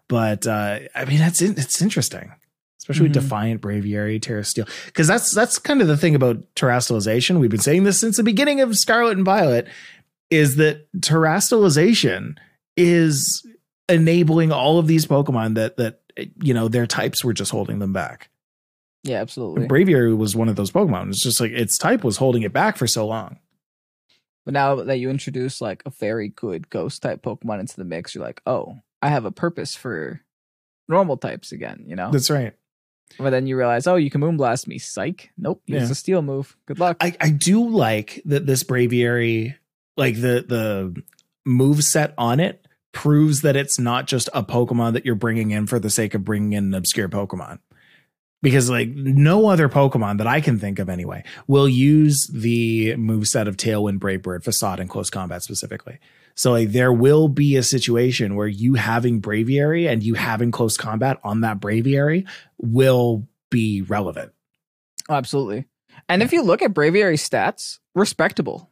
But 0.07 0.45
uh, 0.45 0.79
I 0.93 1.05
mean, 1.05 1.19
that's 1.19 1.41
it's 1.41 1.81
interesting, 1.81 2.31
especially 2.79 3.09
Mhm. 3.09 3.15
with 3.15 3.23
Defiant, 3.23 3.61
Braviary, 3.61 4.21
Tera 4.21 4.43
Steel, 4.43 4.67
because 4.85 5.07
that's 5.07 5.33
that's 5.33 5.57
kind 5.57 5.81
of 5.81 5.87
the 5.87 5.97
thing 5.97 6.13
about 6.15 6.43
terastallization. 6.55 7.39
We've 7.39 7.49
been 7.49 7.59
saying 7.59 7.83
this 7.85 7.99
since 7.99 8.17
the 8.17 8.23
beginning 8.23 8.61
of 8.61 8.77
Scarlet 8.77 9.17
and 9.17 9.25
Violet, 9.25 9.67
is 10.29 10.57
that 10.57 10.87
terastallization 10.99 12.35
is 12.77 13.45
enabling 13.89 14.51
all 14.51 14.79
of 14.79 14.87
these 14.87 15.05
Pokemon 15.05 15.55
that 15.55 15.77
that 15.77 16.01
you 16.41 16.53
know 16.53 16.67
their 16.67 16.87
types 16.87 17.23
were 17.23 17.33
just 17.33 17.51
holding 17.51 17.79
them 17.79 17.93
back. 17.93 18.29
Yeah, 19.03 19.21
absolutely. 19.21 19.67
Braviary 19.67 20.15
was 20.17 20.35
one 20.35 20.49
of 20.49 20.55
those 20.55 20.71
Pokemon. 20.71 21.09
It's 21.09 21.21
just 21.21 21.39
like 21.39 21.51
its 21.51 21.77
type 21.77 22.03
was 22.03 22.17
holding 22.17 22.41
it 22.43 22.53
back 22.53 22.75
for 22.77 22.87
so 22.87 23.05
long. 23.05 23.37
But 24.45 24.53
now 24.53 24.75
that 24.75 24.99
you 24.99 25.09
introduce 25.09 25.59
like 25.59 25.81
a 25.85 25.89
very 25.89 26.29
good 26.29 26.69
ghost 26.69 27.01
type 27.01 27.23
Pokemon 27.23 27.59
into 27.61 27.75
the 27.77 27.83
mix, 27.83 28.13
you're 28.13 28.23
like, 28.23 28.41
oh, 28.45 28.77
I 29.01 29.09
have 29.09 29.25
a 29.25 29.31
purpose 29.31 29.75
for 29.75 30.21
normal 30.87 31.17
types 31.17 31.51
again, 31.51 31.83
you 31.87 31.95
know? 31.95 32.11
That's 32.11 32.29
right. 32.29 32.53
But 33.19 33.31
then 33.31 33.47
you 33.47 33.57
realize, 33.57 33.87
oh, 33.87 33.95
you 33.95 34.09
can 34.09 34.21
Moonblast 34.21 34.67
me. 34.67 34.77
Psych. 34.77 35.29
Nope. 35.37 35.61
Use 35.65 35.83
Yeah. 35.83 35.91
a 35.91 35.95
steel 35.95 36.21
move. 36.21 36.55
Good 36.67 36.79
luck. 36.79 36.97
I, 37.01 37.15
I 37.19 37.29
do 37.29 37.67
like 37.69 38.21
that 38.25 38.45
this 38.45 38.63
Braviary, 38.63 39.55
like 39.97 40.15
the 40.15 40.43
the 40.47 41.03
move 41.45 41.83
set 41.83 42.13
on 42.17 42.39
it, 42.39 42.67
proves 42.93 43.41
that 43.41 43.55
it's 43.55 43.77
not 43.79 44.07
just 44.07 44.29
a 44.33 44.43
Pokemon 44.43 44.93
that 44.93 45.05
you're 45.05 45.15
bringing 45.15 45.51
in 45.51 45.67
for 45.67 45.79
the 45.79 45.89
sake 45.89 46.13
of 46.15 46.23
bringing 46.25 46.53
in 46.53 46.65
an 46.65 46.73
obscure 46.73 47.09
Pokemon. 47.09 47.59
Because 48.45 48.69
like 48.69 48.89
no 48.89 49.47
other 49.47 49.67
Pokemon 49.67 50.19
that 50.19 50.27
I 50.27 50.39
can 50.39 50.59
think 50.59 50.77
of 50.77 50.87
anyway 50.87 51.23
will 51.47 51.67
use 51.67 52.27
the 52.27 52.95
move 52.95 53.27
set 53.27 53.47
of 53.47 53.57
Tailwind, 53.57 53.97
Brave 53.97 54.21
Bird, 54.21 54.43
Facade, 54.43 54.79
and 54.79 54.87
Close 54.87 55.09
Combat 55.09 55.41
specifically. 55.41 55.97
So 56.35 56.51
like 56.51 56.69
there 56.69 56.93
will 56.93 57.27
be 57.27 57.55
a 57.55 57.63
situation 57.63 58.35
where 58.35 58.47
you 58.47 58.75
having 58.75 59.19
Braviary 59.19 59.89
and 59.89 60.03
you 60.03 60.13
having 60.13 60.51
Close 60.51 60.77
Combat 60.77 61.19
on 61.23 61.41
that 61.41 61.59
Braviary 61.59 62.27
will 62.59 63.27
be 63.49 63.81
relevant. 63.81 64.31
Oh, 65.09 65.15
absolutely. 65.15 65.65
And 66.07 66.21
if 66.21 66.31
you 66.31 66.43
look 66.43 66.61
at 66.61 66.71
Braviary 66.71 67.17
stats, 67.17 67.79
respectable. 67.95 68.69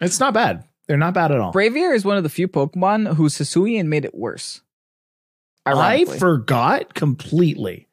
It's 0.00 0.18
not 0.18 0.34
bad. 0.34 0.64
They're 0.88 0.96
not 0.96 1.14
bad 1.14 1.30
at 1.30 1.38
all. 1.38 1.52
Braviary 1.52 1.94
is 1.94 2.04
one 2.04 2.16
of 2.16 2.24
the 2.24 2.28
few 2.28 2.48
Pokemon 2.48 3.14
whose 3.14 3.38
Hisuian 3.38 3.86
made 3.86 4.04
it 4.04 4.16
worse. 4.16 4.62
I 5.64 6.06
forgot 6.06 6.94
completely 6.94 7.85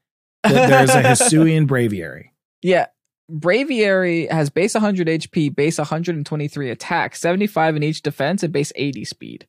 there's 0.44 0.90
a 0.92 1.02
Hisuian 1.04 1.68
Braviary. 1.68 2.26
Yeah. 2.62 2.88
Braviary 3.32 4.30
has 4.30 4.50
base 4.50 4.74
100 4.74 5.08
HP, 5.08 5.56
base 5.56 5.78
123 5.78 6.70
attack, 6.70 7.16
75 7.16 7.76
in 7.78 7.84
each 7.84 8.02
defense, 8.02 8.44
and 8.44 8.52
base 8.52 8.72
80 8.76 9.06
speed. 9.06 9.48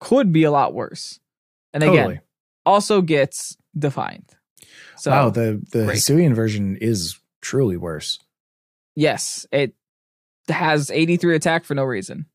Could 0.00 0.32
be 0.32 0.44
a 0.44 0.50
lot 0.50 0.72
worse. 0.74 1.20
And 1.74 1.82
again, 1.82 1.96
Totally. 1.96 2.20
also 2.66 3.02
gets 3.02 3.56
Defiant. 3.78 4.34
So, 4.96 5.10
wow, 5.12 5.30
the 5.30 5.62
the 5.70 5.84
great. 5.84 5.98
Hisuian 5.98 6.34
version 6.34 6.76
is 6.80 7.18
truly 7.40 7.76
worse. 7.76 8.18
yes, 8.96 9.46
it 9.52 9.74
has 10.48 10.90
83 10.90 11.36
attack 11.36 11.64
for 11.64 11.74
no 11.74 11.84
reason. 11.84 12.26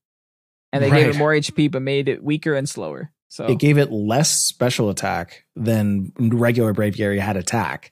And 0.72 0.84
they 0.84 0.89
gave 0.89 1.08
it 1.08 1.18
more 1.18 1.32
HP, 1.32 1.70
but 1.72 1.82
made 1.82 2.08
it 2.10 2.24
weaker 2.24 2.53
and 2.56 2.68
slower. 2.70 3.12
So, 3.30 3.45
It 3.47 3.60
gave 3.60 3.78
it 3.78 3.91
less 3.91 4.32
special 4.32 4.89
attack 4.89 5.43
than 5.56 6.12
regular 6.18 6.74
Braviary 6.74 7.20
had 7.20 7.36
attack, 7.38 7.91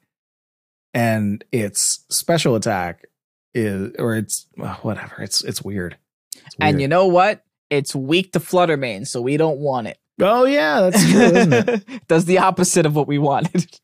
and 0.93 1.43
its 1.51 2.05
special 2.09 2.55
attack 2.55 3.05
is 3.53 3.91
or 3.99 4.15
it's 4.15 4.47
well, 4.57 4.79
whatever. 4.81 5.21
It's 5.21 5.43
it's 5.43 5.61
weird. 5.61 5.97
It's 6.35 6.55
and 6.59 6.81
you 6.81 6.87
know 6.87 7.07
what? 7.07 7.43
It's 7.69 7.95
weak 7.95 8.33
to 8.33 8.39
Flutter 8.39 8.77
Fluttermane, 8.77 9.07
so 9.07 9.21
we 9.21 9.37
don't 9.37 9.59
want 9.59 9.87
it. 9.87 9.97
oh 10.21 10.45
yeah, 10.45 10.81
that's 10.81 11.11
true, 11.11 11.21
isn't 11.21 11.53
it? 11.53 11.85
Does 12.07 12.25
the 12.25 12.39
opposite 12.39 12.85
of 12.85 12.95
what 12.95 13.07
we 13.07 13.17
wanted. 13.17 13.65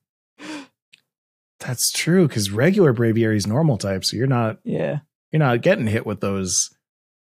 That's 1.59 1.91
true 1.91 2.25
because 2.25 2.51
regular 2.51 2.93
Braviary 2.93 3.35
is 3.35 3.45
normal 3.45 3.77
type, 3.77 4.05
so 4.05 4.15
you're 4.15 4.27
not 4.27 4.59
yeah. 4.63 4.99
you're 5.29 5.41
not 5.41 5.61
getting 5.61 5.87
hit 5.87 6.05
with 6.05 6.21
those 6.21 6.69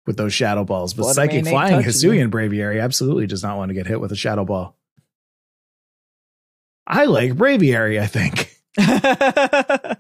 with 0.06 0.16
those 0.16 0.32
shadow 0.32 0.64
balls. 0.64 0.94
But 0.94 1.12
psychic 1.12 1.46
flying 1.46 1.82
Hisuian 1.82 2.30
Braviary 2.30 2.80
absolutely 2.80 3.26
does 3.26 3.42
not 3.42 3.56
want 3.56 3.70
to 3.70 3.74
get 3.74 3.88
hit 3.88 4.00
with 4.00 4.12
a 4.12 4.16
shadow 4.16 4.44
ball. 4.44 4.76
I 6.86 7.06
like 7.06 7.32
Braviary, 7.32 8.00
I 8.00 8.06
think. 8.06 8.51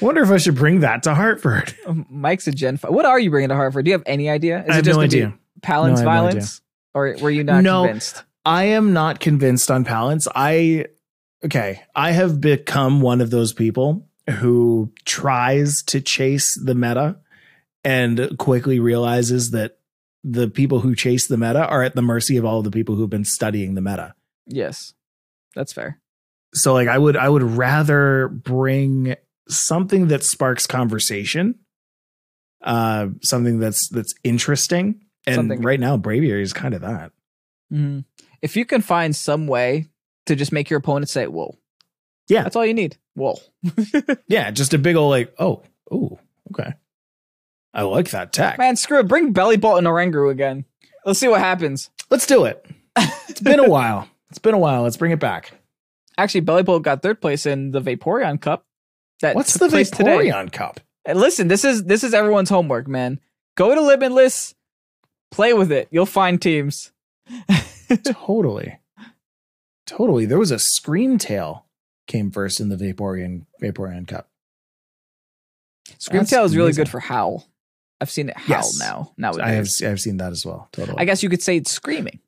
wonder 0.00 0.22
if 0.22 0.30
I 0.30 0.36
should 0.38 0.54
bring 0.54 0.80
that 0.80 1.02
to 1.04 1.14
Hartford. 1.14 1.74
Um, 1.86 2.06
Mike's 2.08 2.46
a 2.46 2.52
Gen 2.52 2.76
5. 2.76 2.92
What 2.92 3.04
are 3.04 3.18
you 3.18 3.28
bringing 3.30 3.48
to 3.48 3.56
Hartford? 3.56 3.84
Do 3.84 3.90
you 3.90 3.94
have 3.94 4.04
any 4.06 4.30
idea? 4.30 4.62
Is 4.62 4.70
I 4.70 4.74
have 4.76 4.84
just 4.84 4.96
no 4.96 5.02
idea. 5.02 5.34
Palance 5.62 5.88
No, 5.88 5.96
have 5.96 5.98
no 5.98 6.04
violence? 6.04 6.60
or 6.94 7.16
were 7.20 7.30
you 7.30 7.42
not 7.44 7.62
No. 7.64 7.82
convinced? 7.84 8.22
I 8.44 8.64
am 8.66 8.92
not 8.92 9.18
convinced 9.20 9.70
on 9.70 9.84
Palance. 9.84 10.28
I 10.34 10.86
okay. 11.44 11.82
I 11.94 12.12
have 12.12 12.40
become 12.40 13.00
one 13.00 13.20
of 13.20 13.30
those 13.30 13.52
people 13.52 14.06
who 14.30 14.92
tries 15.04 15.82
to 15.84 16.00
chase 16.00 16.54
the 16.54 16.74
meta 16.74 17.16
and 17.84 18.36
quickly 18.38 18.78
realizes 18.80 19.50
that 19.52 19.78
the 20.24 20.48
people 20.48 20.80
who 20.80 20.94
chase 20.94 21.26
the 21.26 21.36
meta 21.36 21.66
are 21.66 21.82
at 21.82 21.96
the 21.96 22.02
mercy 22.02 22.36
of 22.36 22.44
all 22.44 22.62
the 22.62 22.70
people 22.70 22.94
who've 22.94 23.10
been 23.10 23.24
studying 23.24 23.74
the 23.74 23.80
meta. 23.80 24.14
Yes. 24.46 24.94
That's 25.56 25.72
fair. 25.72 25.98
So 26.54 26.72
like 26.74 26.88
I 26.88 26.98
would 26.98 27.16
I 27.16 27.28
would 27.28 27.42
rather 27.42 28.28
bring 28.28 29.16
something 29.48 30.08
that 30.08 30.22
sparks 30.24 30.66
conversation. 30.66 31.58
Uh 32.62 33.08
something 33.22 33.58
that's 33.58 33.88
that's 33.88 34.14
interesting. 34.24 35.00
And 35.26 35.36
Something- 35.36 35.62
right 35.62 35.80
now 35.80 35.96
Braviary 35.96 36.42
is 36.42 36.52
kind 36.52 36.74
of 36.74 36.80
that. 36.82 37.12
Mhm. 37.72 38.04
If 38.42 38.56
you 38.56 38.64
can 38.64 38.80
find 38.82 39.14
some 39.14 39.46
way 39.46 39.86
to 40.26 40.36
just 40.36 40.52
make 40.52 40.68
your 40.70 40.78
opponent 40.78 41.08
say, 41.08 41.26
whoa. 41.26 41.56
Yeah. 42.28 42.42
That's 42.42 42.56
all 42.56 42.66
you 42.66 42.74
need. 42.74 42.96
Whoa. 43.14 43.38
Yeah, 44.28 44.50
just 44.50 44.74
a 44.74 44.78
big 44.78 44.96
old 44.96 45.10
like, 45.10 45.34
oh, 45.38 45.62
oh, 45.90 46.18
okay. 46.52 46.72
I 47.74 47.82
like 47.82 48.10
that 48.10 48.32
tech. 48.32 48.58
Man, 48.58 48.76
screw 48.76 48.98
it. 49.00 49.08
Bring 49.08 49.32
Bellibolt 49.34 49.78
and 49.78 49.86
Orangu 49.86 50.30
again. 50.30 50.64
Let's 51.04 51.18
see 51.18 51.28
what 51.28 51.40
happens. 51.40 51.90
Let's 52.10 52.26
do 52.26 52.44
it. 52.44 52.64
It's 53.28 53.40
been 53.40 53.60
a 53.60 53.68
while. 53.68 54.08
It's 54.30 54.38
been 54.38 54.54
a 54.54 54.58
while. 54.58 54.82
Let's 54.82 54.96
bring 54.96 55.12
it 55.12 55.20
back. 55.20 55.52
Actually, 56.18 56.42
Bellibolt 56.42 56.82
got 56.82 57.02
third 57.02 57.20
place 57.20 57.46
in 57.46 57.70
the 57.70 57.80
Vaporeon 57.80 58.40
Cup. 58.40 58.66
That 59.20 59.34
What's 59.36 59.54
the 59.54 59.68
place 59.68 59.90
today. 59.90 60.16
Vaporeon 60.28 60.52
Cup? 60.52 60.80
And 61.04 61.18
listen, 61.18 61.48
this 61.48 61.64
is 61.64 61.84
this 61.84 62.04
is 62.04 62.12
everyone's 62.14 62.48
homework, 62.50 62.86
man. 62.88 63.18
Go 63.56 63.74
to 63.74 63.80
Limitless, 63.80 64.54
play 65.30 65.52
with 65.52 65.72
it. 65.72 65.88
You'll 65.90 66.06
find 66.06 66.40
teams. 66.40 66.92
totally. 68.04 68.78
Totally. 69.86 70.26
There 70.26 70.38
was 70.38 70.50
a 70.50 70.56
Screamtail 70.56 71.62
came 72.06 72.30
first 72.30 72.60
in 72.60 72.68
the 72.68 72.76
Vaporeon 72.76 73.46
Vaporeon 73.62 74.06
Cup. 74.06 74.28
Screamtail 75.98 76.44
is 76.44 76.54
really 76.56 76.68
amazing. 76.68 76.84
good 76.84 76.90
for 76.90 77.00
Howl. 77.00 77.46
I've 78.00 78.10
seen 78.10 78.28
it 78.28 78.36
Howl 78.36 78.56
Yes. 78.56 78.78
now. 78.78 79.12
Nowadays. 79.16 79.42
I 79.44 79.50
have 79.50 79.92
I've 79.92 80.00
seen 80.00 80.16
that 80.18 80.32
as 80.32 80.44
well. 80.44 80.68
Totally. 80.72 80.98
I 80.98 81.04
guess 81.04 81.22
you 81.22 81.28
could 81.28 81.42
say 81.42 81.56
it's 81.56 81.70
screaming. 81.70 82.18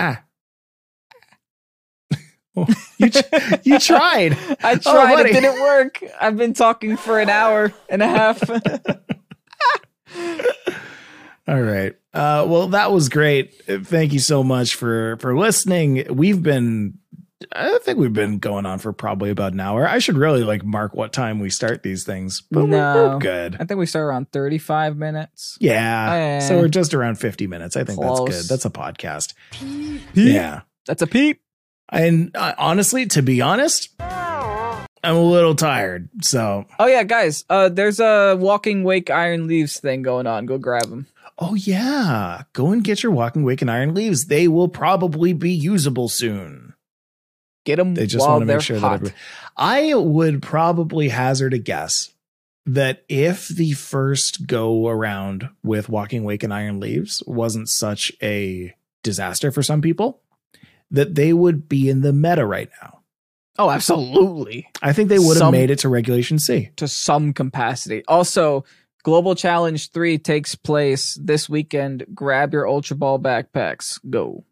ah. 0.00 0.22
You 2.98 3.10
tr- 3.10 3.20
you 3.64 3.78
tried. 3.78 4.32
I 4.62 4.74
Oh, 4.74 4.76
tried. 4.78 5.14
buddy. 5.16 5.30
it 5.30 5.32
didn't 5.34 5.60
work. 5.60 6.00
I've 6.20 6.36
been 6.36 6.54
talking 6.54 6.96
for 6.96 7.18
an 7.20 7.28
hour 7.28 7.72
and 7.88 8.02
a 8.02 8.08
half. 8.08 8.42
All 11.46 11.60
right. 11.60 11.94
Uh, 12.14 12.46
well, 12.48 12.68
that 12.68 12.90
was 12.90 13.08
great. 13.10 13.54
Thank 13.66 14.12
you 14.14 14.18
so 14.18 14.42
much 14.42 14.76
for 14.76 15.16
for 15.18 15.36
listening. 15.36 16.06
We've 16.08 16.42
been, 16.42 16.98
I 17.52 17.78
think 17.82 17.98
we've 17.98 18.12
been 18.14 18.38
going 18.38 18.64
on 18.64 18.78
for 18.78 18.94
probably 18.94 19.28
about 19.28 19.52
an 19.52 19.60
hour. 19.60 19.86
I 19.86 19.98
should 19.98 20.16
really 20.16 20.42
like 20.42 20.64
mark 20.64 20.94
what 20.94 21.12
time 21.12 21.40
we 21.40 21.50
start 21.50 21.82
these 21.82 22.04
things, 22.04 22.42
but 22.50 22.64
we're- 22.66 22.80
we're, 22.94 23.18
good. 23.18 23.56
I 23.60 23.64
think 23.64 23.78
we 23.78 23.84
start 23.84 24.06
around 24.06 24.32
35 24.32 24.96
minutes. 24.96 25.58
Yeah. 25.60 26.14
Eh. 26.14 26.40
So 26.40 26.56
we're 26.58 26.68
just 26.68 26.94
around 26.94 27.16
fifty 27.16 27.46
minutes. 27.46 27.76
I 27.76 27.84
think 27.84 28.00
that's 28.00 28.20
good. 28.20 28.44
That's 28.48 28.64
a 28.64 28.70
podcast. 28.70 29.34
Yeah. 30.14 30.62
That's 30.86 31.02
a 31.02 31.06
peep. 31.06 31.40
And 31.90 32.30
uh, 32.34 32.54
honestly, 32.58 33.06
to 33.06 33.22
be 33.22 33.40
honest, 33.40 33.90
I'm 34.00 34.86
a 35.16 35.20
little 35.22 35.54
tired. 35.54 36.08
So, 36.22 36.64
Oh 36.78 36.86
yeah, 36.86 37.02
guys. 37.02 37.44
Uh, 37.48 37.68
there's 37.68 38.00
a 38.00 38.36
walking 38.38 38.84
wake 38.84 39.10
iron 39.10 39.46
leaves 39.46 39.78
thing 39.78 40.02
going 40.02 40.26
on. 40.26 40.46
Go 40.46 40.58
grab 40.58 40.88
them. 40.88 41.06
oh 41.38 41.54
yeah, 41.54 42.42
go 42.52 42.70
and 42.72 42.82
get 42.84 43.02
your 43.02 43.12
walking 43.12 43.42
wake 43.44 43.60
and 43.62 43.70
iron 43.70 43.94
leaves. 43.94 44.26
They 44.26 44.48
will 44.48 44.68
probably 44.68 45.32
be 45.32 45.50
usable 45.52 46.08
soon. 46.08 46.74
Get 47.64 47.76
them 47.76 47.94
They 47.94 48.06
just 48.06 48.20
while 48.26 48.36
want 48.38 48.42
to 48.48 48.54
make 48.54 48.60
sure 48.62 48.78
hot. 48.78 49.02
that 49.02 49.14
I 49.56 49.94
would 49.94 50.42
probably 50.42 51.08
hazard 51.08 51.54
a 51.54 51.58
guess 51.58 52.10
that 52.66 53.04
if 53.08 53.48
the 53.48 53.72
first 53.72 54.46
go 54.46 54.88
around 54.88 55.48
with 55.62 55.88
Walking 55.88 56.24
Wake 56.24 56.42
and 56.42 56.52
Iron 56.52 56.78
Leaves 56.80 57.22
wasn't 57.26 57.68
such 57.68 58.12
a 58.22 58.74
disaster 59.02 59.50
for 59.50 59.62
some 59.62 59.80
people, 59.82 60.20
that 60.94 61.14
they 61.14 61.32
would 61.32 61.68
be 61.68 61.88
in 61.88 62.00
the 62.00 62.12
meta 62.12 62.44
right 62.46 62.70
now. 62.82 63.00
oh, 63.58 63.70
absolutely. 63.70 64.68
I 64.82 64.92
think 64.92 65.08
they 65.08 65.18
would 65.18 65.36
have 65.40 65.52
made 65.52 65.70
it 65.70 65.80
to 65.80 65.88
Regulation 65.88 66.38
C. 66.38 66.70
To 66.76 66.88
some 66.88 67.32
capacity. 67.32 68.02
Also, 68.08 68.64
Global 69.04 69.34
Challenge 69.34 69.90
3 69.90 70.18
takes 70.18 70.54
place 70.54 71.18
this 71.22 71.48
weekend. 71.48 72.06
Grab 72.14 72.52
your 72.52 72.66
Ultra 72.66 72.96
Ball 72.96 73.18
backpacks. 73.18 74.00
Go. 74.08 74.44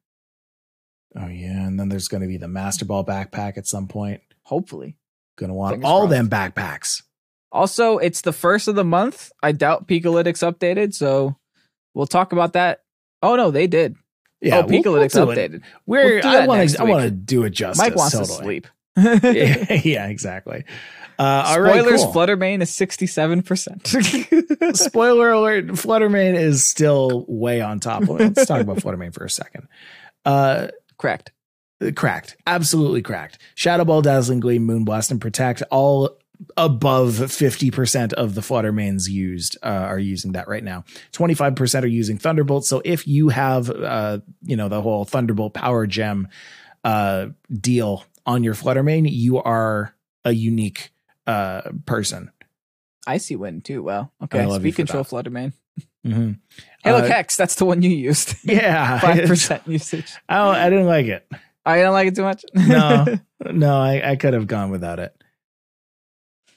Oh 1.16 1.26
yeah, 1.28 1.66
and 1.66 1.78
then 1.78 1.88
there's 1.88 2.08
going 2.08 2.22
to 2.22 2.26
be 2.26 2.36
the 2.38 2.48
Master 2.48 2.84
Ball 2.84 3.04
backpack 3.04 3.56
at 3.58 3.66
some 3.66 3.86
point. 3.88 4.20
Hopefully. 4.44 4.96
Going 5.36 5.48
to 5.48 5.54
want 5.54 5.72
Fingers 5.74 5.88
all 5.88 6.06
crossed. 6.06 6.10
them 6.10 6.28
backpacks. 6.28 7.02
Also, 7.50 7.98
it's 7.98 8.22
the 8.22 8.32
first 8.32 8.68
of 8.68 8.74
the 8.76 8.84
month. 8.84 9.30
I 9.42 9.52
doubt 9.52 9.88
Pikalytics 9.88 10.42
updated, 10.42 10.94
so 10.94 11.36
we'll 11.94 12.06
talk 12.06 12.32
about 12.32 12.54
that. 12.54 12.80
Oh 13.22 13.36
no, 13.36 13.50
they 13.50 13.66
did. 13.66 13.96
Yeah, 14.42 14.58
oh, 14.58 14.62
Pikalytics 14.64 15.14
we'll, 15.14 15.28
we'll 15.28 15.36
updated. 15.36 15.62
We're 15.86 16.16
We'll 16.16 16.26
I 16.26 16.46
want 16.46 16.68
to 16.68 16.80
I 16.80 16.84
want 16.84 17.04
to 17.04 17.10
do 17.10 17.44
it 17.44 17.50
justice. 17.50 17.78
Mike 17.78 17.94
wants 17.94 18.18
to 18.18 18.26
sleep. 18.26 18.66
yeah, 18.96 19.72
yeah, 19.84 20.08
exactly. 20.08 20.64
Uh, 21.18 21.44
all 21.46 21.60
right, 21.60 21.80
Spoilers: 21.80 22.02
cool. 22.02 22.12
Fluttermane 22.12 22.60
is 22.60 22.70
sixty-seven 22.74 23.42
percent. 23.42 23.86
Spoiler 24.74 25.30
alert: 25.30 25.66
Fluttermane 25.68 26.34
is 26.34 26.66
still 26.66 27.24
way 27.28 27.60
on 27.60 27.78
top. 27.78 28.08
Let's 28.08 28.44
talk 28.46 28.60
about 28.60 28.78
Fluttermane 28.78 29.14
for 29.14 29.24
a 29.24 29.30
second. 29.30 29.68
Uh, 30.24 30.68
Correct. 30.98 31.32
cracked, 31.94 32.36
absolutely 32.46 33.02
cracked. 33.02 33.38
Shadow 33.54 33.84
Ball, 33.84 34.02
Dazzling 34.02 34.40
Gleam, 34.40 34.66
Moonblast, 34.66 35.12
and 35.12 35.20
Protect 35.20 35.62
all 35.70 36.18
above 36.56 37.30
fifty 37.32 37.70
percent 37.70 38.12
of 38.14 38.34
the 38.34 38.40
Fluttermanes 38.40 39.08
used 39.08 39.56
uh, 39.62 39.66
are 39.68 39.98
using 39.98 40.32
that 40.32 40.48
right 40.48 40.64
now. 40.64 40.84
Twenty 41.12 41.34
five 41.34 41.54
percent 41.56 41.84
are 41.84 41.88
using 41.88 42.18
Thunderbolt. 42.18 42.64
So 42.66 42.82
if 42.84 43.06
you 43.06 43.28
have, 43.30 43.70
uh, 43.70 44.18
you 44.42 44.56
know, 44.56 44.68
the 44.68 44.80
whole 44.82 45.04
Thunderbolt 45.04 45.54
Power 45.54 45.86
Gem 45.86 46.28
uh, 46.84 47.26
deal 47.50 48.04
on 48.26 48.44
your 48.44 48.54
Fluttermane, 48.54 49.10
you 49.10 49.38
are 49.38 49.94
a 50.24 50.32
unique 50.32 50.92
uh, 51.26 51.62
person. 51.86 52.30
I 53.06 53.16
see 53.18 53.36
win 53.36 53.60
too. 53.62 53.82
Well, 53.82 54.12
okay. 54.24 54.48
Speed 54.58 54.76
control 54.76 55.02
that. 55.04 55.10
Fluttermane. 55.10 55.52
Mm-hmm. 56.06 56.32
Hey, 56.84 56.92
look, 56.92 57.04
Uh, 57.04 57.08
Hex. 57.08 57.36
That's 57.36 57.54
the 57.56 57.64
one 57.64 57.82
you 57.82 57.90
used. 57.90 58.34
Yeah, 58.44 58.98
Five 59.00 59.24
percent 59.28 59.62
usage. 59.66 60.12
I, 60.28 60.36
don't- 60.36 60.54
I 60.56 60.70
didn't 60.70 60.86
like 60.86 61.06
it. 61.06 61.26
I 61.64 61.80
don't 61.80 61.92
like 61.92 62.08
it 62.08 62.16
too 62.16 62.22
much. 62.24 62.44
No, 62.54 63.06
no, 63.52 63.76
I, 63.80 64.10
I 64.12 64.16
could 64.16 64.34
have 64.34 64.48
gone 64.48 64.70
without 64.72 64.98
it. 64.98 65.14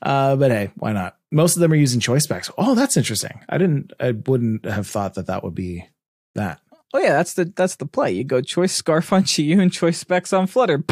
Uh, 0.06 0.36
but 0.38 0.52
hey, 0.52 0.72
why 0.76 0.94
not? 0.94 1.18
Most 1.32 1.58
of 1.58 1.62
them 1.62 1.74
are 1.74 1.76
using 1.76 2.00
choice 2.00 2.24
specs. 2.24 2.50
Oh, 2.58 2.76
that's 2.76 2.96
interesting. 2.96 3.42
I 3.50 3.58
didn't, 3.58 3.92
I 4.00 4.12
wouldn't 4.12 4.64
have 4.66 4.88
thought 4.88 5.16
that 5.16 5.28
that 5.28 5.44
would 5.44 5.56
be 5.56 5.90
that. 6.36 6.62
oh 6.94 7.00
yeah, 7.00 7.12
that's 7.14 7.34
the 7.34 7.46
that's 7.46 7.76
the 7.76 7.86
play. 7.86 8.12
You 8.12 8.24
go 8.24 8.40
choice 8.42 8.72
scarf 8.74 9.12
on 9.12 9.24
Chi 9.36 9.44
and 9.44 9.74
choice 9.74 9.98
specs 9.98 10.32
on 10.32 10.48
Flutter. 10.48 10.84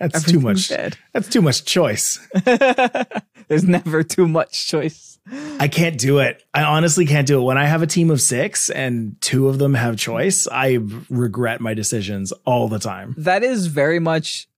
That's 0.00 0.22
too 0.24 0.40
much. 0.40 0.68
Dead. 0.68 0.96
That's 1.12 1.28
too 1.28 1.42
much 1.42 1.64
choice. 1.64 2.20
There's 3.48 3.64
never 3.64 4.02
too 4.04 4.28
much 4.28 4.68
choice. 4.68 5.18
I 5.58 5.68
can't 5.68 5.98
do 5.98 6.18
it. 6.20 6.44
I 6.54 6.62
honestly 6.62 7.04
can't 7.04 7.26
do 7.26 7.40
it. 7.40 7.42
When 7.42 7.58
I 7.58 7.64
have 7.66 7.82
a 7.82 7.86
team 7.86 8.10
of 8.10 8.20
six 8.20 8.70
and 8.70 9.20
two 9.20 9.48
of 9.48 9.58
them 9.58 9.74
have 9.74 9.96
choice, 9.96 10.46
I 10.50 10.78
regret 11.10 11.60
my 11.60 11.74
decisions 11.74 12.32
all 12.46 12.68
the 12.68 12.78
time. 12.78 13.14
that 13.18 13.42
is 13.42 13.66
very 13.66 13.98
much, 13.98 14.48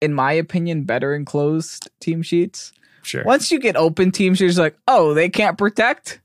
in 0.00 0.14
my 0.14 0.32
opinion, 0.32 0.84
better 0.84 1.14
in 1.14 1.24
closed 1.24 1.90
team 2.00 2.22
sheets. 2.22 2.72
Sure. 3.02 3.24
Once 3.24 3.50
you 3.50 3.58
get 3.58 3.76
open 3.76 4.10
team 4.10 4.34
sheets, 4.34 4.58
like, 4.58 4.76
oh, 4.86 5.14
they 5.14 5.28
can't 5.28 5.56
protect 5.58 6.20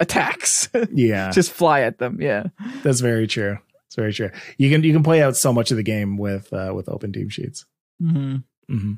attacks. 0.00 0.68
Yeah, 0.92 1.30
Just 1.30 1.52
fly 1.52 1.82
at 1.82 1.98
them. 1.98 2.20
Yeah. 2.20 2.44
that's 2.82 3.00
very 3.00 3.26
true. 3.26 3.58
It's 3.86 3.96
very 3.96 4.12
true. 4.12 4.30
You 4.56 4.70
can 4.70 4.82
you 4.84 4.92
can 4.92 5.02
play 5.02 5.22
out 5.22 5.36
so 5.36 5.52
much 5.52 5.70
of 5.70 5.76
the 5.76 5.82
game 5.82 6.16
with 6.16 6.52
uh, 6.52 6.72
with 6.74 6.88
open 6.88 7.12
team 7.12 7.28
sheets. 7.28 7.66
Mm-hmm. 8.02 8.36
hmm 8.68 8.92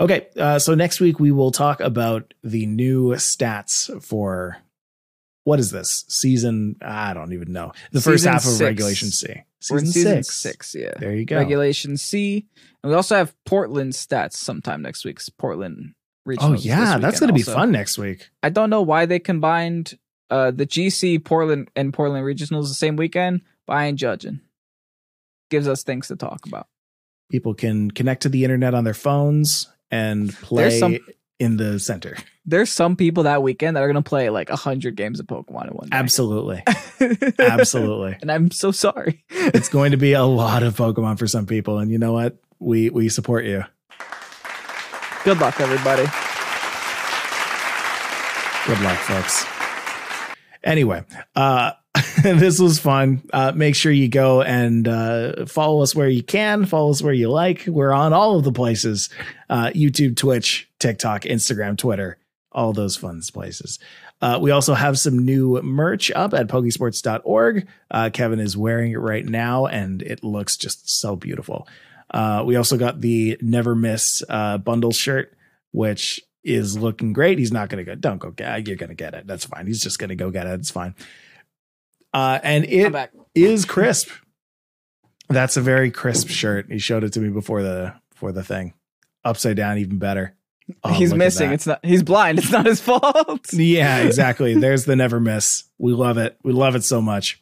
Okay, 0.00 0.28
uh, 0.36 0.58
so 0.58 0.74
next 0.74 1.00
week 1.00 1.18
we 1.18 1.32
will 1.32 1.50
talk 1.50 1.80
about 1.80 2.34
the 2.44 2.66
new 2.66 3.10
stats 3.14 4.02
for 4.02 4.56
what 5.44 5.58
is 5.58 5.70
this 5.70 6.04
season? 6.08 6.76
I 6.82 7.14
don't 7.14 7.32
even 7.32 7.52
know. 7.52 7.72
The 7.92 8.00
first 8.00 8.24
half 8.24 8.44
of 8.44 8.50
six. 8.50 8.60
Regulation 8.60 9.10
C. 9.10 9.42
We're 9.70 9.78
in 9.78 9.86
season 9.86 10.22
six. 10.22 10.74
yeah. 10.74 10.92
There 10.98 11.14
you 11.14 11.24
go. 11.24 11.36
Regulation 11.36 11.96
C. 11.96 12.46
And 12.82 12.90
we 12.90 12.96
also 12.96 13.16
have 13.16 13.34
Portland 13.44 13.92
stats 13.92 14.34
sometime 14.34 14.82
next 14.82 15.04
week. 15.04 15.16
'cause 15.16 15.28
Portland 15.30 15.94
regionals. 16.26 16.38
oh 16.42 16.52
yeah, 16.54 16.98
that's 16.98 17.18
going 17.20 17.28
to 17.28 17.34
be 17.34 17.40
also. 17.40 17.54
fun 17.54 17.72
next 17.72 17.98
week. 17.98 18.30
I 18.42 18.50
don't 18.50 18.70
know 18.70 18.82
why 18.82 19.06
they 19.06 19.18
combined 19.18 19.98
uh, 20.30 20.50
the 20.50 20.66
GC 20.66 21.24
Portland 21.24 21.70
and 21.74 21.92
Portland 21.92 22.24
regionals 22.24 22.68
the 22.68 22.74
same 22.74 22.96
weekend, 22.96 23.40
but 23.66 23.72
I 23.74 23.86
ain't 23.86 23.98
judging. 23.98 24.40
Gives 25.50 25.66
us 25.66 25.82
things 25.82 26.08
to 26.08 26.16
talk 26.16 26.46
about. 26.46 26.66
People 27.30 27.54
can 27.54 27.90
connect 27.90 28.22
to 28.22 28.28
the 28.28 28.44
internet 28.44 28.74
on 28.74 28.84
their 28.84 28.94
phones 28.94 29.68
and 29.90 30.32
play 30.34 30.78
some- 30.78 30.98
in 31.38 31.56
the 31.56 31.78
center. 31.78 32.16
There's 32.44 32.70
some 32.70 32.96
people 32.96 33.24
that 33.24 33.42
weekend 33.42 33.76
that 33.76 33.82
are 33.82 33.86
gonna 33.86 34.02
play 34.02 34.30
like 34.30 34.48
hundred 34.50 34.96
games 34.96 35.20
of 35.20 35.26
Pokemon 35.26 35.68
in 35.68 35.74
one 35.74 35.88
day. 35.88 35.96
Absolutely. 35.96 36.62
Absolutely. 37.38 38.16
and 38.20 38.30
I'm 38.32 38.50
so 38.50 38.70
sorry. 38.72 39.24
It's 39.30 39.68
going 39.70 39.92
to 39.92 39.96
be 39.96 40.12
a 40.14 40.24
lot 40.24 40.62
of 40.62 40.76
Pokemon 40.76 41.18
for 41.18 41.26
some 41.26 41.46
people. 41.46 41.78
And 41.78 41.90
you 41.90 41.98
know 41.98 42.12
what? 42.12 42.36
We 42.58 42.90
we 42.90 43.08
support 43.08 43.44
you. 43.44 43.64
Good 45.24 45.38
luck, 45.40 45.60
everybody. 45.60 46.04
Good 48.66 48.80
luck, 48.82 48.98
folks. 48.98 49.46
Anyway, 50.62 51.02
uh, 51.34 51.72
this 52.22 52.58
was 52.58 52.78
fun. 52.78 53.22
Uh, 53.32 53.52
make 53.54 53.74
sure 53.74 53.92
you 53.92 54.08
go 54.08 54.42
and 54.42 54.86
uh, 54.86 55.46
follow 55.46 55.82
us 55.82 55.94
where 55.94 56.08
you 56.08 56.22
can, 56.22 56.66
follow 56.66 56.90
us 56.90 57.02
where 57.02 57.12
you 57.12 57.30
like. 57.30 57.64
We're 57.66 57.92
on 57.92 58.12
all 58.12 58.36
of 58.36 58.44
the 58.44 58.52
places 58.52 59.08
uh, 59.48 59.70
YouTube, 59.74 60.16
Twitch, 60.16 60.68
TikTok, 60.78 61.22
Instagram, 61.22 61.76
Twitter, 61.76 62.18
all 62.52 62.72
those 62.72 62.96
fun 62.96 63.22
places. 63.32 63.78
Uh, 64.20 64.38
we 64.40 64.50
also 64.50 64.74
have 64.74 64.98
some 64.98 65.24
new 65.24 65.60
merch 65.62 66.10
up 66.10 66.34
at 66.34 66.48
pokesports.org. 66.48 67.68
Uh, 67.90 68.10
Kevin 68.12 68.40
is 68.40 68.56
wearing 68.56 68.92
it 68.92 68.98
right 68.98 69.24
now, 69.24 69.66
and 69.66 70.02
it 70.02 70.24
looks 70.24 70.56
just 70.56 70.88
so 70.90 71.14
beautiful. 71.14 71.68
Uh, 72.10 72.42
we 72.44 72.56
also 72.56 72.76
got 72.76 73.00
the 73.00 73.38
Never 73.40 73.74
Miss 73.74 74.22
bundle 74.28 74.92
shirt, 74.92 75.36
which 75.70 76.20
is 76.42 76.78
looking 76.78 77.12
great. 77.12 77.38
He's 77.38 77.52
not 77.52 77.68
going 77.68 77.84
to 77.84 77.90
go. 77.90 77.94
Don't 77.94 78.18
go 78.18 78.30
get. 78.30 78.66
You're 78.66 78.76
going 78.76 78.88
to 78.88 78.94
get 78.94 79.14
it. 79.14 79.26
That's 79.26 79.44
fine. 79.44 79.66
He's 79.66 79.82
just 79.82 79.98
going 79.98 80.08
to 80.08 80.16
go 80.16 80.30
get 80.30 80.46
it. 80.46 80.58
It's 80.60 80.70
fine. 80.70 80.94
Uh, 82.18 82.40
and 82.42 82.64
it 82.64 83.10
is 83.34 83.64
crisp. 83.64 84.10
That's 85.28 85.56
a 85.56 85.60
very 85.60 85.90
crisp 85.90 86.28
shirt. 86.28 86.66
He 86.68 86.78
showed 86.78 87.04
it 87.04 87.12
to 87.12 87.20
me 87.20 87.28
before 87.28 87.62
the 87.62 87.94
before 88.10 88.32
the 88.32 88.42
thing. 88.42 88.74
Upside 89.24 89.56
down, 89.56 89.78
even 89.78 89.98
better. 89.98 90.34
Oh, 90.82 90.92
he's 90.92 91.14
missing. 91.14 91.52
It's 91.52 91.66
not. 91.66 91.84
He's 91.84 92.02
blind. 92.02 92.38
It's 92.38 92.50
not 92.50 92.66
his 92.66 92.80
fault. 92.80 93.46
Yeah, 93.52 93.98
exactly. 94.06 94.54
There's 94.54 94.84
the 94.84 94.96
never 94.96 95.20
miss. 95.20 95.64
We 95.78 95.92
love 95.92 96.18
it. 96.18 96.36
We 96.42 96.52
love 96.52 96.74
it 96.74 96.82
so 96.84 97.00
much. 97.00 97.40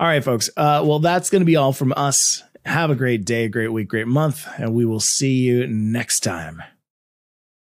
All 0.00 0.06
right, 0.06 0.24
folks. 0.24 0.48
Uh, 0.56 0.82
well, 0.84 0.98
that's 0.98 1.30
going 1.30 1.42
to 1.42 1.46
be 1.46 1.56
all 1.56 1.72
from 1.72 1.92
us. 1.96 2.42
Have 2.64 2.90
a 2.90 2.94
great 2.94 3.24
day, 3.24 3.48
great 3.48 3.68
week, 3.68 3.88
great 3.88 4.08
month, 4.08 4.48
and 4.58 4.74
we 4.74 4.84
will 4.84 5.00
see 5.00 5.34
you 5.34 5.66
next 5.66 6.20
time. 6.20 6.62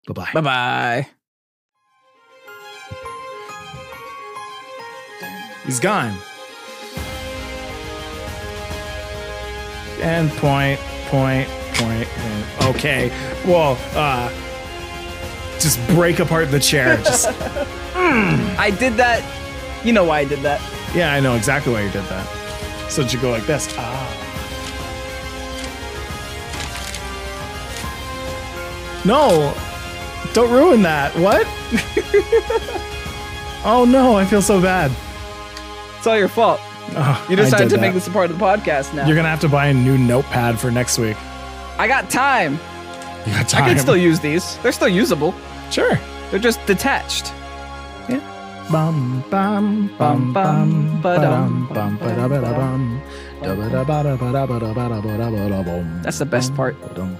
Bye 0.08 0.14
bye. 0.14 0.32
Bye 0.34 0.42
bye. 0.42 1.08
He's 5.66 5.80
gone. 5.80 6.18
And 10.02 10.30
point, 10.32 10.80
point, 11.08 11.48
point. 11.76 12.08
and- 12.18 12.76
Okay. 12.76 13.10
Well, 13.46 13.78
uh, 13.96 14.30
just 15.60 15.80
break 15.90 16.20
apart 16.20 16.50
the 16.52 16.60
chair. 16.60 16.98
Just 17.04 17.28
I 17.96 18.72
did 18.80 18.94
that. 18.98 19.24
You 19.86 19.94
know 19.94 20.04
why 20.04 20.20
I 20.20 20.26
did 20.26 20.40
that. 20.40 20.60
yeah, 20.96 21.14
I 21.14 21.20
know 21.20 21.36
exactly 21.36 21.72
why 21.74 21.82
you 21.84 21.92
did 21.92 22.04
that. 22.06 22.28
So 22.90 23.02
it 23.04 23.12
should 23.12 23.22
go 23.22 23.30
like 23.32 23.46
this. 23.46 23.68
Ah. 23.78 24.18
No, 29.06 29.54
don't 30.34 30.52
ruin 30.52 30.82
that. 30.84 31.16
What? 31.16 31.48
oh 33.66 33.86
no, 33.88 34.16
I 34.16 34.26
feel 34.26 34.42
so 34.42 34.62
bad. 34.62 34.92
It's 35.98 36.08
all 36.08 36.18
your 36.18 36.28
fault. 36.28 36.60
Oh, 36.94 37.26
You 37.30 37.36
decided 37.36 37.70
to 37.70 37.78
make 37.78 37.94
this 37.94 38.08
a 38.08 38.12
part 38.12 38.30
of 38.30 38.38
the 38.38 38.44
podcast 38.44 38.94
now. 38.94 39.06
You're 39.08 39.16
gonna 39.16 39.30
have 39.30 39.40
to 39.42 39.50
buy 39.50 39.68
a 39.68 39.74
new 39.74 39.98
notepad 39.98 40.60
for 40.60 40.72
next 40.72 40.98
week. 40.98 41.18
I 41.78 41.88
got 41.88 42.10
time. 42.10 42.54
You 43.26 43.34
got 43.34 43.54
I 43.54 43.60
time. 43.60 43.70
can 43.70 43.80
still 43.80 43.98
use 43.98 44.20
these. 44.20 44.58
They're 44.58 44.72
still 44.72 44.90
usable. 44.90 45.34
sure. 45.70 45.98
They're 46.30 46.40
just 46.40 46.66
detached. 46.66 47.34
Bum 48.72 49.24
bum 49.30 49.90
bum 49.98 50.32
bum 50.32 51.02
ba-dum, 51.02 51.68
bum. 51.74 51.98
Da-ba-da-ba-da-ba-da-ba-da-ba-da-ba-da-bum. 53.42 56.02
That's 56.04 56.20
the 56.20 56.26
best 56.26 56.56
part. 56.56 56.80
Ba-dum, 56.80 57.18